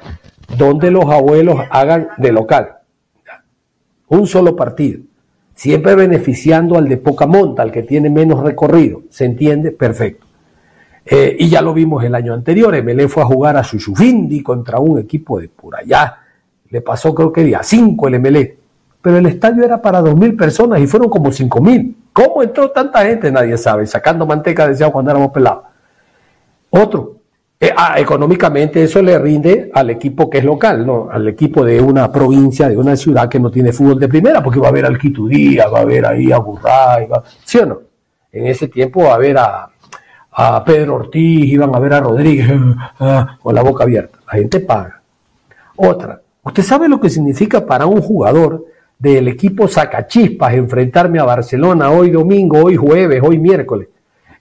Donde 0.57 0.91
los 0.91 1.05
abuelos 1.07 1.61
hagan 1.71 2.09
de 2.19 2.33
local. 2.33 2.77
Un 4.09 4.27
solo 4.27 4.55
partido. 4.55 5.01
Siempre 5.55 5.95
beneficiando 5.95 6.77
al 6.77 6.89
de 6.89 6.97
poca 6.97 7.27
monta, 7.27 7.63
al 7.63 7.73
que 7.73 7.83
tiene 7.83 8.11
menos 8.11 8.43
recorrido. 8.43 9.03
¿Se 9.11 9.25
entiende? 9.25 9.71
Perfecto. 9.71 10.27
Eh, 11.05 11.37
y 11.39 11.49
ya 11.49 11.63
lo 11.63 11.75
vimos 11.75 12.05
el 12.05 12.15
año 12.15 12.33
anterior. 12.33 12.75
Emelé 12.75 13.09
fue 13.09 13.23
a 13.23 13.27
jugar 13.27 13.57
a 13.57 13.65
Sushufindi 13.65 14.43
contra 14.43 14.79
un 14.79 14.99
equipo 14.99 15.41
de 15.41 15.49
por 15.49 15.77
allá. 15.77 16.19
Le 16.71 16.81
pasó 16.81 17.15
creo 17.15 17.33
que 17.33 17.45
día 17.45 17.61
5 17.63 18.09
el 18.09 18.15
Emelé. 18.15 18.59
Pero 19.01 19.17
el 19.17 19.27
estadio 19.27 19.65
era 19.65 19.83
para 19.83 20.01
2.000 20.01 20.37
personas 20.37 20.81
y 20.81 20.87
fueron 20.87 21.11
como 21.11 21.31
5.000. 21.31 21.95
¿Cómo 22.13 22.43
entró 22.43 22.71
tanta 22.71 23.05
gente? 23.05 23.33
Nadie 23.33 23.59
sabe. 23.59 23.87
Sacando 23.87 24.27
manteca, 24.27 24.69
decía 24.69 24.91
cuando 24.91 25.11
éramos 25.11 25.33
pelados. 25.33 25.65
Otro. 26.75 27.17
Eh, 27.61 27.71
ah, 27.77 27.95
económicamente 28.01 28.83
eso 28.83 29.01
le 29.03 29.17
rinde 29.19 29.71
al 29.73 29.91
equipo 29.91 30.29
que 30.29 30.39
es 30.39 30.45
local, 30.45 30.85
¿no? 30.85 31.09
Al 31.11 31.29
equipo 31.29 31.65
de 31.65 31.81
una 31.81 32.11
provincia, 32.11 32.69
de 32.69 32.77
una 32.77 32.97
ciudad 32.97 33.29
que 33.29 33.39
no 33.39 33.51
tiene 33.51 33.73
fútbol 33.73 34.01
de 34.01 34.09
primera, 34.09 34.43
porque 34.43 34.59
va 34.59 34.67
a 34.67 34.71
haber 34.71 34.87
al 34.87 34.99
Quitudía, 34.99 35.69
va 35.69 35.79
a 35.79 35.83
haber 35.83 36.05
ahí 36.05 36.33
a 36.33 36.39
Burray, 36.39 37.07
¿sí 37.45 37.59
o 37.59 37.67
no? 37.67 37.81
En 38.33 38.47
ese 38.47 38.67
tiempo 38.67 39.05
va 39.05 39.13
a 39.13 39.15
haber 39.15 39.39
a, 39.39 39.69
a 40.33 40.65
Pedro 40.65 40.97
Ortiz, 40.97 41.53
iban 41.53 41.73
a 41.73 41.79
ver 41.79 41.93
a 41.93 42.01
Rodríguez 42.01 42.51
ah, 42.99 43.39
con 43.41 43.55
la 43.55 43.63
boca 43.63 43.85
abierta. 43.85 44.19
La 44.27 44.33
gente 44.33 44.59
paga. 44.61 45.01
Otra, 45.77 46.21
¿usted 46.43 46.63
sabe 46.63 46.89
lo 46.89 46.99
que 47.01 47.11
significa 47.11 47.65
para 47.65 47.87
un 47.87 48.01
jugador 48.01 48.65
del 48.99 49.29
equipo 49.29 49.69
Sacachispas 49.69 50.55
enfrentarme 50.55 51.19
a 51.19 51.25
Barcelona 51.25 51.91
hoy 51.91 52.11
domingo, 52.11 52.65
hoy 52.65 52.77
jueves, 52.77 53.23
hoy 53.23 53.39
miércoles. 53.39 53.89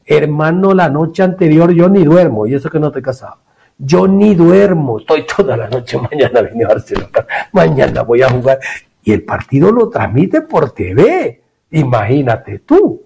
Hermano, 0.05 0.73
la 0.73 0.89
noche 0.89 1.23
anterior 1.23 1.71
yo 1.71 1.89
ni 1.89 2.03
duermo, 2.03 2.47
y 2.47 2.53
eso 2.55 2.69
que 2.69 2.79
no 2.79 2.91
te 2.91 3.01
casado. 3.01 3.37
Yo 3.77 4.07
ni 4.07 4.35
duermo, 4.35 4.99
estoy 4.99 5.25
toda 5.25 5.57
la 5.57 5.67
noche, 5.67 5.97
mañana 5.97 6.41
vine 6.41 6.65
a 6.65 6.69
Barcelona, 6.69 7.25
mañana 7.51 8.01
voy 8.03 8.21
a 8.21 8.29
jugar. 8.29 8.59
Y 9.03 9.13
el 9.13 9.23
partido 9.23 9.71
lo 9.71 9.89
transmite 9.89 10.41
por 10.41 10.71
TV, 10.71 11.41
imagínate 11.71 12.59
tú. 12.59 13.01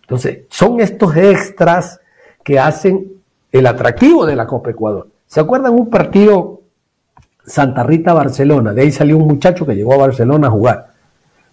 Entonces, 0.00 0.40
son 0.48 0.80
estos 0.80 1.16
extras 1.16 2.00
que 2.42 2.58
hacen 2.58 3.12
el 3.52 3.66
atractivo 3.66 4.26
de 4.26 4.34
la 4.34 4.46
Copa 4.46 4.70
Ecuador. 4.70 5.08
¿Se 5.26 5.38
acuerdan 5.38 5.74
un 5.74 5.88
partido 5.88 6.60
Santa 7.50 7.82
Rita, 7.82 8.12
Barcelona. 8.12 8.72
De 8.72 8.82
ahí 8.82 8.92
salió 8.92 9.16
un 9.16 9.26
muchacho 9.26 9.66
que 9.66 9.74
llegó 9.74 9.94
a 9.94 9.98
Barcelona 9.98 10.48
a 10.48 10.50
jugar. 10.50 10.90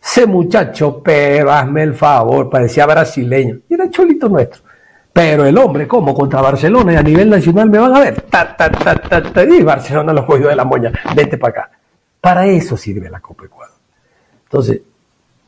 Ese 0.02 0.26
muchacho, 0.26 1.02
pero 1.04 1.52
hazme 1.52 1.84
el 1.84 1.94
favor, 1.94 2.50
parecía 2.50 2.86
brasileño. 2.86 3.60
Y 3.68 3.74
era 3.74 3.90
cholito 3.90 4.30
nuestro. 4.30 4.62
Pero 5.18 5.46
el 5.46 5.58
hombre, 5.58 5.88
como 5.88 6.14
contra 6.14 6.42
Barcelona 6.42 6.94
y 6.94 6.96
a 6.96 7.02
nivel 7.02 7.28
nacional 7.28 7.72
me 7.72 7.80
van 7.80 7.96
a 7.96 8.00
ver. 8.02 8.22
Ta, 8.30 8.56
ta, 8.56 8.70
ta, 8.70 9.24
ta, 9.24 9.44
y 9.44 9.64
Barcelona 9.64 10.14
lo 10.14 10.24
cogió 10.28 10.48
de 10.50 10.56
la 10.56 10.64
moña. 10.64 10.92
Vete 11.16 11.40
para 11.40 11.50
acá. 11.50 11.72
Para 12.22 12.46
eso 12.46 12.78
sirve 12.78 13.10
la 13.10 13.20
Copa 13.20 13.46
Ecuador. 13.46 13.74
Entonces, 14.44 14.82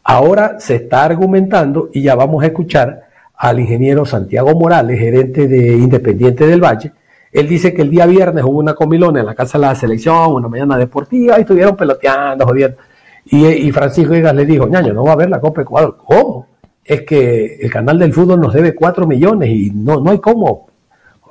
ahora 0.03 0.59
se 0.59 0.73
está 0.77 1.03
argumentando 1.03 1.91
y 1.93 2.01
ya 2.01 2.15
vamos 2.15 2.43
a 2.43 2.47
escuchar 2.47 3.09
al 3.35 3.59
ingeniero 3.59 4.07
Santiago 4.07 4.55
Morales, 4.55 4.97
gerente 4.97 5.47
de 5.47 5.73
Independiente 5.73 6.47
del 6.47 6.63
Valle, 6.63 6.91
él 7.31 7.47
dice 7.47 7.71
que 7.71 7.83
el 7.83 7.91
día 7.91 8.07
viernes 8.07 8.43
hubo 8.43 8.57
una 8.57 8.73
comilona 8.73 9.19
en 9.19 9.27
la 9.27 9.35
casa 9.35 9.59
de 9.59 9.67
la 9.67 9.75
selección, 9.75 10.33
una 10.33 10.47
mañana 10.47 10.77
deportiva, 10.77 11.37
y 11.37 11.41
estuvieron 11.41 11.75
peloteando, 11.75 12.43
jodiendo. 12.43 12.77
Y, 13.25 13.71
Francisco 13.71 14.15
Higas 14.15 14.33
le 14.33 14.47
dijo, 14.47 14.67
ñaño, 14.67 14.93
no 14.93 15.03
va 15.03 15.11
a 15.11 15.13
haber 15.13 15.29
la 15.29 15.39
Copa 15.39 15.61
Ecuador. 15.61 15.95
¿Cómo? 16.03 16.47
Es 16.83 17.01
que 17.03 17.57
el 17.61 17.71
canal 17.71 17.99
del 17.99 18.13
fútbol 18.13 18.39
nos 18.39 18.53
debe 18.53 18.73
cuatro 18.73 19.05
millones 19.05 19.49
y 19.49 19.71
no, 19.71 20.01
no 20.01 20.11
hay 20.11 20.19
cómo 20.19 20.69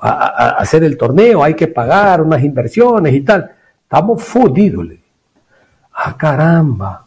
hacer 0.01 0.84
el 0.84 0.96
torneo, 0.96 1.42
hay 1.42 1.55
que 1.55 1.68
pagar 1.68 2.22
unas 2.22 2.42
inversiones 2.42 3.14
y 3.14 3.20
tal. 3.22 3.51
Estamos 3.82 4.22
fudidos. 4.22 4.86
Ah, 5.94 6.16
caramba. 6.16 7.07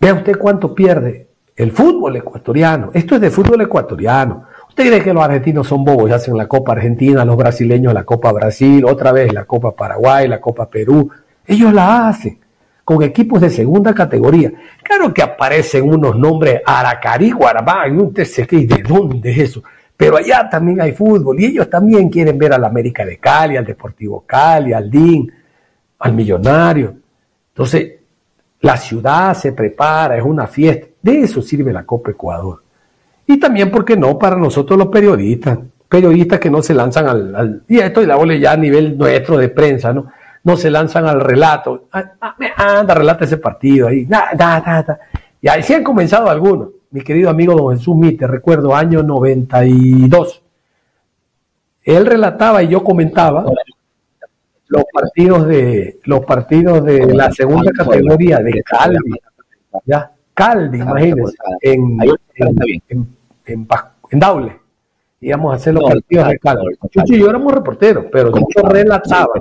Vea 0.00 0.14
usted 0.14 0.38
cuánto 0.38 0.74
pierde 0.74 1.26
el 1.56 1.72
fútbol 1.72 2.16
ecuatoriano. 2.16 2.90
Esto 2.94 3.16
es 3.16 3.20
de 3.20 3.30
fútbol 3.30 3.62
ecuatoriano. 3.62 4.44
¿Usted 4.68 4.86
cree 4.86 5.02
que 5.02 5.12
los 5.12 5.24
argentinos 5.24 5.66
son 5.66 5.84
bobos 5.84 6.10
hacen 6.12 6.36
la 6.36 6.46
Copa 6.46 6.72
Argentina, 6.72 7.24
los 7.24 7.36
brasileños 7.36 7.92
la 7.92 8.04
Copa 8.04 8.30
Brasil, 8.30 8.84
otra 8.84 9.10
vez 9.10 9.32
la 9.32 9.44
Copa 9.44 9.72
Paraguay, 9.72 10.28
la 10.28 10.40
Copa 10.40 10.70
Perú? 10.70 11.10
Ellos 11.44 11.72
la 11.72 12.08
hacen 12.08 12.38
con 12.88 13.02
equipos 13.02 13.42
de 13.42 13.50
segunda 13.50 13.94
categoría. 13.94 14.50
Claro 14.82 15.12
que 15.12 15.20
aparecen 15.20 15.92
unos 15.92 16.18
nombres 16.18 16.62
Aracari, 16.64 17.32
Guarabá, 17.32 17.86
y 17.86 17.90
un 17.90 18.14
TCG, 18.14 18.66
¿de 18.66 18.82
dónde 18.82 19.30
es 19.30 19.38
eso? 19.50 19.62
Pero 19.94 20.16
allá 20.16 20.48
también 20.48 20.80
hay 20.80 20.92
fútbol 20.92 21.38
y 21.38 21.44
ellos 21.44 21.68
también 21.68 22.08
quieren 22.08 22.38
ver 22.38 22.54
al 22.54 22.64
América 22.64 23.04
de 23.04 23.18
Cali, 23.18 23.58
al 23.58 23.66
Deportivo 23.66 24.24
Cali, 24.26 24.72
al 24.72 24.90
DIN, 24.90 25.30
al 25.98 26.14
Millonario. 26.14 26.94
Entonces, 27.50 27.92
la 28.62 28.78
ciudad 28.78 29.34
se 29.34 29.52
prepara, 29.52 30.16
es 30.16 30.24
una 30.24 30.46
fiesta. 30.46 30.86
De 31.02 31.20
eso 31.20 31.42
sirve 31.42 31.74
la 31.74 31.84
Copa 31.84 32.12
Ecuador. 32.12 32.62
Y 33.26 33.38
también, 33.38 33.70
¿por 33.70 33.84
qué 33.84 33.98
no?, 33.98 34.18
para 34.18 34.36
nosotros 34.36 34.78
los 34.78 34.88
periodistas, 34.88 35.58
periodistas 35.90 36.40
que 36.40 36.48
no 36.48 36.62
se 36.62 36.72
lanzan 36.72 37.06
al, 37.06 37.64
y 37.68 37.80
esto 37.80 38.00
la 38.06 38.16
ole 38.16 38.40
ya 38.40 38.52
a 38.52 38.56
nivel 38.56 38.96
nuestro 38.96 39.36
de 39.36 39.50
prensa, 39.50 39.92
¿no? 39.92 40.06
No 40.48 40.56
se 40.56 40.70
lanzan 40.70 41.06
al 41.06 41.20
relato, 41.20 41.88
ah, 41.92 42.12
ah, 42.22 42.78
anda, 42.78 42.94
relata 42.94 43.26
ese 43.26 43.36
partido 43.36 43.86
ahí, 43.86 44.08
y 45.42 45.46
ahí 45.46 45.62
sí 45.62 45.74
han 45.74 45.84
comenzado 45.84 46.30
algunos. 46.30 46.70
Mi 46.90 47.02
querido 47.02 47.28
amigo 47.28 47.54
don 47.54 47.76
Jesús 47.76 47.94
Mite, 47.94 48.26
recuerdo, 48.26 48.74
año 48.74 49.02
92. 49.02 50.42
Él 51.82 52.06
relataba 52.06 52.62
y 52.62 52.68
yo 52.68 52.82
comentaba 52.82 53.44
los 54.68 54.84
partidos 54.90 55.46
de 55.48 56.00
los 56.04 56.24
partidos 56.24 56.82
de 56.82 57.12
la 57.12 57.30
segunda 57.30 57.70
categoría 57.70 58.38
de 58.38 58.62
Calvi, 58.62 59.20
ya, 59.84 60.10
Calvi, 60.32 60.78
imagínense, 60.78 61.36
en, 61.60 61.98
en, 62.00 63.06
en, 63.44 63.68
en. 64.12 64.58
Íbamos 65.20 65.52
a 65.52 65.56
hacer 65.56 65.74
los 65.74 65.84
partidos 65.84 66.28
de 66.28 66.38
calor. 66.38 66.72
Chucho 66.88 67.14
y 67.14 67.18
yo 67.18 67.28
éramos 67.28 67.52
reporteros, 67.52 68.06
pero 68.10 68.32
relataba. 68.64 69.34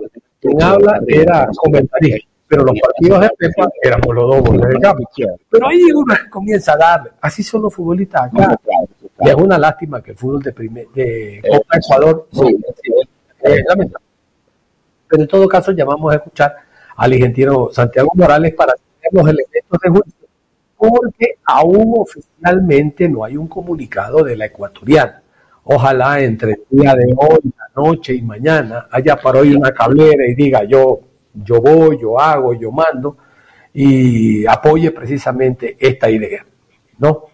Quien 0.48 0.62
habla 0.62 1.00
era 1.08 1.50
comentarista. 1.56 2.28
Pero 2.50 2.64
los 2.64 2.80
partidos 2.80 3.22
de 3.22 3.30
Pepa 3.38 3.70
éramos 3.84 4.16
los 4.16 4.30
dos 4.30 4.42
goles 4.42 4.70
de 4.70 4.80
campo. 4.80 5.04
Pero 5.50 5.68
ahí 5.68 5.82
uno 5.94 6.16
comienza 6.30 6.74
a 6.74 6.78
darle. 6.78 7.12
Así 7.20 7.44
son 7.44 7.64
los 7.64 7.74
futbolistas 7.74 8.34
acá. 8.34 8.58
Y 9.20 9.30
es 9.30 9.36
una 9.36 9.58
lástima 9.58 10.02
que 10.02 10.12
el 10.12 10.18
fútbol 10.18 10.42
de, 10.42 10.54
primer, 10.54 10.88
de 10.90 11.42
Copa 11.50 11.78
Ecuador. 11.78 12.28
Eh, 13.44 13.64
pero 15.10 15.22
en 15.24 15.28
todo 15.28 15.48
caso, 15.48 15.72
llamamos 15.74 16.14
a 16.14 16.18
escuchar 16.18 16.56
al 16.96 17.14
ingeniero 17.14 17.70
Santiago 17.74 18.12
Morales 18.16 18.54
para 18.54 18.74
tener 18.74 19.12
los 19.12 19.24
elementos 19.24 19.80
de 19.84 19.90
juicio 19.90 20.28
porque 20.78 21.36
aún 21.44 21.96
oficialmente 21.98 23.10
no 23.10 23.24
hay 23.24 23.36
un 23.36 23.48
comunicado 23.48 24.24
de 24.24 24.38
la 24.38 24.46
ecuatoriana. 24.46 25.22
Ojalá 25.70 26.22
entre 26.22 26.52
el 26.54 26.64
día 26.70 26.96
de 26.96 27.14
hoy, 27.18 27.40
la 27.58 27.84
noche 27.84 28.14
y 28.14 28.22
mañana 28.22 28.88
haya 28.90 29.18
para 29.18 29.40
hoy 29.40 29.54
una 29.54 29.72
cablera 29.72 30.26
y 30.28 30.34
diga 30.34 30.64
yo 30.64 31.02
yo 31.44 31.62
voy, 31.62 32.00
yo 32.02 32.20
hago, 32.20 32.54
yo 32.54 32.72
mando 32.72 33.18
y 33.74 34.46
apoye 34.46 34.92
precisamente 34.92 35.78
esta 35.80 36.10
idea, 36.10 36.46
¿no? 37.00 37.26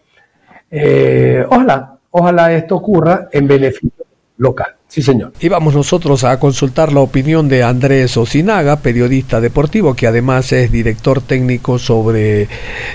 Eh, 0.69 1.45
ojalá, 1.47 1.97
ojalá 2.11 2.53
esto 2.53 2.75
ocurra 2.75 3.29
en 3.31 3.47
beneficio 3.47 4.05
local. 4.37 4.75
Sí, 4.87 5.01
señor. 5.01 5.33
Y 5.39 5.47
vamos 5.47 5.73
nosotros 5.73 6.23
a 6.23 6.39
consultar 6.39 6.91
la 6.91 6.99
opinión 6.99 7.47
de 7.47 7.63
Andrés 7.63 8.17
Osinaga, 8.17 8.77
periodista 8.77 9.39
deportivo, 9.39 9.95
que 9.95 10.07
además 10.07 10.51
es 10.51 10.71
director 10.71 11.21
técnico 11.21 11.79
sobre 11.79 12.43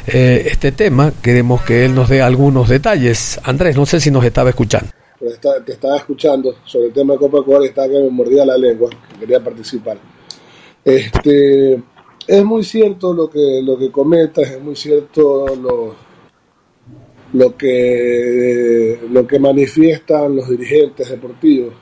eh, 0.07 0.49
este 0.51 0.73
tema. 0.73 1.13
Queremos 1.23 1.63
que 1.63 1.85
él 1.85 1.95
nos 1.95 2.09
dé 2.09 2.23
algunos 2.23 2.69
detalles. 2.69 3.41
Andrés, 3.45 3.77
no 3.77 3.87
sé 3.87 4.01
si 4.01 4.11
nos 4.11 4.25
estaba 4.25 4.51
escuchando. 4.51 4.91
Te 5.19 5.73
estaba 5.73 5.97
escuchando 5.97 6.57
sobre 6.65 6.87
el 6.87 6.93
tema 6.93 7.15
de 7.15 7.19
Copa 7.19 7.39
Ecuador 7.39 7.65
y 7.65 7.69
estaba 7.69 7.89
que 7.89 7.95
me 7.95 8.11
mordía 8.11 8.47
la 8.47 8.57
lengua, 8.57 8.91
que 8.91 9.21
quería 9.21 9.43
participar. 9.43 9.99
Este, 10.85 11.83
es 12.27 12.45
muy 12.45 12.63
cierto 12.65 13.13
lo 13.13 13.29
que, 13.29 13.61
lo 13.63 13.77
que 13.77 13.91
comentas, 13.91 14.51
es 14.51 14.61
muy 14.61 14.77
cierto 14.77 15.47
lo, 15.57 15.95
lo, 17.33 17.57
que, 17.57 19.01
lo 19.11 19.27
que 19.27 19.39
manifiestan 19.39 20.37
los 20.37 20.49
dirigentes 20.49 21.11
deportivos 21.11 21.75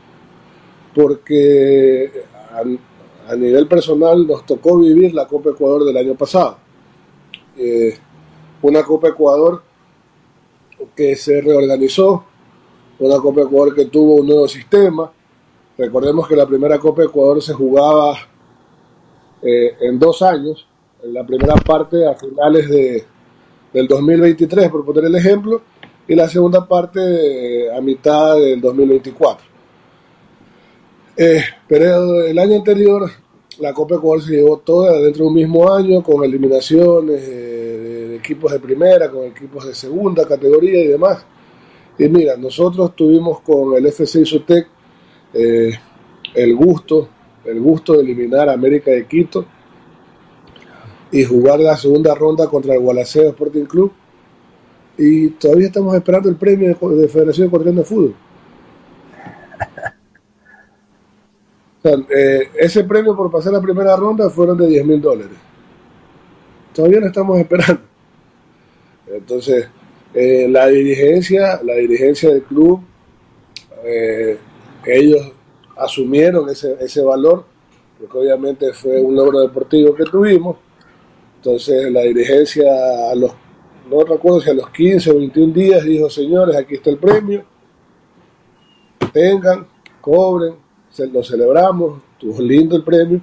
porque 0.97 2.11
a, 3.29 3.37
nivel 3.37 3.69
personal 3.69 4.27
nos 4.27 4.47
tocó 4.47 4.79
vivir 4.79 5.13
la 5.13 5.27
Copa 5.27 5.51
Ecuador 5.51 5.85
del 5.85 5.97
año 5.99 6.15
pasado. 6.15 6.57
Eh, 7.55 7.95
una 8.63 8.83
Copa 8.83 9.09
Ecuador 9.09 9.63
que 10.95 11.15
se 11.17 11.43
reorganizó, 11.43 12.25
una 12.99 13.19
Copa 13.19 13.43
Ecuador 13.43 13.75
que 13.75 13.87
tuvo 13.87 14.17
un 14.17 14.27
nuevo 14.27 14.49
sistema. 14.49 15.11
Recordemos 15.79 16.27
que 16.29 16.37
la 16.37 16.47
primera 16.47 16.79
Copa 16.79 17.05
Ecuador 17.05 17.43
se 17.43 17.53
jugaba 17.53 18.17
eh, 19.43 19.77
en 19.81 19.99
dos 19.99 20.23
años, 20.23 20.67
la 21.03 21.25
primera 21.25 21.55
parte 21.57 22.07
a 22.07 22.15
finales 22.15 22.69
de, 22.69 23.05
del 23.73 23.87
2023, 23.87 24.71
por 24.71 24.85
poner 24.85 25.05
el 25.05 25.15
ejemplo, 25.15 25.63
y 26.09 26.15
la 26.15 26.29
segunda 26.29 26.67
parte 26.67 27.01
eh, 27.67 27.77
a 27.77 27.81
mitad 27.81 28.37
del 28.37 28.61
2024. 28.61 29.47
Eh, 31.19 31.43
pero 31.67 32.23
el 32.25 32.39
año 32.39 32.57
anterior 32.57 33.11
la 33.59 33.73
Copa 33.73 33.95
Ecuador 33.95 34.23
se 34.23 34.33
llevó 34.33 34.59
toda 34.59 35.01
dentro 35.01 35.25
de 35.25 35.29
un 35.29 35.35
mismo 35.35 35.73
año 35.73 36.03
con 36.03 36.23
eliminaciones 36.25 37.27
de, 37.27 38.17
equipos 38.17 38.53
de 38.53 38.61
primera, 38.61 39.11
con 39.11 39.25
equipos 39.25 39.67
de 39.67 39.75
segunda 39.75 40.27
categoría 40.27 40.81
y 40.83 40.89
demás. 40.89 41.25
Y 41.99 42.09
mira, 42.09 42.37
nosotros 42.37 42.95
tuvimos 42.95 43.41
con 43.41 43.75
el 43.75 43.87
FC 43.87 44.21
Isotec 44.21 44.69
eh, 45.33 45.73
el 46.35 46.55
gusto, 46.55 47.09
el 47.45 47.61
gusto 47.61 47.95
de 47.95 48.01
eliminar 48.01 48.49
a 48.49 48.53
América 48.53 48.91
de 48.91 49.07
Quito 49.07 49.47
y 51.11 51.25
jugar 51.25 51.61
la 51.61 51.77
segunda 51.77 52.15
ronda 52.15 52.49
contra 52.49 52.75
el 52.75 52.81
Gualaceo 52.81 53.31
Sporting 53.31 53.65
Club. 53.65 53.93
Y 54.99 55.31
todavía 55.31 55.69
estamos 55.69 55.95
esperando 55.95 56.29
el 56.29 56.37
premio 56.37 56.69
de, 56.69 56.97
de 56.97 57.09
Federación 57.09 57.49
Ecuatoriana 57.49 57.81
de 57.81 57.87
Fútbol. 57.87 58.15
Eh, 61.85 62.51
ese 62.59 62.83
premio 62.83 63.17
por 63.17 63.31
pasar 63.31 63.53
la 63.53 63.61
primera 63.61 63.95
ronda 63.97 64.29
fueron 64.29 64.59
de 64.59 64.67
10 64.67 64.87
mil 64.87 65.01
dólares. 65.01 65.37
Todavía 66.75 67.01
no 67.01 67.07
estamos 67.07 67.39
esperando. 67.39 67.83
Entonces, 69.07 69.69
eh, 70.19 70.49
la 70.49 70.67
dirigencia, 70.69 71.61
la 71.63 71.75
dirigencia 71.75 72.31
del 72.31 72.43
club, 72.43 72.81
eh, 73.85 74.39
ellos 74.87 75.31
asumieron 75.77 76.49
ese, 76.49 76.75
ese 76.81 77.03
valor, 77.03 77.45
porque 78.01 78.17
obviamente 78.17 78.73
fue 78.73 78.99
un 78.99 79.15
logro 79.15 79.41
deportivo 79.41 79.95
que 79.95 80.05
tuvimos. 80.05 80.57
Entonces, 81.37 81.93
la 81.93 82.01
dirigencia 82.01 82.65
a 83.11 83.15
los, 83.15 83.31
no 83.91 84.05
recuerdo 84.05 84.41
si 84.41 84.49
a 84.49 84.55
los 84.55 84.71
15 84.71 85.11
o 85.11 85.19
21 85.19 85.53
días 85.53 85.85
dijo, 85.85 86.09
señores, 86.09 86.57
aquí 86.57 86.77
está 86.77 86.89
el 86.89 86.97
premio, 86.97 87.45
tengan, 89.13 89.67
cobren, 90.01 90.55
lo 91.13 91.23
celebramos, 91.23 92.01
estuvo 92.13 92.41
lindo 92.41 92.75
el 92.75 92.85
premio. 92.85 93.21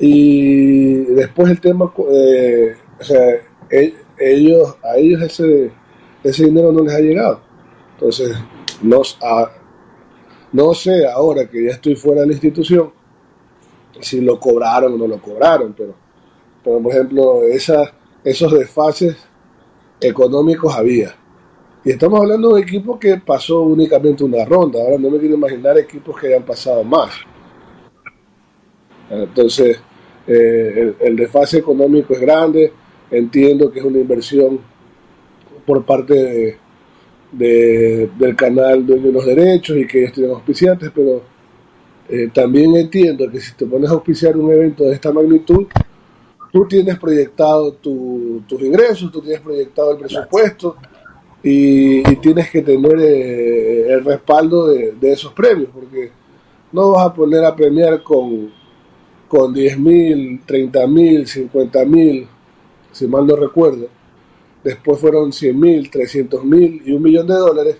Y 0.00 1.04
después 1.14 1.48
el 1.48 1.60
tema, 1.60 1.92
eh, 2.10 2.74
o 2.98 3.04
sea, 3.04 3.36
ellos, 3.70 4.76
a 4.82 4.96
ellos 4.96 5.22
ese, 5.22 5.72
ese 6.22 6.44
dinero 6.44 6.72
no 6.72 6.82
les 6.82 6.94
ha 6.94 7.00
llegado. 7.00 7.40
Entonces, 7.94 8.36
no, 8.82 9.02
no 10.52 10.74
sé 10.74 11.06
ahora 11.06 11.48
que 11.48 11.64
ya 11.64 11.70
estoy 11.70 11.96
fuera 11.96 12.22
de 12.22 12.28
la 12.28 12.32
institución 12.32 12.92
si 14.00 14.20
lo 14.20 14.38
cobraron 14.38 14.94
o 14.94 14.98
no 14.98 15.06
lo 15.06 15.20
cobraron, 15.20 15.74
pero, 15.74 15.94
por 16.62 16.92
ejemplo, 16.92 17.42
esa, 17.44 17.92
esos 18.24 18.52
desfases 18.52 19.16
económicos 20.00 20.74
había. 20.74 21.14
Y 21.84 21.90
estamos 21.90 22.20
hablando 22.20 22.48
de 22.48 22.54
un 22.54 22.60
equipo 22.60 22.98
que 22.98 23.16
pasó 23.18 23.60
únicamente 23.60 24.24
una 24.24 24.44
ronda. 24.44 24.80
Ahora 24.80 24.98
no 24.98 25.08
me 25.08 25.18
quiero 25.18 25.36
imaginar 25.36 25.78
equipos 25.78 26.18
que 26.18 26.26
hayan 26.26 26.42
pasado 26.42 26.82
más. 26.82 27.12
Entonces, 29.08 29.80
eh, 30.26 30.94
el, 30.98 31.14
desfase 31.14 31.58
económico 31.58 32.12
es 32.14 32.20
grande. 32.20 32.72
Entiendo 33.10 33.70
que 33.70 33.78
es 33.78 33.84
una 33.84 33.98
inversión 33.98 34.60
por 35.64 35.84
parte 35.84 36.58
del 37.32 38.36
canal 38.36 38.86
de 38.86 39.12
los 39.12 39.24
derechos 39.26 39.76
y 39.76 39.86
que 39.86 40.00
ellos 40.00 40.12
tienen 40.12 40.32
auspiciantes, 40.32 40.90
pero 40.94 41.22
eh, 42.08 42.30
también 42.32 42.74
entiendo 42.76 43.28
que 43.30 43.40
si 43.40 43.54
te 43.54 43.66
pones 43.66 43.90
a 43.90 43.94
auspiciar 43.94 44.36
un 44.36 44.52
evento 44.52 44.84
de 44.84 44.92
esta 44.92 45.12
magnitud, 45.12 45.66
tú 46.52 46.66
tienes 46.66 46.98
proyectado 46.98 47.72
tus 47.72 48.62
ingresos, 48.62 49.10
tú 49.10 49.20
tienes 49.20 49.40
proyectado 49.40 49.92
el 49.92 49.98
presupuesto 49.98 50.76
y, 51.42 52.02
tienes 52.16 52.50
que 52.50 52.62
tener 52.62 52.98
eh, 52.98 53.92
el 53.92 54.04
respaldo 54.04 54.68
de, 54.68 55.12
esos 55.12 55.32
premios, 55.32 55.68
porque 55.72 56.10
no 56.72 56.92
vas 56.92 57.06
a 57.06 57.14
poner 57.14 57.44
a 57.44 57.54
premiar 57.54 58.02
con, 58.02 58.50
con 59.28 59.52
10 59.52 59.78
mil, 59.78 60.40
30 60.46 60.86
mil, 60.86 61.26
50 61.26 61.84
mil, 61.84 62.28
si 62.96 63.06
mal 63.06 63.26
no 63.26 63.36
recuerdo. 63.36 63.88
Después 64.64 64.98
fueron 64.98 65.32
100 65.32 65.60
mil, 65.60 65.90
300 65.90 66.44
mil 66.44 66.82
y 66.84 66.92
un 66.92 67.02
millón 67.02 67.26
de 67.26 67.34
dólares. 67.34 67.76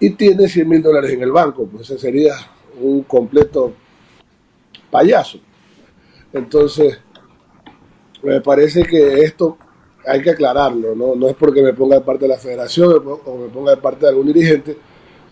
Y 0.00 0.10
tienes 0.10 0.52
100 0.52 0.68
mil 0.68 0.82
dólares 0.82 1.12
en 1.12 1.22
el 1.22 1.30
banco, 1.30 1.66
pues 1.66 1.88
ese 1.88 1.98
sería 1.98 2.34
un 2.80 3.04
completo 3.04 3.72
payaso. 4.90 5.38
Entonces, 6.32 6.98
me 8.22 8.40
parece 8.40 8.82
que 8.82 9.20
esto 9.20 9.56
hay 10.04 10.20
que 10.20 10.30
aclararlo, 10.30 10.94
¿no? 10.94 11.14
no 11.14 11.28
es 11.28 11.36
porque 11.36 11.62
me 11.62 11.72
ponga 11.72 11.96
de 11.96 12.02
parte 12.02 12.24
de 12.24 12.28
la 12.28 12.38
federación 12.38 13.02
o 13.24 13.36
me 13.36 13.48
ponga 13.48 13.70
de 13.70 13.80
parte 13.80 14.00
de 14.04 14.08
algún 14.08 14.26
dirigente, 14.26 14.76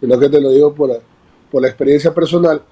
sino 0.00 0.18
que 0.18 0.28
te 0.28 0.40
lo 0.40 0.50
digo 0.50 0.72
por, 0.72 1.02
por 1.50 1.60
la 1.60 1.68
experiencia 1.68 2.14
personal, 2.14 2.62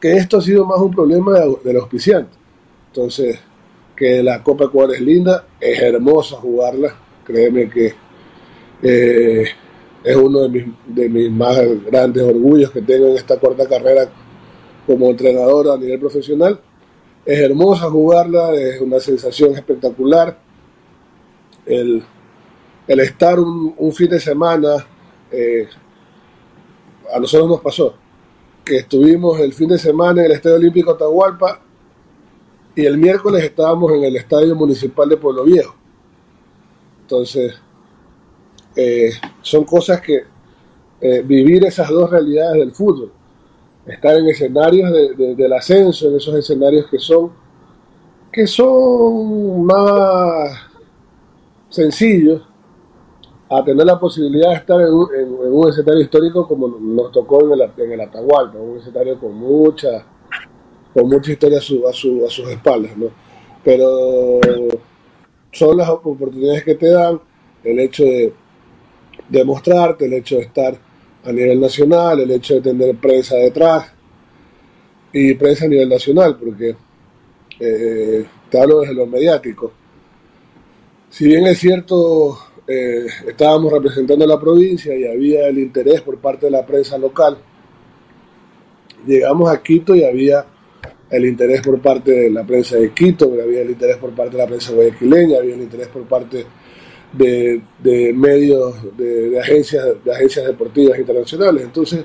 que 0.00 0.16
esto 0.16 0.38
ha 0.38 0.42
sido 0.42 0.66
más 0.66 0.80
un 0.80 0.90
problema 0.90 1.38
del 1.62 1.76
auspiciante. 1.76 2.36
Entonces, 2.88 3.38
que 4.02 4.20
la 4.20 4.42
Copa 4.42 4.64
Ecuador 4.64 4.96
es 4.96 5.00
linda, 5.00 5.46
es 5.60 5.80
hermosa 5.80 6.34
jugarla, 6.36 6.92
créeme 7.24 7.70
que 7.70 7.94
eh, 8.82 9.44
es 10.02 10.16
uno 10.16 10.40
de 10.40 10.48
mis, 10.48 10.64
de 10.86 11.08
mis 11.08 11.30
más 11.30 11.56
grandes 11.86 12.24
orgullos 12.24 12.72
que 12.72 12.82
tengo 12.82 13.06
en 13.06 13.16
esta 13.16 13.38
corta 13.38 13.68
carrera 13.68 14.08
como 14.86 15.08
entrenador 15.08 15.70
a 15.70 15.76
nivel 15.76 16.00
profesional 16.00 16.58
es 17.24 17.38
hermosa 17.38 17.88
jugarla, 17.88 18.52
es 18.54 18.80
una 18.80 18.98
sensación 18.98 19.54
espectacular. 19.54 20.38
El, 21.64 22.04
estar 22.88 23.38
un, 23.38 23.92
fin 23.92 24.10
de 24.10 24.18
semana, 24.18 24.84
eh, 25.30 25.68
a 27.14 27.20
nosotros 27.20 27.48
nos 27.48 27.60
pasó, 27.60 27.94
que 28.64 28.78
estuvimos 28.78 29.38
el 29.40 29.52
fin 29.52 29.68
de 29.68 29.78
semana 29.78 30.20
en 30.20 30.26
el 30.26 30.32
Estadio 30.32 30.56
Olímpico 30.56 30.92
Atahualpa 30.92 31.60
y 32.74 32.86
el 32.86 32.98
miércoles 32.98 33.44
estábamos 33.44 33.92
en 33.92 34.04
el 34.04 34.16
Estadio 34.16 34.54
Municipal 34.54 35.08
de 35.08 35.16
Pueblo 35.16 35.44
Viejo. 35.44 35.74
Entonces, 37.02 37.54
eh, 38.74 39.10
son 39.42 39.64
cosas 39.64 40.00
que 40.00 40.24
eh, 41.00 41.22
vivir 41.22 41.64
esas 41.64 41.88
dos 41.88 42.08
realidades 42.10 42.58
del 42.58 42.72
fútbol 42.72 43.12
estar 43.86 44.16
en 44.16 44.28
escenarios 44.28 44.92
del 45.16 45.52
ascenso, 45.52 46.08
en 46.08 46.16
esos 46.16 46.34
escenarios 46.36 46.86
que 46.88 46.98
son, 46.98 47.32
que 48.30 48.46
son 48.46 49.64
más 49.64 50.56
sencillos 51.68 52.42
a 53.50 53.62
tener 53.64 53.84
la 53.84 53.98
posibilidad 53.98 54.50
de 54.50 54.56
estar 54.56 54.80
en 54.80 54.92
un, 54.92 55.68
escenario 55.68 56.00
histórico 56.00 56.46
como 56.46 56.68
nos 56.68 57.12
tocó 57.12 57.44
en 57.44 57.52
el, 57.52 57.70
en 57.76 57.92
el 57.92 58.00
Atahualpa, 58.00 58.58
un 58.58 58.78
escenario 58.78 59.18
con 59.18 59.34
mucha, 59.34 60.06
con 60.94 61.08
mucha 61.08 61.32
historia 61.32 61.58
a, 61.58 61.60
su, 61.60 61.84
sus 61.92 62.48
espaldas, 62.48 62.96
¿no? 62.96 63.06
Pero 63.64 64.40
son 65.50 65.76
las 65.76 65.88
oportunidades 65.88 66.64
que 66.64 66.74
te 66.74 66.90
dan, 66.90 67.20
el 67.64 67.78
hecho 67.78 68.04
de, 68.04 68.32
de 69.28 69.44
mostrarte, 69.44 70.06
el 70.06 70.14
hecho 70.14 70.36
de 70.36 70.42
estar 70.42 70.78
a 71.24 71.32
nivel 71.32 71.60
nacional, 71.60 72.20
el 72.20 72.30
hecho 72.30 72.54
de 72.54 72.60
tener 72.60 72.96
prensa 72.96 73.36
detrás. 73.36 73.92
y 75.12 75.34
prensa 75.34 75.66
a 75.66 75.68
nivel 75.68 75.88
nacional, 75.88 76.36
porque 76.38 76.74
eh, 77.60 78.24
te 78.50 78.60
hablo 78.60 78.80
desde 78.80 78.94
lo 78.94 79.06
mediático. 79.06 79.72
Si 81.10 81.26
bien 81.26 81.46
es 81.46 81.58
cierto, 81.58 82.38
eh, 82.66 83.06
estábamos 83.26 83.72
representando 83.72 84.24
a 84.24 84.28
la 84.28 84.40
provincia 84.40 84.96
y 84.96 85.04
había 85.06 85.46
el 85.48 85.58
interés 85.58 86.00
por 86.00 86.18
parte 86.18 86.46
de 86.46 86.52
la 86.52 86.64
prensa 86.64 86.96
local, 86.96 87.36
llegamos 89.06 89.50
a 89.50 89.62
Quito 89.62 89.94
y 89.94 90.04
había 90.04 90.46
el 91.12 91.26
interés 91.26 91.60
por 91.60 91.80
parte 91.80 92.10
de 92.10 92.30
la 92.30 92.44
prensa 92.44 92.76
de 92.76 92.90
Quito, 92.92 93.26
había 93.26 93.60
el 93.60 93.70
interés 93.70 93.98
por 93.98 94.10
parte 94.12 94.36
de 94.36 94.42
la 94.42 94.48
prensa 94.48 94.72
guayaquileña, 94.72 95.38
había 95.38 95.54
el 95.54 95.60
interés 95.60 95.88
por 95.88 96.02
parte 96.04 96.46
de, 97.12 97.62
medios, 98.14 98.74
de, 98.96 99.38
agencias, 99.38 99.86
de 100.02 100.12
agencias 100.12 100.46
deportivas 100.46 100.98
internacionales. 100.98 101.64
Entonces, 101.64 102.04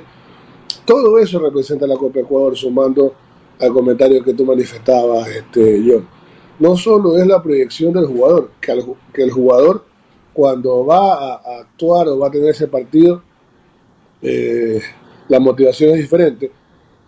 todo 0.85 1.17
eso 1.17 1.39
representa 1.39 1.87
la 1.87 1.95
Copa 1.95 2.19
Ecuador, 2.19 2.55
sumando 2.57 3.15
al 3.59 3.71
comentario 3.71 4.21
que 4.21 4.33
tú 4.33 4.45
manifestabas, 4.45 5.27
este, 5.29 5.81
John. 5.87 6.07
No 6.59 6.75
solo 6.75 7.17
es 7.17 7.25
la 7.25 7.41
proyección 7.41 7.93
del 7.93 8.07
jugador, 8.07 8.51
que, 8.59 8.77
que 9.13 9.23
el 9.23 9.31
jugador 9.31 9.85
cuando 10.37 10.85
va 10.85 11.13
a, 11.13 11.61
actuar 11.61 12.07
o 12.09 12.19
va 12.19 12.27
a 12.27 12.31
tener 12.31 12.49
ese 12.49 12.67
partido, 12.67 13.23
eh, 14.21 14.79
la 15.29 15.39
motivación 15.39 15.91
es 15.91 15.97
diferente, 15.97 16.51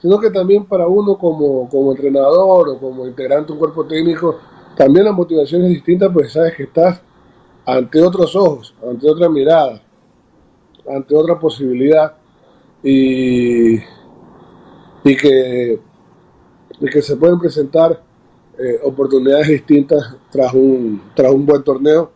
sino 0.01 0.19
que 0.19 0.29
también 0.29 0.65
para 0.65 0.87
uno 0.87 1.17
como, 1.17 1.67
como 1.69 1.91
entrenador 1.91 2.69
o 2.69 2.79
como 2.79 3.05
integrante 3.05 3.47
de 3.47 3.53
un 3.53 3.59
cuerpo 3.59 3.85
técnico, 3.85 4.39
también 4.75 5.05
la 5.05 5.11
motivación 5.11 5.63
es 5.63 5.69
distinta, 5.69 6.11
pues 6.11 6.31
sabes 6.31 6.55
que 6.55 6.63
estás 6.63 7.01
ante 7.65 8.01
otros 8.01 8.35
ojos, 8.35 8.73
ante 8.87 9.09
otra 9.09 9.29
mirada, 9.29 9.81
ante 10.89 11.15
otra 11.15 11.37
posibilidad. 11.37 12.13
Y, 12.81 13.75
y, 15.03 15.17
que, 15.17 15.79
que 16.91 17.01
se 17.01 17.17
pueden 17.17 17.37
presentar 17.37 18.01
eh, 18.57 18.79
oportunidades 18.83 19.49
distintas 19.49 20.15
tras 20.31 20.53
un, 20.53 21.11
tras 21.13 21.33
un 21.33 21.45
buen 21.45 21.61
torneo, 21.61 22.11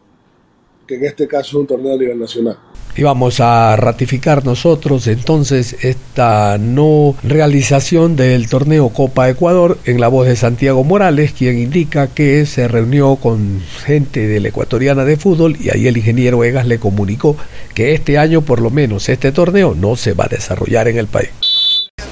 que 0.87 0.95
en 0.95 1.03
este 1.03 1.27
caso 1.27 1.49
es 1.49 1.53
un 1.55 1.67
torneo 1.67 1.95
a 1.95 1.97
nivel 1.97 2.19
nacional 2.19 2.57
y 2.95 3.03
vamos 3.03 3.39
a 3.39 3.75
ratificar 3.75 4.45
nosotros 4.45 5.07
entonces 5.07 5.77
esta 5.81 6.57
no 6.57 7.15
realización 7.23 8.15
del 8.15 8.47
torneo 8.47 8.89
Copa 8.89 9.29
Ecuador 9.29 9.77
en 9.85 9.99
la 9.99 10.07
voz 10.07 10.27
de 10.27 10.35
Santiago 10.35 10.83
Morales, 10.83 11.33
quien 11.33 11.57
indica 11.57 12.07
que 12.07 12.45
se 12.45 12.67
reunió 12.67 13.15
con 13.15 13.61
gente 13.85 14.27
de 14.27 14.39
la 14.39 14.49
ecuatoriana 14.49 15.05
de 15.05 15.17
fútbol 15.17 15.57
y 15.59 15.69
ahí 15.69 15.87
el 15.87 15.97
ingeniero 15.97 16.43
Egas 16.43 16.67
le 16.67 16.79
comunicó 16.79 17.35
que 17.73 17.93
este 17.93 18.17
año 18.17 18.41
por 18.41 18.61
lo 18.61 18.69
menos 18.69 19.09
este 19.09 19.31
torneo 19.31 19.75
no 19.75 19.95
se 19.95 20.13
va 20.13 20.25
a 20.25 20.29
desarrollar 20.29 20.87
en 20.87 20.97
el 20.97 21.07
país. 21.07 21.29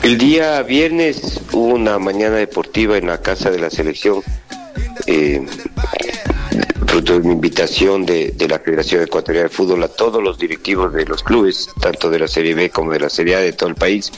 El 0.04 0.18
día 0.18 0.62
viernes 0.64 1.42
hubo 1.52 1.76
una 1.76 2.00
mañana 2.00 2.36
deportiva 2.38 2.98
en 2.98 3.08
la 3.08 3.20
casa 3.20 3.52
de 3.52 3.60
la 3.60 3.70
selección. 3.70 4.22
Eh, 5.08 5.46
fruto 6.92 7.14
de 7.14 7.20
una 7.20 7.32
invitación 7.32 8.06
de, 8.06 8.36
la 8.50 8.60
Federación 8.60 9.02
Ecuatoriana 9.02 9.48
de 9.48 9.56
Fútbol 9.56 9.82
a 9.82 9.88
todos 9.88 10.22
los 10.22 10.38
directivos 10.38 10.92
de 10.92 11.06
los 11.06 11.24
clubes, 11.24 11.70
tanto 11.80 12.10
de 12.10 12.20
la 12.20 12.28
Serie 12.28 12.54
B 12.54 12.70
como 12.70 12.92
de 12.92 13.00
la 13.00 13.10
Serie 13.10 13.36
A 13.36 13.40
de 13.40 13.54
todo 13.54 13.70
el 13.70 13.76
país, 13.76 14.12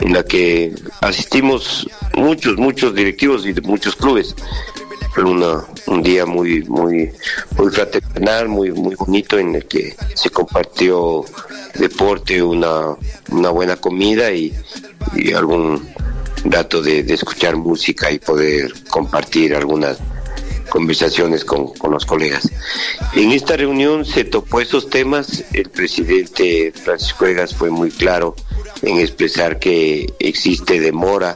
en 0.00 0.14
la 0.14 0.24
que 0.24 0.74
asistimos 1.02 1.86
muchos, 2.14 2.56
muchos 2.56 2.94
directivos 2.94 3.44
y 3.44 3.52
de 3.52 3.60
muchos 3.60 3.96
clubes. 3.96 4.34
Fue 5.12 5.24
un 5.24 6.02
día 6.02 6.24
muy, 6.24 6.62
muy, 6.64 7.12
muy 7.58 7.70
fraternal, 7.70 8.48
muy, 8.48 8.72
muy 8.72 8.94
bonito 8.94 9.38
en 9.38 9.54
el 9.54 9.66
que 9.66 9.94
se 10.14 10.30
compartió 10.30 11.22
deporte, 11.74 12.42
una, 12.42 12.96
una 13.30 13.50
buena 13.50 13.76
comida 13.76 14.32
y, 14.32 14.54
algún 15.36 15.86
dato 16.46 16.80
de 16.80 17.00
escuchar 17.00 17.56
música 17.56 18.10
y 18.10 18.18
poder 18.18 18.72
compartir 18.88 19.54
algunas 19.54 19.98
conversaciones 20.76 21.42
con, 21.42 21.72
los 21.90 22.04
colegas. 22.04 22.50
En 23.14 23.32
esta 23.32 23.56
reunión 23.56 24.04
se 24.04 24.24
topó 24.24 24.60
esos 24.60 24.90
temas, 24.90 25.42
el 25.54 25.70
presidente 25.70 26.70
Francisco 26.70 27.24
Egas 27.24 27.54
fue 27.54 27.70
muy 27.70 27.90
claro 27.90 28.36
en 28.82 28.98
expresar 28.98 29.58
que 29.58 30.12
existe 30.18 30.78
demora 30.78 31.34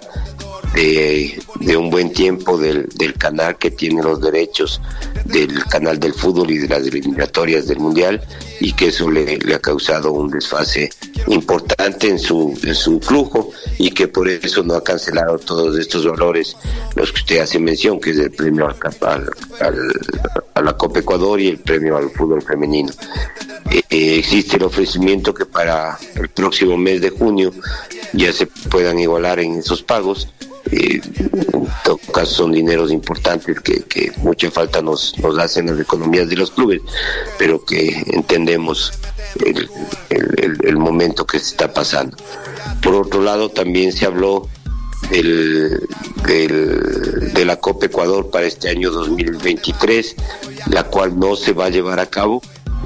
de, 0.74 1.76
un 1.76 1.90
buen 1.90 2.12
tiempo 2.12 2.56
del, 2.56 2.88
del, 2.94 3.14
canal 3.14 3.58
que 3.58 3.70
tiene 3.70 4.02
los 4.02 4.20
derechos 4.20 4.80
del 5.24 5.64
canal 5.64 5.98
del 5.98 6.14
fútbol 6.14 6.50
y 6.50 6.58
de 6.58 6.68
las 6.68 6.86
eliminatorias 6.86 7.66
del 7.66 7.80
mundial 7.80 8.20
y 8.60 8.72
que 8.72 8.88
eso 8.88 9.10
le, 9.10 9.38
ha 9.54 9.58
causado 9.58 10.12
un 10.12 10.30
desfase 10.30 10.90
importante 11.26 12.08
en 12.08 12.18
su, 12.18 12.58
en 12.62 12.74
su 12.74 13.00
flujo 13.00 13.50
y 13.78 13.90
que 13.90 14.08
por 14.08 14.28
eso 14.28 14.62
no 14.62 14.74
ha 14.74 14.84
cancelado 14.84 15.38
todos 15.38 15.78
estos 15.78 16.06
valores, 16.06 16.56
los 16.94 17.12
que 17.12 17.20
usted 17.20 17.40
hace 17.40 17.58
mención, 17.58 18.00
que 18.00 18.10
es 18.10 18.18
el 18.18 18.30
premio 18.30 18.68
al, 18.68 19.30
a 20.54 20.60
la 20.60 20.76
Copa 20.76 21.00
Ecuador 21.00 21.40
y 21.40 21.48
el 21.48 21.58
premio 21.58 21.96
al 21.96 22.10
fútbol 22.10 22.42
femenino. 22.42 22.90
Eh, 23.70 24.18
existe 24.18 24.56
el 24.56 24.64
ofrecimiento 24.64 25.32
que 25.32 25.46
para 25.46 25.98
el 26.16 26.28
próximo 26.28 26.76
mes 26.76 27.00
de 27.00 27.10
junio 27.10 27.52
ya 28.12 28.32
se 28.32 28.46
puedan 28.46 28.98
igualar 28.98 29.40
en 29.40 29.58
esos 29.58 29.82
pagos 29.82 30.28
en 30.70 31.00
todo 31.84 31.98
caso 32.12 32.34
son 32.34 32.52
dineros 32.52 32.92
importantes 32.92 33.60
que, 33.60 34.12
mucha 34.18 34.50
falta 34.50 34.82
nos, 34.82 35.18
nos 35.18 35.38
hacen 35.38 35.66
las 35.66 35.80
economías 35.80 36.28
de 36.28 36.36
los 36.36 36.50
clubes, 36.50 36.80
pero 37.38 37.64
que 37.64 38.02
entendemos 38.12 38.92
el, 39.44 40.76
momento 40.76 41.26
que 41.26 41.38
se 41.38 41.50
está 41.50 41.72
pasando. 41.72 42.16
Por 42.82 42.94
otro 42.94 43.22
lado, 43.22 43.50
también 43.50 43.92
se 43.92 44.06
habló 44.06 44.48
del, 45.10 45.80
de 46.26 47.44
la 47.44 47.56
Copa 47.56 47.86
Ecuador 47.86 48.30
para 48.30 48.46
este 48.46 48.70
año 48.70 48.90
2023, 48.90 50.16
la 50.70 50.84
cual 50.84 51.18
no 51.18 51.36
se 51.36 51.52
va 51.52 51.66
a 51.66 51.70
llevar 51.70 52.00
a 52.00 52.06
cabo. 52.06 52.40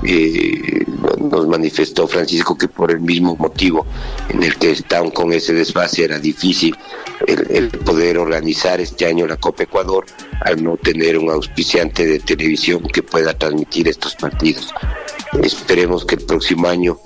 Eh, 0.05 0.84
nos 1.18 1.46
manifestó 1.46 2.07
Francisco 2.07 2.57
que 2.57 2.68
por 2.68 2.90
el 2.90 3.00
mismo 3.00 3.36
motivo 3.36 3.86
en 4.28 4.42
el 4.42 4.57
que 4.57 4.72
estaban 4.72 5.11
con 5.11 5.32
ese 5.32 5.55
desfase 5.55 6.05
era 6.05 6.18
difícil 6.18 6.76
el, 7.26 7.68
poder 7.68 8.18
organizar 8.18 8.80
este 8.80 9.07
año 9.07 9.26
la 9.26 9.36
Copa 9.36 9.62
Ecuador 9.62 10.05
al 10.40 10.62
no 10.62 10.76
tener 10.76 11.18
un 11.18 11.30
auspiciante 11.30 12.07
de 12.07 12.20
televisión 12.20 12.82
que 12.82 13.02
pueda 13.02 13.36
transmitir 13.36 13.88
estos 13.88 14.14
partidos. 14.14 14.72
Esperemos 15.42 16.05
que 16.05 16.16
el 16.16 16.24
próximo 16.24 16.68
año 16.68 16.98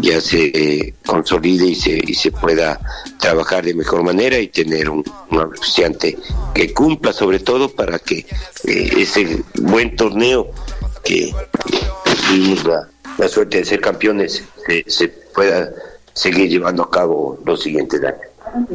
ya 0.00 0.20
se 0.20 0.44
eh, 0.44 0.94
consolide 1.04 1.66
y 1.66 1.74
se, 1.74 2.00
y 2.06 2.14
se 2.14 2.30
pueda 2.30 2.80
trabajar 3.18 3.64
de 3.64 3.74
mejor 3.74 4.02
manera 4.02 4.38
y 4.38 4.48
tener 4.48 4.88
un, 4.88 5.04
auspiciante 5.30 6.18
que 6.54 6.72
cumpla 6.72 7.12
sobre 7.12 7.40
todo 7.40 7.68
para 7.68 7.98
que 7.98 8.26
eh, 8.64 8.90
ese 8.98 9.42
buen 9.54 9.96
torneo 9.96 10.50
que 11.02 11.32
tuvimos 12.16 12.64
la, 12.64 13.28
suerte 13.28 13.58
de 13.58 13.64
ser 13.64 13.80
campeones 13.80 14.44
se, 14.86 15.08
pueda 15.08 15.70
seguir 16.12 16.48
llevando 16.48 16.82
a 16.82 16.90
cabo 16.90 17.38
los 17.44 17.62
siguientes 17.62 18.00
años. 18.02 18.66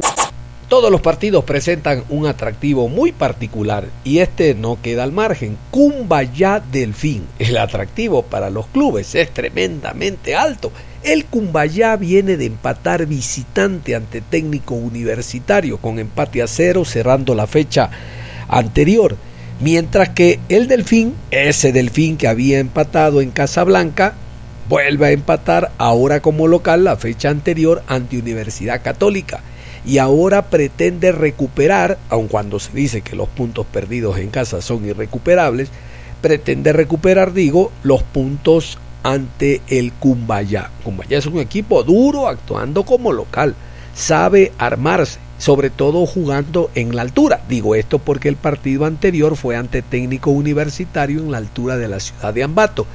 Todos 0.68 0.90
los 0.90 1.00
partidos 1.00 1.44
presentan 1.44 2.04
un 2.10 2.26
atractivo 2.26 2.88
muy 2.88 3.12
particular 3.12 3.86
y 4.04 4.18
este 4.18 4.54
no 4.54 4.78
queda 4.82 5.02
al 5.04 5.12
margen. 5.12 5.56
Cumbaya 5.70 6.60
Delfín. 6.60 7.26
El 7.38 7.56
atractivo 7.56 8.22
para 8.22 8.50
los 8.50 8.66
clubes 8.66 9.14
es 9.14 9.32
tremendamente 9.32 10.36
alto. 10.36 10.70
El 11.02 11.24
Cumbayá 11.24 11.96
viene 11.96 12.36
de 12.36 12.46
empatar 12.46 13.06
visitante 13.06 13.94
ante 13.94 14.20
técnico 14.20 14.74
universitario 14.74 15.78
con 15.78 15.98
empate 15.98 16.42
a 16.42 16.46
cero 16.46 16.84
cerrando 16.84 17.34
la 17.34 17.46
fecha 17.46 17.88
anterior. 18.48 19.16
Mientras 19.60 20.10
que 20.10 20.38
el 20.48 20.68
Delfín, 20.68 21.14
ese 21.32 21.72
Delfín 21.72 22.16
que 22.16 22.28
había 22.28 22.60
empatado 22.60 23.20
en 23.20 23.32
Casablanca, 23.32 24.14
vuelve 24.68 25.06
a 25.06 25.10
empatar 25.10 25.72
ahora 25.78 26.20
como 26.20 26.46
local 26.46 26.84
la 26.84 26.96
fecha 26.96 27.30
anterior 27.30 27.82
ante 27.88 28.18
Universidad 28.18 28.82
Católica. 28.82 29.40
Y 29.84 29.98
ahora 29.98 30.42
pretende 30.50 31.10
recuperar, 31.10 31.98
aun 32.08 32.28
cuando 32.28 32.60
se 32.60 32.72
dice 32.72 33.00
que 33.00 33.16
los 33.16 33.28
puntos 33.28 33.66
perdidos 33.66 34.18
en 34.18 34.30
casa 34.30 34.62
son 34.62 34.86
irrecuperables, 34.86 35.70
pretende 36.20 36.72
recuperar, 36.72 37.32
digo, 37.32 37.72
los 37.82 38.02
puntos 38.04 38.78
ante 39.02 39.60
el 39.68 39.92
Cumbayá. 39.92 40.70
Cumbayá 40.84 41.18
es 41.18 41.26
un 41.26 41.38
equipo 41.38 41.82
duro 41.82 42.28
actuando 42.28 42.84
como 42.84 43.12
local, 43.12 43.54
sabe 43.94 44.52
armarse, 44.58 45.18
sobre 45.38 45.70
todo 45.70 46.04
jugando 46.06 46.70
en 46.74 46.94
la 46.94 47.02
altura. 47.02 47.40
Digo 47.48 47.74
esto 47.74 47.98
porque 47.98 48.28
el 48.28 48.36
partido 48.36 48.84
anterior 48.84 49.36
fue 49.36 49.56
ante 49.56 49.82
técnico 49.82 50.30
universitario 50.30 51.20
en 51.20 51.30
la 51.30 51.38
altura 51.38 51.76
de 51.76 51.88
la 51.88 52.00
ciudad 52.00 52.34
de 52.34 52.42
Ambato. 52.42 52.86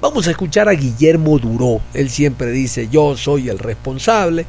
Vamos 0.00 0.28
a 0.28 0.30
escuchar 0.30 0.68
a 0.68 0.72
Guillermo 0.72 1.38
Duró. 1.38 1.80
Él 1.94 2.10
siempre 2.10 2.50
dice, 2.50 2.88
yo 2.90 3.16
soy 3.16 3.48
el 3.48 3.58
responsable, 3.58 4.44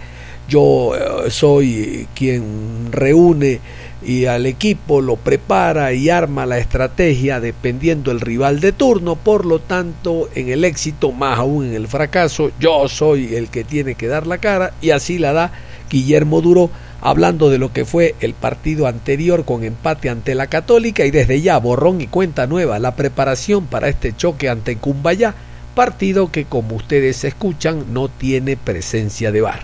yo 0.49 0.93
eh, 0.95 1.31
soy 1.31 2.07
quien 2.13 2.91
reúne 2.91 3.61
y 4.05 4.25
al 4.25 4.45
equipo 4.45 5.01
lo 5.01 5.15
prepara 5.15 5.93
y 5.93 6.09
arma 6.09 6.45
la 6.45 6.57
estrategia 6.57 7.39
dependiendo 7.39 8.11
el 8.11 8.21
rival 8.21 8.59
de 8.59 8.71
turno, 8.71 9.15
por 9.15 9.45
lo 9.45 9.59
tanto 9.59 10.29
en 10.35 10.49
el 10.49 10.63
éxito 10.63 11.11
más 11.11 11.39
aún 11.39 11.65
en 11.65 11.73
el 11.73 11.87
fracaso 11.87 12.51
yo 12.59 12.87
soy 12.87 13.35
el 13.35 13.49
que 13.49 13.63
tiene 13.63 13.95
que 13.95 14.07
dar 14.07 14.27
la 14.27 14.37
cara 14.37 14.73
y 14.81 14.91
así 14.91 15.17
la 15.17 15.33
da 15.33 15.51
Guillermo 15.89 16.41
Duro 16.41 16.69
hablando 17.01 17.49
de 17.49 17.57
lo 17.57 17.71
que 17.71 17.85
fue 17.85 18.15
el 18.19 18.33
partido 18.33 18.87
anterior 18.87 19.45
con 19.45 19.63
empate 19.63 20.09
ante 20.09 20.35
la 20.35 20.47
Católica 20.47 21.05
y 21.05 21.11
desde 21.11 21.41
ya 21.41 21.57
borrón 21.57 22.01
y 22.01 22.07
cuenta 22.07 22.47
nueva 22.47 22.79
la 22.79 22.95
preparación 22.95 23.65
para 23.67 23.87
este 23.87 24.15
choque 24.15 24.49
ante 24.49 24.77
Cumbayá, 24.77 25.35
partido 25.75 26.31
que 26.31 26.45
como 26.45 26.75
ustedes 26.75 27.23
escuchan 27.23 27.93
no 27.93 28.09
tiene 28.09 28.57
presencia 28.57 29.31
de 29.31 29.41
bar. 29.41 29.61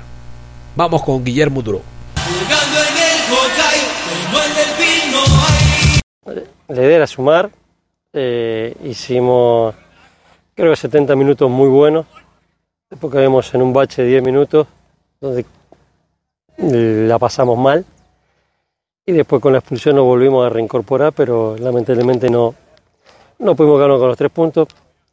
Vamos 0.76 1.04
con 1.04 1.24
Guillermo 1.24 1.62
Duró. 1.62 1.82
La 6.68 6.82
idea 6.82 6.96
era 6.96 7.08
sumar, 7.08 7.52
eh, 8.14 8.76
hicimos 8.84 9.76
creo 10.56 10.72
que 10.72 10.78
70 10.78 11.16
minutos 11.16 11.50
muy 11.50 11.68
buenos, 11.68 12.06
después 12.90 13.14
caímos 13.14 13.54
en 13.54 13.62
un 13.62 13.74
bache 13.74 14.04
de 14.04 14.10
10 14.10 14.24
minutos 14.24 14.68
donde 15.20 15.46
la 16.58 17.20
pasamos 17.20 17.58
mal. 17.58 17.86
Y 19.06 19.12
después 19.12 19.42
con 19.42 19.52
la 19.52 19.60
expulsión 19.60 19.98
nos 19.98 20.06
volvimos 20.06 20.46
a 20.46 20.50
reincorporar, 20.50 21.12
pero 21.12 21.58
lamentablemente 21.58 22.30
no, 22.30 22.56
no 23.40 23.56
pudimos 23.56 23.80
ganar 23.80 23.98
con 23.98 24.08
los 24.08 24.18
tres 24.18 24.32
puntos, 24.32 24.68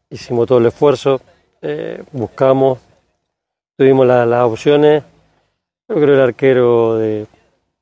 hicimos 0.09 0.47
todo 0.47 0.59
el 0.59 0.67
esfuerzo, 0.67 1.21
eh, 1.61 2.03
buscamos, 2.13 2.79
tuvimos 3.77 4.07
las 4.07 4.43
opciones, 4.45 5.03
yo 5.89 5.95
creo 5.97 6.07
que 6.07 6.15
el 6.15 6.21
arquero 6.21 6.99
de, 6.99 7.27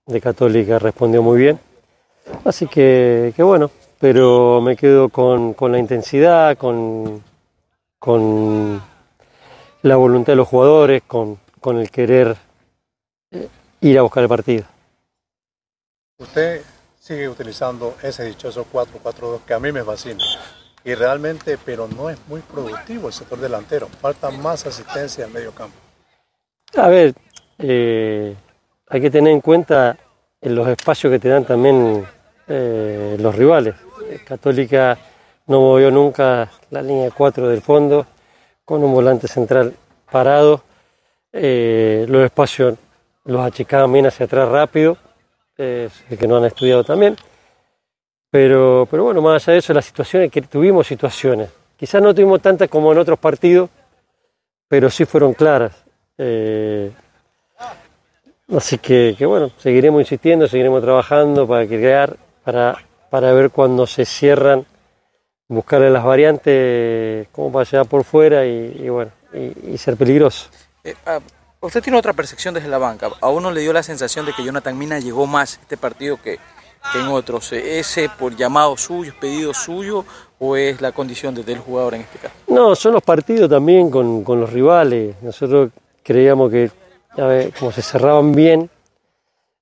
de 0.06 0.20
Católica 0.22 0.78
respondió 0.78 1.22
muy 1.22 1.38
bien, 1.38 1.60
así 2.46 2.66
que, 2.66 3.34
que 3.36 3.42
bueno, 3.42 3.70
pero 4.00 4.62
me 4.62 4.76
quedo 4.76 5.10
con, 5.10 5.52
con 5.52 5.72
la 5.72 5.78
intensidad, 5.78 6.56
con, 6.56 7.22
con 7.98 8.80
la 9.82 9.96
voluntad 9.96 10.32
de 10.32 10.36
los 10.36 10.48
jugadores, 10.48 11.02
con, 11.06 11.38
con 11.60 11.78
el 11.78 11.90
querer 11.90 12.36
ir 13.80 13.98
a 13.98 14.02
buscar 14.02 14.22
el 14.22 14.28
partido. 14.28 14.64
Usted 16.18 16.62
sigue 16.98 17.28
utilizando 17.28 17.96
ese 18.02 18.24
dichoso 18.24 18.66
4-4-2 18.72 19.40
que 19.46 19.54
a 19.54 19.58
mí 19.58 19.72
me 19.72 19.82
fascina. 19.82 20.22
Y 20.84 20.94
realmente, 20.94 21.58
pero 21.64 21.88
no 21.88 22.10
es 22.10 22.18
muy 22.28 22.40
productivo 22.40 23.08
el 23.08 23.12
sector 23.12 23.38
delantero. 23.38 23.88
Falta 24.00 24.30
más 24.30 24.66
asistencia 24.66 25.24
en 25.24 25.32
medio 25.32 25.52
campo. 25.52 25.76
A 26.76 26.88
ver, 26.88 27.14
eh, 27.58 28.34
hay 28.88 29.00
que 29.00 29.10
tener 29.10 29.32
en 29.32 29.40
cuenta 29.40 29.96
en 30.40 30.54
los 30.54 30.68
espacios 30.68 31.10
que 31.10 31.18
te 31.18 31.28
dan 31.28 31.44
también 31.44 32.06
eh, 32.46 33.16
los 33.18 33.34
rivales. 33.34 33.74
Católica 34.24 34.98
no 35.46 35.60
movió 35.60 35.90
nunca 35.90 36.50
la 36.70 36.82
línea 36.82 37.10
4 37.10 37.48
del 37.48 37.62
fondo, 37.62 38.06
con 38.64 38.82
un 38.84 38.92
volante 38.92 39.28
central 39.28 39.74
parado. 40.10 40.62
Eh, 41.32 42.06
los 42.08 42.24
espacios 42.24 42.74
los 43.28 43.42
achicaban 43.42 43.92
bien 43.92 44.06
hacia 44.06 44.24
atrás 44.24 44.48
rápido, 44.48 44.96
que 45.54 46.26
no 46.26 46.38
han 46.38 46.46
estudiado 46.46 46.82
también. 46.82 47.14
Pero, 48.30 48.88
pero 48.90 49.04
bueno, 49.04 49.20
más 49.20 49.46
allá 49.46 49.52
de 49.52 49.58
eso, 49.58 49.74
las 49.74 49.84
situaciones 49.84 50.30
que 50.30 50.42
tuvimos 50.42 50.86
situaciones. 50.86 51.50
Quizás 51.76 52.02
no 52.02 52.14
tuvimos 52.14 52.40
tantas 52.40 52.68
como 52.68 52.90
en 52.90 52.98
otros 52.98 53.18
partidos, 53.18 53.68
pero 54.66 54.88
sí 54.88 55.04
fueron 55.04 55.34
claras. 55.34 55.72
Eh, 56.16 56.90
así 58.56 58.78
que, 58.78 59.14
bueno, 59.26 59.50
seguiremos 59.58 60.00
insistiendo, 60.00 60.48
seguiremos 60.48 60.82
trabajando 60.82 61.46
para 61.46 61.66
crear, 61.66 62.16
para, 62.44 62.78
para 63.10 63.32
ver 63.32 63.50
cuando 63.50 63.86
se 63.86 64.06
cierran 64.06 64.64
buscarle 65.48 65.90
las 65.90 66.04
variantes 66.04 67.28
como 67.32 67.52
para 67.52 67.64
llegar 67.64 67.86
por 67.86 68.04
fuera 68.04 68.46
y, 68.46 68.88
bueno, 68.88 69.10
y, 69.34 69.76
ser 69.76 69.96
peligroso. 69.96 70.48
Eh, 70.82 70.94
uh, 71.06 71.37
usted 71.60 71.82
tiene 71.82 71.98
otra 71.98 72.12
percepción 72.12 72.54
desde 72.54 72.68
la 72.68 72.78
banca. 72.78 73.10
A 73.20 73.28
uno 73.28 73.50
le 73.50 73.60
dio 73.60 73.72
la 73.72 73.82
sensación 73.82 74.26
de 74.26 74.32
que 74.32 74.44
Jonathan 74.44 74.76
Mina 74.76 74.98
llegó 74.98 75.26
más 75.26 75.58
este 75.60 75.76
partido 75.76 76.16
que, 76.16 76.38
que 76.92 77.00
en 77.00 77.08
otros. 77.08 77.52
¿Ese 77.52 78.08
por 78.18 78.36
llamado 78.36 78.76
suyo, 78.76 79.12
pedido 79.20 79.54
suyo 79.54 80.04
o 80.38 80.56
es 80.56 80.80
la 80.80 80.92
condición 80.92 81.34
de, 81.34 81.42
del 81.42 81.58
jugador 81.58 81.94
en 81.94 82.02
este 82.02 82.18
caso? 82.18 82.34
No, 82.48 82.74
son 82.74 82.92
los 82.92 83.02
partidos 83.02 83.48
también 83.50 83.90
con, 83.90 84.24
con 84.24 84.40
los 84.40 84.52
rivales. 84.52 85.16
Nosotros 85.22 85.70
creíamos 86.02 86.50
que 86.50 86.70
a 87.16 87.26
ver, 87.26 87.52
como 87.58 87.72
se 87.72 87.82
cerraban 87.82 88.34
bien 88.34 88.70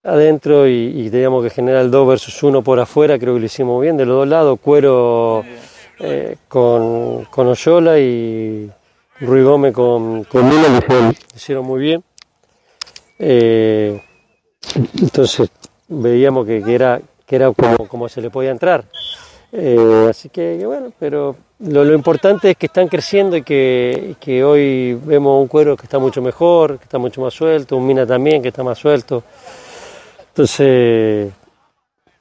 adentro 0.03 0.69
y, 0.69 0.93
y 0.95 1.11
teníamos 1.11 1.43
que 1.43 1.51
generar 1.51 1.83
el 1.83 1.91
2 1.91 2.09
versus 2.09 2.43
1 2.43 2.63
por 2.63 2.79
afuera, 2.79 3.19
creo 3.19 3.35
que 3.35 3.41
lo 3.41 3.47
hicimos 3.47 3.81
bien 3.81 3.97
de 3.97 4.05
los 4.05 4.19
dos 4.19 4.29
lados. 4.29 4.59
Cuero 4.63 5.45
eh, 5.99 6.37
con, 6.49 7.25
con 7.25 7.47
Oyola 7.49 7.99
y 7.99 8.71
Rui 9.21 9.43
Gómez 9.43 9.73
con, 9.73 10.25
con 10.25 10.49
Mina 10.49 10.69
lo 10.69 10.79
hicieron, 10.79 11.17
hicieron 11.35 11.67
muy 11.67 11.81
bien. 11.81 12.05
Eh, 13.19 14.01
entonces 15.01 15.51
veíamos 15.89 16.47
que, 16.47 16.63
que, 16.63 16.75
era, 16.75 17.01
que 17.27 17.37
era 17.37 17.53
como, 17.53 17.89
como 17.89 18.09
se 18.09 18.21
le 18.21 18.31
podía 18.31 18.51
entrar. 18.51 18.85
Eh, 19.53 20.09
así 20.11 20.29
que, 20.29 20.57
que, 20.59 20.67
bueno, 20.67 20.93
pero 20.99 21.37
lo, 21.61 21.85
lo, 21.85 21.95
importante 21.95 22.51
es 22.51 22.57
que 22.57 22.67
están 22.67 22.89
creciendo 22.89 23.37
y 23.37 23.43
que, 23.43 24.17
que, 24.21 24.45
hoy 24.45 24.95
vemos 24.95 25.41
un 25.41 25.49
cuero 25.49 25.77
que 25.77 25.85
está 25.85 25.99
mucho 25.99 26.21
mejor, 26.21 26.79
que 26.79 26.85
está 26.85 26.99
mucho 26.99 27.23
más 27.23 27.33
suelto, 27.33 27.77
un 27.77 27.87
Mina 27.87 28.07
también 28.07 28.43
que 28.43 28.49
está 28.49 28.63
más 28.63 28.79
suelto. 28.79 29.23
Entonces 30.29 31.33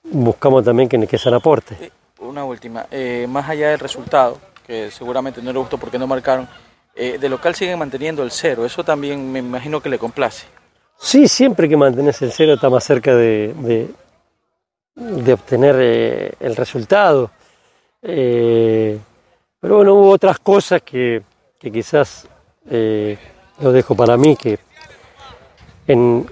buscamos 0.03 0.63
también 0.63 0.87
que, 0.87 1.05
que 1.07 1.17
sean 1.17 1.35
aporte 1.35 1.91
una 2.25 2.43
última. 2.43 2.85
Eh, 2.91 3.27
más 3.29 3.49
allá 3.49 3.69
del 3.69 3.79
resultado, 3.79 4.39
que 4.65 4.91
seguramente 4.91 5.41
no 5.41 5.53
le 5.53 5.59
gustó 5.59 5.77
porque 5.77 5.97
no 5.97 6.07
marcaron, 6.07 6.47
eh, 6.95 7.17
de 7.19 7.29
local 7.29 7.55
siguen 7.55 7.79
manteniendo 7.79 8.23
el 8.23 8.31
cero. 8.31 8.65
Eso 8.65 8.83
también 8.83 9.31
me 9.31 9.39
imagino 9.39 9.81
que 9.81 9.89
le 9.89 9.99
complace. 9.99 10.47
Sí, 10.97 11.27
siempre 11.27 11.67
que 11.67 11.75
mantenés 11.75 12.21
el 12.21 12.31
cero 12.31 12.53
está 12.53 12.69
más 12.69 12.83
cerca 12.83 13.13
de, 13.13 13.53
de, 14.95 15.33
obtener 15.33 15.75
eh, 15.79 16.33
el 16.39 16.55
resultado. 16.55 17.31
Eh, 18.01 18.97
pero 19.59 19.77
bueno, 19.77 19.95
hubo 19.95 20.09
otras 20.11 20.39
cosas 20.39 20.81
que, 20.83 21.21
que 21.59 21.71
quizás 21.71 22.27
lo 22.67 23.71
dejo 23.71 23.95
para 23.95 24.17
mí, 24.17 24.35
que 24.35 24.57
en, 25.87 26.25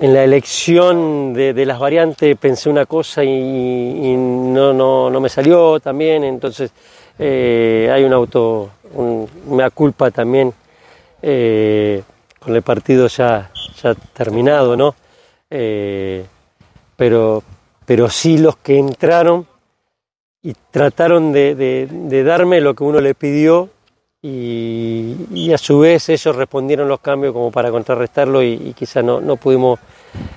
en 0.00 0.14
la 0.14 0.24
elección 0.24 1.32
de, 1.32 1.54
de, 1.54 1.66
las 1.66 1.78
variantes 1.78 2.36
pensé 2.36 2.68
una 2.68 2.86
cosa 2.86 3.24
y, 3.24 3.28
y 3.28 4.16
no, 4.16 4.72
no, 4.72 5.10
no, 5.10 5.20
me 5.20 5.28
salió 5.28 5.80
también, 5.80 6.24
entonces 6.24 6.72
eh, 7.18 7.90
hay 7.92 8.04
un 8.04 8.12
auto, 8.12 8.70
un, 8.92 9.28
una 9.46 9.70
culpa 9.70 10.10
también 10.10 10.52
eh, 11.22 12.02
con 12.38 12.54
el 12.54 12.62
partido 12.62 13.06
ya, 13.08 13.50
ya 13.82 13.94
terminado, 13.94 14.76
¿no? 14.76 14.94
Eh, 15.48 16.26
pero, 16.96 17.42
pero 17.84 18.10
sí 18.10 18.38
los 18.38 18.56
que 18.56 18.78
entraron 18.78 19.46
y 20.42 20.54
trataron 20.70 21.32
de, 21.32 22.22
darme 22.24 22.60
lo 22.60 22.74
que 22.74 22.84
uno 22.84 23.00
le 23.00 23.14
pidió 23.14 23.70
y, 24.22 25.52
a 25.52 25.58
su 25.58 25.78
vez 25.78 26.08
ellos 26.08 26.34
respondieron 26.34 26.88
los 26.88 27.00
cambios 27.00 27.32
como 27.32 27.50
para 27.50 27.70
contrarrestarlo 27.70 28.42
y, 28.42 28.54
y 28.54 28.72
quizás 28.72 29.04
no, 29.04 29.20
no 29.20 29.36
pudimos 29.36 29.78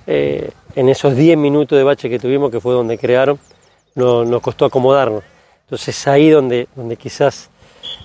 en 0.05 0.89
esos 0.89 1.15
10 1.15 1.37
minutos 1.37 1.77
de 1.77 1.83
bache 1.83 2.09
que 2.09 2.19
tuvimos, 2.19 2.51
que 2.51 2.59
fue 2.59 2.73
donde 2.73 2.97
crearon, 2.97 3.39
no, 3.95 4.23
nos 4.25 4.41
costó 4.41 4.65
acomodarnos. 4.65 5.23
Entonces 5.69 6.07
ahí 6.07 6.31
donde, 6.31 6.67
donde 6.75 6.97
quizás 6.97 7.51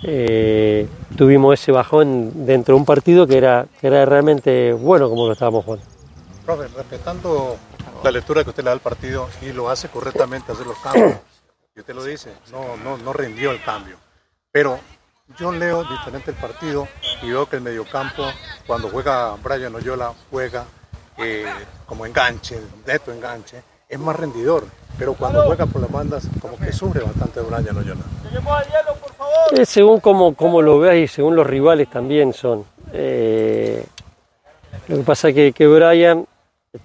eh, 0.02 0.86
tuvimos 1.16 1.58
ese 1.58 1.72
bajón 1.72 2.44
dentro 2.44 2.74
de 2.74 2.78
un 2.80 2.84
partido 2.84 3.26
que 3.26 3.38
era, 3.38 3.66
que 3.80 3.86
era 3.86 4.04
realmente 4.04 4.74
bueno 4.74 5.08
como 5.08 5.26
lo 5.26 5.32
estábamos 5.32 5.64
jugando. 5.64 5.86
Profe, 6.44 6.68
respetando 6.76 7.56
la 8.02 8.10
lectura 8.10 8.44
que 8.44 8.50
usted 8.50 8.62
le 8.62 8.68
da 8.68 8.72
al 8.72 8.80
partido 8.80 9.30
y 9.40 9.52
lo 9.52 9.70
hace 9.70 9.88
correctamente, 9.88 10.52
hacer 10.52 10.66
los 10.66 10.76
cambios, 10.78 11.16
y 11.74 11.80
usted 11.80 11.94
lo 11.94 12.04
dice, 12.04 12.34
no, 12.52 12.76
no, 12.76 12.98
no 12.98 13.14
rindió 13.14 13.50
el 13.50 13.62
cambio. 13.62 13.96
Pero 14.52 14.78
yo 15.38 15.50
leo 15.50 15.84
diferente 15.84 16.32
el 16.32 16.36
partido 16.36 16.86
y 17.22 17.30
veo 17.30 17.48
que 17.48 17.56
el 17.56 17.62
mediocampo, 17.62 18.24
cuando 18.66 18.90
juega 18.90 19.34
Brian 19.42 19.74
Oyola, 19.74 20.12
juega 20.30 20.66
eh, 21.16 21.46
como 21.86 22.04
enganche, 22.04 22.60
neto 22.86 23.10
enganche, 23.10 23.62
es 23.94 24.00
más 24.00 24.16
rendidor. 24.16 24.64
Pero 24.98 25.14
cuando 25.14 25.42
juega 25.42 25.66
por 25.66 25.80
las 25.80 25.90
bandas, 25.90 26.28
como 26.40 26.56
que 26.56 26.72
sufre 26.72 27.02
bastante 27.02 27.40
Brian 27.40 27.76
Oyola. 27.76 28.02
Eh, 29.52 29.66
según 29.66 29.98
como, 29.98 30.34
como 30.36 30.62
lo 30.62 30.78
veas 30.78 30.96
y 30.96 31.08
según 31.08 31.34
los 31.34 31.46
rivales 31.46 31.90
también 31.90 32.32
son. 32.32 32.64
Eh, 32.92 33.84
lo 34.86 34.96
que 34.98 35.02
pasa 35.02 35.30
es 35.30 35.34
que, 35.34 35.52
que 35.52 35.66
Brian 35.66 36.24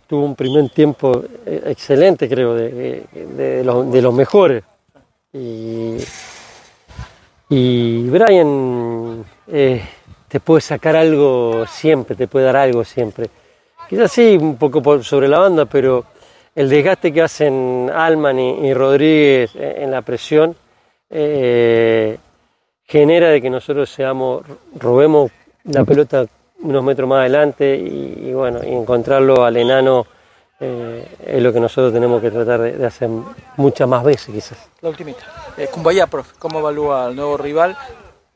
tuvo 0.07 0.25
un 0.25 0.35
primer 0.35 0.69
tiempo 0.69 1.23
eh, 1.45 1.63
excelente, 1.67 2.27
creo, 2.27 2.55
de, 2.55 2.71
de, 2.71 3.25
de, 3.25 3.63
los, 3.63 3.91
de 3.91 4.01
los 4.01 4.13
mejores. 4.13 4.63
Y 5.31 5.97
y 7.51 8.07
Brian 8.09 9.25
eh, 9.47 9.81
te 10.27 10.39
puede 10.39 10.61
sacar 10.61 10.95
algo 10.95 11.65
siempre, 11.65 12.15
te 12.15 12.27
puede 12.27 12.45
dar 12.45 12.57
algo 12.57 12.85
siempre. 12.85 13.27
Quizás 13.89 14.11
sí, 14.11 14.37
un 14.39 14.55
poco 14.55 14.83
por 14.83 15.03
sobre 15.03 15.27
la 15.27 15.39
banda, 15.39 15.65
pero 15.65 16.05
el 16.59 16.67
desgaste 16.67 17.13
que 17.13 17.21
hacen 17.21 17.89
Alman 17.89 18.37
y, 18.37 18.73
Rodríguez 18.73 19.51
en 19.55 19.91
la 19.91 20.01
presión 20.01 20.57
eh, 21.09 22.17
genera 22.83 23.29
de 23.29 23.41
que 23.41 23.49
nosotros 23.49 23.89
seamos, 23.89 24.43
robemos 24.75 25.31
la 25.63 25.85
pelota 25.85 26.25
unos 26.61 26.83
metros 26.83 27.07
más 27.07 27.19
adelante 27.19 27.77
y, 27.77 28.33
bueno, 28.33 28.59
y 28.61 28.73
encontrarlo 28.73 29.45
al 29.45 29.55
enano 29.55 30.05
eh, 30.59 31.07
es 31.27 31.41
lo 31.41 31.53
que 31.53 31.61
nosotros 31.61 31.93
tenemos 31.93 32.21
que 32.21 32.29
tratar 32.29 32.59
de, 32.59 32.85
hacer 32.85 33.09
muchas 33.55 33.87
más 33.87 34.03
veces 34.03 34.35
quizás. 34.35 34.57
La 34.81 34.89
ultimita. 34.89 35.23
Eh, 35.55 35.69
profe, 36.11 36.33
¿cómo 36.39 36.59
evalúa 36.59 37.05
al 37.05 37.15
nuevo 37.15 37.37
rival? 37.37 37.77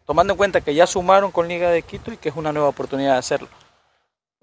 Tomando 0.06 0.32
en 0.32 0.38
cuenta 0.38 0.62
que 0.62 0.74
ya 0.74 0.88
sumaron 0.88 1.30
con 1.30 1.50
Liga 1.50 1.70
de 1.72 1.82
Quito 1.82 2.14
y 2.14 2.16
que 2.16 2.30
es 2.30 2.38
una 2.38 2.54
nueva 2.54 2.70
oportunidad 2.70 3.12
de 3.12 3.20
hacerlo. 3.20 3.50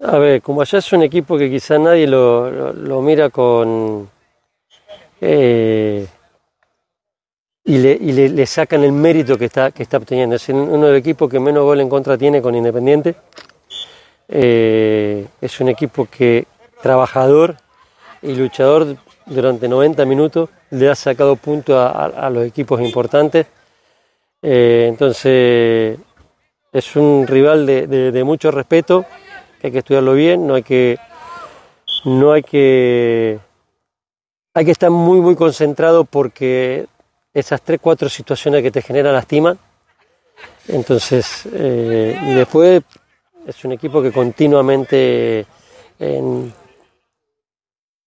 A 0.03 0.17
ver, 0.17 0.41
Cumbaya 0.41 0.79
es 0.79 0.93
un 0.93 1.03
equipo 1.03 1.37
que 1.37 1.49
quizás 1.49 1.79
nadie 1.79 2.07
lo, 2.07 3.01
mira 3.01 3.29
con... 3.29 4.09
Eh, 5.21 6.07
y, 7.63 7.77
le, 7.77 8.45
sacan 8.47 8.83
el 8.83 8.91
mérito 8.91 9.37
que 9.37 9.45
está, 9.45 9.69
que 9.69 9.83
está 9.83 9.97
obteniendo. 9.97 10.35
Es 10.35 10.49
uno 10.49 10.87
de 10.87 10.93
los 10.93 10.99
equipos 10.99 11.29
que 11.29 11.39
menos 11.39 11.63
gol 11.63 11.81
en 11.81 11.89
contra 11.89 12.17
tiene 12.17 12.41
con 12.41 12.55
Independiente. 12.55 13.15
Eh, 14.27 15.27
es 15.39 15.59
un 15.59 15.69
equipo 15.69 16.07
que 16.09 16.47
trabajador 16.81 17.57
y 18.23 18.33
luchador 18.33 18.95
durante 19.27 19.67
90 19.67 20.05
minutos 20.05 20.49
le 20.71 20.89
ha 20.89 20.95
sacado 20.95 21.35
puntos 21.35 21.75
a, 21.77 22.29
los 22.31 22.45
equipos 22.45 22.81
importantes. 22.81 23.45
Eh, 24.41 24.87
entonces 24.89 25.99
es 26.73 26.95
un 26.95 27.27
rival 27.27 27.65
de, 27.65 28.23
mucho 28.23 28.49
respeto, 28.49 29.05
que 29.61 29.67
hay 29.67 29.73
que 29.73 29.79
estudiarlo 29.79 30.13
bien, 30.13 30.47
no 30.47 30.55
hay 30.55 30.63
que, 30.63 30.97
no 32.03 32.31
hay 32.31 32.41
que, 32.41 33.39
hay 34.55 34.65
que 34.65 34.71
estar 34.71 34.89
muy 34.89 35.21
muy 35.21 35.35
concentrado 35.35 36.03
porque 36.03 36.87
esas 37.31 37.61
tres, 37.61 37.79
cuatro 37.79 38.09
situaciones 38.09 38.63
que 38.63 38.71
te 38.71 38.81
generan 38.81 39.13
lastiman. 39.13 39.59
Entonces, 40.67 41.47
eh, 41.53 42.19
y 42.23 42.33
después 42.33 42.81
es 43.45 43.65
un 43.65 43.73
equipo 43.73 44.01
que 44.01 44.11
continuamente 44.11 45.45
eh, 45.99 46.51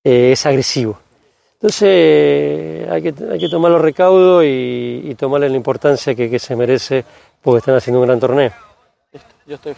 es 0.03 0.47
agresivo. 0.47 0.99
Entonces 1.55 2.89
hay 2.91 3.01
que, 3.01 3.15
hay 3.31 3.39
que 3.39 3.49
tomar 3.49 3.71
los 3.71 3.81
recaudos 3.81 4.43
y, 4.45 5.15
tomarle 5.17 5.49
la 5.49 5.57
importancia 5.57 6.15
que, 6.15 6.39
se 6.41 6.57
merece 6.57 7.05
porque 7.41 7.59
están 7.59 7.77
haciendo 7.77 8.01
un 8.01 8.07
gran 8.07 8.19
torneo. 8.19 8.51
Yo 9.47 9.55
estoy... 9.55 9.75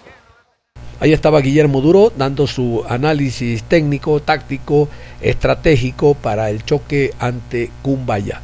Ahí 0.99 1.13
estaba 1.13 1.43
Guillermo 1.43 1.83
Duro 1.83 2.11
dando 2.17 2.47
su 2.47 2.83
análisis 2.89 3.63
técnico, 3.65 4.21
táctico, 4.21 4.89
estratégico 5.21 6.15
para 6.15 6.49
el 6.49 6.65
choque 6.65 7.13
ante 7.19 7.71
Cumbaya. 7.83 8.41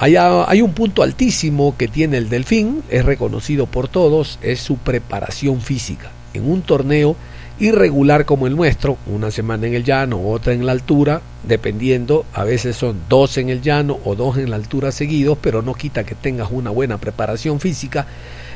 Hay, 0.00 0.62
un 0.62 0.74
punto 0.74 1.02
altísimo 1.02 1.74
que 1.76 1.88
tiene 1.88 2.18
el 2.18 2.28
Delfín, 2.28 2.84
es 2.88 3.04
reconocido 3.04 3.66
por 3.66 3.88
todos, 3.88 4.38
es 4.42 4.60
su 4.60 4.76
preparación 4.76 5.60
física. 5.60 6.10
En 6.34 6.48
un 6.48 6.62
torneo 6.62 7.16
irregular 7.58 8.24
como 8.24 8.46
el 8.46 8.54
nuestro, 8.54 8.96
una 9.06 9.32
semana 9.32 9.66
en 9.66 9.74
el 9.74 9.82
llano, 9.82 10.20
otra 10.28 10.52
en 10.52 10.66
la 10.66 10.72
altura, 10.72 11.20
dependiendo, 11.42 12.26
a 12.32 12.44
veces 12.44 12.76
son 12.76 13.00
dos 13.08 13.38
en 13.38 13.48
el 13.48 13.60
llano 13.60 13.98
o 14.04 14.14
dos 14.14 14.36
en 14.36 14.50
la 14.50 14.56
altura 14.56 14.92
seguidos, 14.92 15.38
pero 15.40 15.62
no 15.62 15.74
quita 15.74 16.04
que 16.04 16.14
tengas 16.14 16.48
una 16.52 16.70
buena 16.70 16.98
preparación 16.98 17.58
física. 17.58 18.06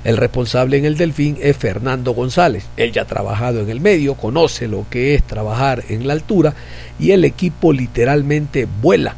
El 0.04 0.16
responsable 0.16 0.78
en 0.78 0.84
el 0.84 0.96
Delfín 0.96 1.38
es 1.40 1.56
Fernando 1.56 2.12
González. 2.12 2.66
Él 2.76 2.92
ya 2.92 3.02
ha 3.02 3.06
trabajado 3.06 3.60
en 3.60 3.70
el 3.70 3.80
medio, 3.80 4.14
conoce 4.14 4.68
lo 4.68 4.86
que 4.90 5.14
es 5.14 5.22
trabajar 5.22 5.84
en 5.88 6.06
la 6.06 6.12
altura 6.12 6.54
y 6.98 7.12
el 7.12 7.24
equipo 7.24 7.72
literalmente 7.72 8.66
vuela 8.80 9.16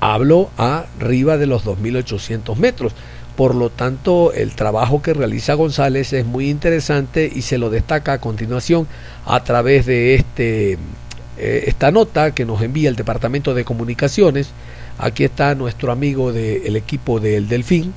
hablo 0.00 0.50
arriba 0.56 1.36
de 1.36 1.46
los 1.46 1.64
2.800 1.64 2.56
metros. 2.56 2.92
Por 3.36 3.54
lo 3.54 3.70
tanto, 3.70 4.32
el 4.32 4.54
trabajo 4.54 5.00
que 5.00 5.14
realiza 5.14 5.54
González 5.54 6.12
es 6.12 6.26
muy 6.26 6.50
interesante 6.50 7.30
y 7.32 7.42
se 7.42 7.58
lo 7.58 7.70
destaca 7.70 8.14
a 8.14 8.20
continuación 8.20 8.88
a 9.26 9.44
través 9.44 9.86
de 9.86 10.16
este, 10.16 10.72
eh, 10.72 11.64
esta 11.66 11.92
nota 11.92 12.32
que 12.34 12.44
nos 12.44 12.62
envía 12.62 12.88
el 12.88 12.96
Departamento 12.96 13.54
de 13.54 13.64
Comunicaciones. 13.64 14.50
Aquí 14.98 15.22
está 15.22 15.54
nuestro 15.54 15.92
amigo 15.92 16.32
del 16.32 16.74
equipo 16.74 17.20
del 17.20 17.48
Delfín, 17.48 17.94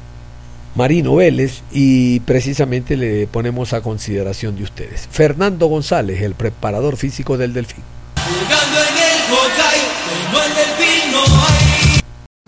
Marino 0.74 1.16
Vélez, 1.16 1.64
y 1.72 2.22
precisamente 2.22 2.96
le 2.96 3.28
ponemos 3.28 3.74
a 3.74 3.82
consideración 3.82 4.56
de 4.56 4.64
ustedes. 4.64 5.08
Fernando 5.12 5.68
González, 5.68 6.22
el 6.22 6.34
preparador 6.34 6.96
físico 6.96 7.38
del 7.38 7.54
Delfín. 7.54 7.84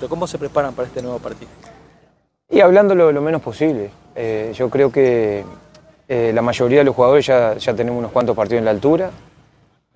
¿Cómo 0.08 0.28
se 0.28 0.38
preparan 0.38 0.74
para 0.74 0.88
este 0.88 1.02
nuevo 1.02 1.20
partido? 1.20 1.50
Y 2.50 2.60
hablando 2.60 2.94
lo, 2.94 3.22
menos 3.22 3.42
posible. 3.42 3.90
Eh, 4.16 4.54
yo 4.56 4.70
creo 4.70 4.92
que 4.92 5.44
eh, 6.08 6.32
la 6.34 6.42
mayoría 6.42 6.80
de 6.80 6.84
los 6.84 6.96
jugadores 6.96 7.26
ya, 7.26 7.58
ya, 7.58 7.74
tenemos 7.74 8.00
unos 8.00 8.12
cuantos 8.12 8.36
partidos 8.36 8.60
en 8.60 8.66
la 8.66 8.72
altura. 8.72 9.12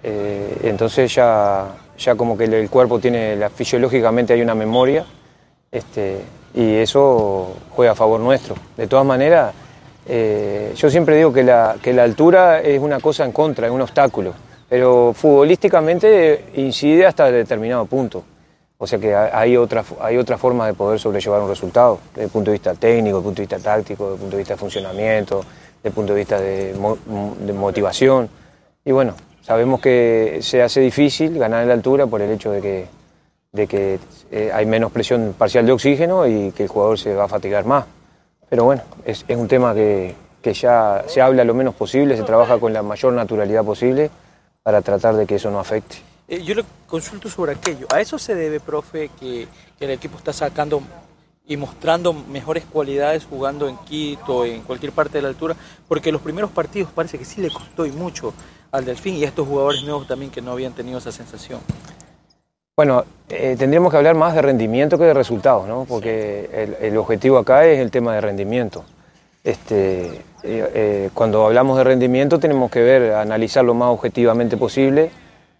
Eh, 0.02 0.58
entonces 0.64 1.14
ya, 1.14 1.68
ya 1.98 2.16
como 2.16 2.38
que 2.38 2.46
el, 2.46 2.70
cuerpo 2.70 3.00
tiene, 3.00 3.36
la, 3.36 3.50
fisiológicamente 3.50 4.34
hay 4.34 4.42
una 4.42 4.56
memoria. 4.56 5.06
Este, 5.72 6.22
y 6.58 6.74
eso 6.78 7.53
juega 7.70 7.91
a 7.91 7.95
favor 7.95 8.20
nuestro. 8.20 8.55
De 8.76 8.88
todas 8.88 9.05
maneras, 9.05 9.53
yo 10.08 10.89
siempre 10.89 11.16
digo 11.16 11.32
que 11.32 11.43
la, 11.43 11.76
que 11.80 11.93
la 11.93 12.03
altura 12.03 12.62
es 12.62 12.82
una 12.82 12.99
cosa 12.99 13.26
en 13.26 13.32
contra, 13.32 13.68
es 13.68 13.72
un 13.72 13.82
obstáculo. 13.82 14.34
Pero 14.68 15.14
futbolísticamente 15.14 16.45
incide 16.55 17.05
hasta 17.05 17.30
determinado 17.30 17.86
punto. 17.86 18.24
O 18.80 18.88
sea 18.88 18.97
que 18.97 19.16
hay 19.16 19.55
otra, 19.55 19.84
hay 20.01 20.18
otra 20.18 20.39
forma 20.39 20.66
de 20.66 20.74
poder 20.74 20.99
sobrellevar 20.99 21.41
un 21.41 21.49
resultado, 21.49 21.99
desde 22.14 22.26
el 22.26 22.30
punto 22.32 22.49
de 22.49 22.53
vista 22.53 22.74
técnico, 22.74 23.18
desde 23.18 23.18
el 23.18 23.24
punto 23.24 23.41
de 23.41 23.47
vista 23.47 23.60
táctico, 23.60 24.03
desde 24.03 24.16
el 24.16 24.20
punto 24.22 24.36
de 24.36 24.41
vista 24.41 24.53
de 24.55 24.60
funcionamiento, 24.60 25.38
desde 25.38 25.89
el 25.89 25.93
punto 25.93 26.14
de 26.14 26.20
vista 26.20 26.39
de, 26.39 27.53
motivación. 27.53 28.30
Y 28.84 28.91
bueno, 28.91 29.14
sabemos 29.43 29.80
que 29.80 30.39
se 30.41 30.64
hace 30.64 30.82
difícil 30.82 31.38
ganar 31.38 31.62
en 31.62 31.68
la 31.68 31.76
altura 31.76 32.08
por 32.08 32.20
el 32.20 32.32
hecho 32.32 32.51
de 32.51 32.62
que, 32.62 32.97
de 33.58 33.68
que 33.68 33.99
eh, 34.32 34.51
hay 34.53 34.66
menos 34.66 34.91
presión 34.93 35.36
parcial 35.38 35.66
de 35.66 35.74
oxígeno 35.74 36.26
y 36.26 36.53
que 36.53 36.64
el 36.64 36.70
jugador 36.70 36.97
se 36.97 37.14
va 37.14 37.26
a 37.26 37.28
fatigar 37.28 37.66
más. 37.66 37.86
Pero 38.49 38.64
bueno, 38.64 38.84
es, 39.03 39.26
un 39.28 39.49
tema 39.49 39.74
que, 39.74 40.16
que 40.41 40.53
ya 40.53 41.03
se 41.08 41.22
habla 41.22 41.43
lo 41.43 41.53
menos 41.53 41.76
posible, 41.76 42.16
se 42.16 42.24
trabaja 42.24 42.58
con 42.58 42.72
la 42.72 42.82
mayor 42.82 43.12
naturalidad 43.12 43.66
posible 43.66 44.10
para 44.64 44.82
tratar 44.82 45.16
de 45.16 45.26
que 45.26 45.36
eso 45.36 45.51
no 45.51 45.60
afecte. 45.60 45.97
Eh, 46.28 46.43
yo 46.43 46.55
le 46.55 46.66
consulto 46.88 47.30
sobre 47.30 47.53
aquello. 47.53 47.88
¿A 47.89 48.01
eso 48.01 48.20
se 48.20 48.36
debe, 48.36 48.60
profe, 48.60 49.10
que, 49.20 49.47
el 49.80 49.91
equipo 49.91 50.18
está 50.18 50.34
sacando 50.34 50.82
y 51.45 51.55
mostrando 51.55 52.12
mejores 52.12 52.66
cualidades 52.66 53.26
jugando 53.26 53.70
en 53.70 53.78
Quito, 53.78 54.43
en 54.43 54.62
cualquier 54.64 54.91
parte 54.91 55.20
de 55.20 55.22
la 55.22 55.30
altura? 55.30 55.55
Porque 55.88 56.12
los 56.12 56.22
primeros 56.22 56.51
partidos 56.51 56.91
parece 56.91 57.18
que 57.18 57.26
sí 57.26 57.41
le 57.41 57.49
costó 57.49 57.86
y 57.86 57.91
mucho 57.91 58.34
al 58.72 58.84
Delfín 58.84 59.16
y 59.16 59.24
a 59.24 59.28
estos 59.30 59.47
jugadores 59.47 59.84
nuevos 59.84 60.05
también 60.08 60.30
que 60.30 60.41
no 60.41 60.51
habían 60.51 60.74
tenido 60.74 60.97
esa 60.97 61.14
sensación. 61.14 61.62
Bueno, 62.78 63.06
eh, 63.30 63.56
tendríamos 63.58 63.90
que 63.90 63.98
hablar 63.98 64.14
más 64.14 64.36
de 64.36 64.42
rendimiento 64.44 65.00
que 65.00 65.06
de 65.06 65.14
resultados, 65.16 65.68
¿no? 65.68 65.86
Porque 65.86 66.78
el, 66.80 66.96
objetivo 66.96 67.40
acá 67.40 67.66
es 67.66 67.80
el 67.80 67.90
tema 67.90 68.14
de 68.14 68.22
rendimiento. 68.22 68.86
Este, 69.44 70.22
eh, 70.44 71.10
cuando 71.16 71.48
hablamos 71.48 71.80
de 71.80 71.84
rendimiento 71.84 72.38
tenemos 72.40 72.70
que 72.70 72.84
ver, 72.84 73.14
analizar 73.14 73.66
lo 73.66 73.74
más 73.74 73.90
objetivamente 73.90 74.58
posible 74.58 75.10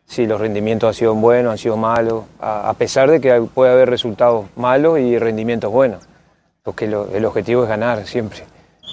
si 0.06 0.28
los 0.28 0.40
rendimientos 0.40 0.90
han 0.90 0.94
sido 0.94 1.16
buenos, 1.16 1.54
han 1.54 1.58
sido 1.58 1.76
malos, 1.76 2.26
a, 2.40 2.72
pesar 2.78 3.10
de 3.10 3.20
que 3.20 3.42
puede 3.52 3.72
haber 3.72 3.90
resultados 3.90 4.46
malos 4.56 5.00
y 5.00 5.18
rendimientos 5.18 5.72
buenos, 5.72 6.08
porque 6.62 6.86
el 6.86 7.26
objetivo 7.26 7.64
es 7.64 7.70
ganar 7.70 8.06
siempre. 8.06 8.44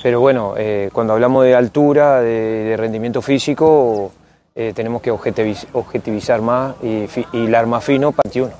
Pero 0.02 0.20
bueno, 0.20 0.54
eh, 0.56 0.88
cuando 0.94 1.12
hablamos 1.12 1.44
de 1.44 1.54
altura, 1.54 2.22
de, 2.22 2.74
rendimiento 2.78 3.20
físico, 3.20 4.12
eh, 4.54 4.72
tenemos 4.74 5.02
que 5.02 5.10
objetivizar 5.10 6.40
más 6.40 6.76
y, 6.82 7.08
hilar 7.32 7.66
más 7.66 7.84
fino 7.84 8.12
para 8.12 8.28
21. 8.28 8.52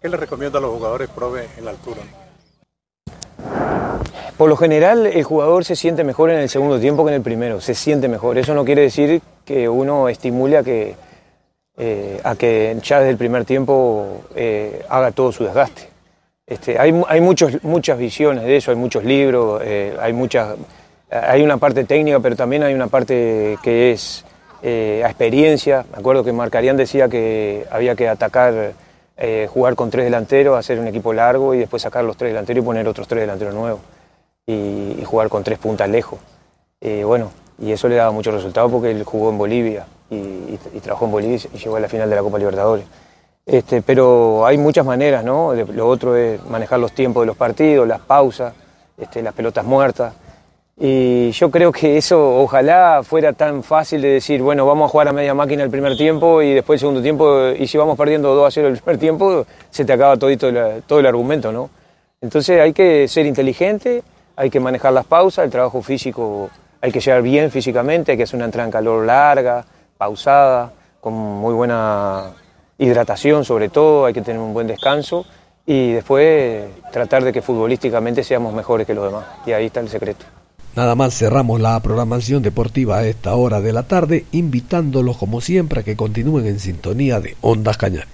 ¿Qué 0.00 0.08
le 0.08 0.16
recomienda 0.16 0.58
a 0.58 0.62
los 0.62 0.70
jugadores 0.70 1.08
prove 1.10 1.46
en 1.56 1.64
la 1.64 1.72
altura? 1.72 2.00
Por 4.36 4.50
lo 4.50 4.56
general, 4.56 5.06
el 5.06 5.24
jugador 5.24 5.64
se 5.64 5.76
siente 5.76 6.04
mejor 6.04 6.30
en 6.30 6.38
el 6.38 6.48
segundo 6.50 6.78
tiempo 6.78 7.04
que 7.04 7.10
en 7.10 7.16
el 7.16 7.22
primero, 7.22 7.60
se 7.60 7.74
siente 7.74 8.06
mejor. 8.06 8.36
Eso 8.36 8.54
no 8.54 8.64
quiere 8.64 8.82
decir 8.82 9.22
que 9.46 9.66
uno 9.66 10.10
estimule 10.10 10.58
a 10.58 10.62
que, 10.62 10.94
eh, 11.78 12.20
a 12.22 12.34
que 12.34 12.76
ya 12.82 12.98
desde 12.98 13.12
el 13.12 13.16
primer 13.16 13.46
tiempo 13.46 14.24
eh, 14.34 14.84
haga 14.90 15.10
todo 15.12 15.32
su 15.32 15.44
desgaste. 15.44 15.88
Este, 16.46 16.78
hay 16.78 16.94
hay 17.08 17.20
muchos, 17.20 17.64
muchas 17.64 17.98
visiones 17.98 18.44
de 18.44 18.58
eso, 18.58 18.70
hay 18.70 18.76
muchos 18.76 19.04
libros, 19.04 19.62
eh, 19.64 19.96
hay, 19.98 20.12
muchas, 20.12 20.54
hay 21.10 21.42
una 21.42 21.56
parte 21.56 21.84
técnica, 21.84 22.20
pero 22.20 22.36
también 22.36 22.62
hay 22.62 22.74
una 22.74 22.88
parte 22.88 23.58
que 23.62 23.92
es 23.92 24.24
a 24.66 25.06
experiencia. 25.06 25.84
Me 25.92 25.98
acuerdo 25.98 26.24
que 26.24 26.32
Marcarián 26.32 26.76
decía 26.76 27.08
que 27.08 27.66
había 27.70 27.94
que 27.94 28.08
atacar, 28.08 28.72
jugar 29.48 29.76
con 29.76 29.90
tres 29.90 30.04
delanteros, 30.04 30.58
hacer 30.58 30.78
un 30.78 30.88
equipo 30.88 31.12
largo 31.12 31.54
y 31.54 31.58
después 31.58 31.82
sacar 31.82 32.04
los 32.04 32.16
tres 32.16 32.30
delanteros 32.30 32.62
y 32.62 32.66
poner 32.66 32.88
otros 32.88 33.06
tres 33.06 33.22
delanteros 33.22 33.54
nuevos 33.54 33.80
y, 34.46 35.02
jugar 35.04 35.28
con 35.28 35.44
tres 35.44 35.58
puntas 35.58 35.88
lejos. 35.88 36.18
bueno, 37.04 37.30
y 37.58 37.72
eso 37.72 37.88
le 37.88 37.96
daba 37.96 38.10
mucho 38.10 38.30
resultado 38.30 38.68
porque 38.68 38.90
él 38.90 39.04
jugó 39.04 39.30
en 39.30 39.38
Bolivia 39.38 39.86
y, 40.10 40.80
trabajó 40.80 41.06
en 41.06 41.12
Bolivia 41.12 41.38
y 41.52 41.58
llegó 41.58 41.76
a 41.76 41.80
la 41.80 41.88
final 41.88 42.08
de 42.10 42.16
la 42.16 42.22
Copa 42.22 42.38
Libertadores. 42.38 42.84
Este, 43.44 43.80
pero 43.80 44.44
hay 44.44 44.58
muchas 44.58 44.84
maneras, 44.84 45.24
¿no? 45.24 45.54
Lo 45.54 45.88
otro 45.88 46.16
es 46.16 46.44
manejar 46.46 46.80
los 46.80 46.92
tiempos 46.92 47.22
de 47.22 47.28
los 47.28 47.36
partidos, 47.36 47.86
las 47.86 48.00
pausas, 48.00 48.52
este, 48.98 49.22
las 49.22 49.34
pelotas 49.34 49.64
muertas. 49.64 50.14
Y 50.78 51.30
yo 51.30 51.50
creo 51.50 51.72
que 51.72 51.96
eso 51.96 52.38
ojalá 52.38 53.00
fuera 53.02 53.32
tan 53.32 53.62
fácil 53.62 54.02
de 54.02 54.08
decir, 54.08 54.42
bueno, 54.42 54.66
vamos 54.66 54.90
a 54.90 54.92
jugar 54.92 55.08
a 55.08 55.12
media 55.14 55.32
máquina 55.32 55.62
el 55.62 55.70
primer 55.70 55.96
tiempo 55.96 56.42
y 56.42 56.52
después 56.52 56.76
el 56.76 56.80
segundo 56.80 57.00
tiempo, 57.00 57.48
y 57.58 57.66
si 57.66 57.78
vamos 57.78 57.96
perdiendo 57.96 58.34
2 58.34 58.46
a 58.46 58.50
0 58.50 58.68
el 58.68 58.76
primer 58.76 58.98
tiempo, 58.98 59.46
se 59.70 59.86
te 59.86 59.94
acaba 59.94 60.18
todito 60.18 60.52
todo 60.86 60.98
el 60.98 61.06
argumento, 61.06 61.50
¿no? 61.50 61.70
Entonces 62.20 62.60
hay 62.60 62.74
que 62.74 63.08
ser 63.08 63.24
inteligente, 63.24 64.02
hay 64.36 64.50
que 64.50 64.60
manejar 64.60 64.92
las 64.92 65.06
pausas, 65.06 65.46
el 65.46 65.50
trabajo 65.50 65.80
físico 65.80 66.50
hay 66.82 66.92
que 66.92 67.00
llegar 67.00 67.22
bien 67.22 67.50
físicamente, 67.50 68.12
hay 68.12 68.18
que 68.18 68.24
hacer 68.24 68.36
una 68.36 68.44
entrada 68.44 68.66
en 68.66 68.72
calor 68.72 69.06
larga, 69.06 69.64
pausada, 69.96 70.72
con 71.00 71.14
muy 71.14 71.54
buena 71.54 72.34
hidratación 72.76 73.46
sobre 73.46 73.70
todo, 73.70 74.04
hay 74.04 74.12
que 74.12 74.20
tener 74.20 74.42
un 74.42 74.52
buen 74.52 74.66
descanso 74.66 75.24
y 75.64 75.92
después 75.92 76.66
tratar 76.92 77.24
de 77.24 77.32
que 77.32 77.40
futbolísticamente 77.40 78.22
seamos 78.22 78.52
mejores 78.52 78.86
que 78.86 78.92
los 78.92 79.06
demás. 79.06 79.24
Y 79.46 79.52
ahí 79.52 79.66
está 79.66 79.80
el 79.80 79.88
secreto. 79.88 80.26
Nada 80.76 80.94
más 80.94 81.16
cerramos 81.16 81.58
la 81.58 81.80
programación 81.80 82.42
deportiva 82.42 82.98
a 82.98 83.06
esta 83.06 83.34
hora 83.34 83.62
de 83.62 83.72
la 83.72 83.84
tarde, 83.84 84.26
invitándolos 84.32 85.16
como 85.16 85.40
siempre 85.40 85.80
a 85.80 85.82
que 85.82 85.96
continúen 85.96 86.46
en 86.46 86.60
sintonía 86.60 87.18
de 87.18 87.34
Ondas 87.40 87.78
Cañares. 87.78 88.08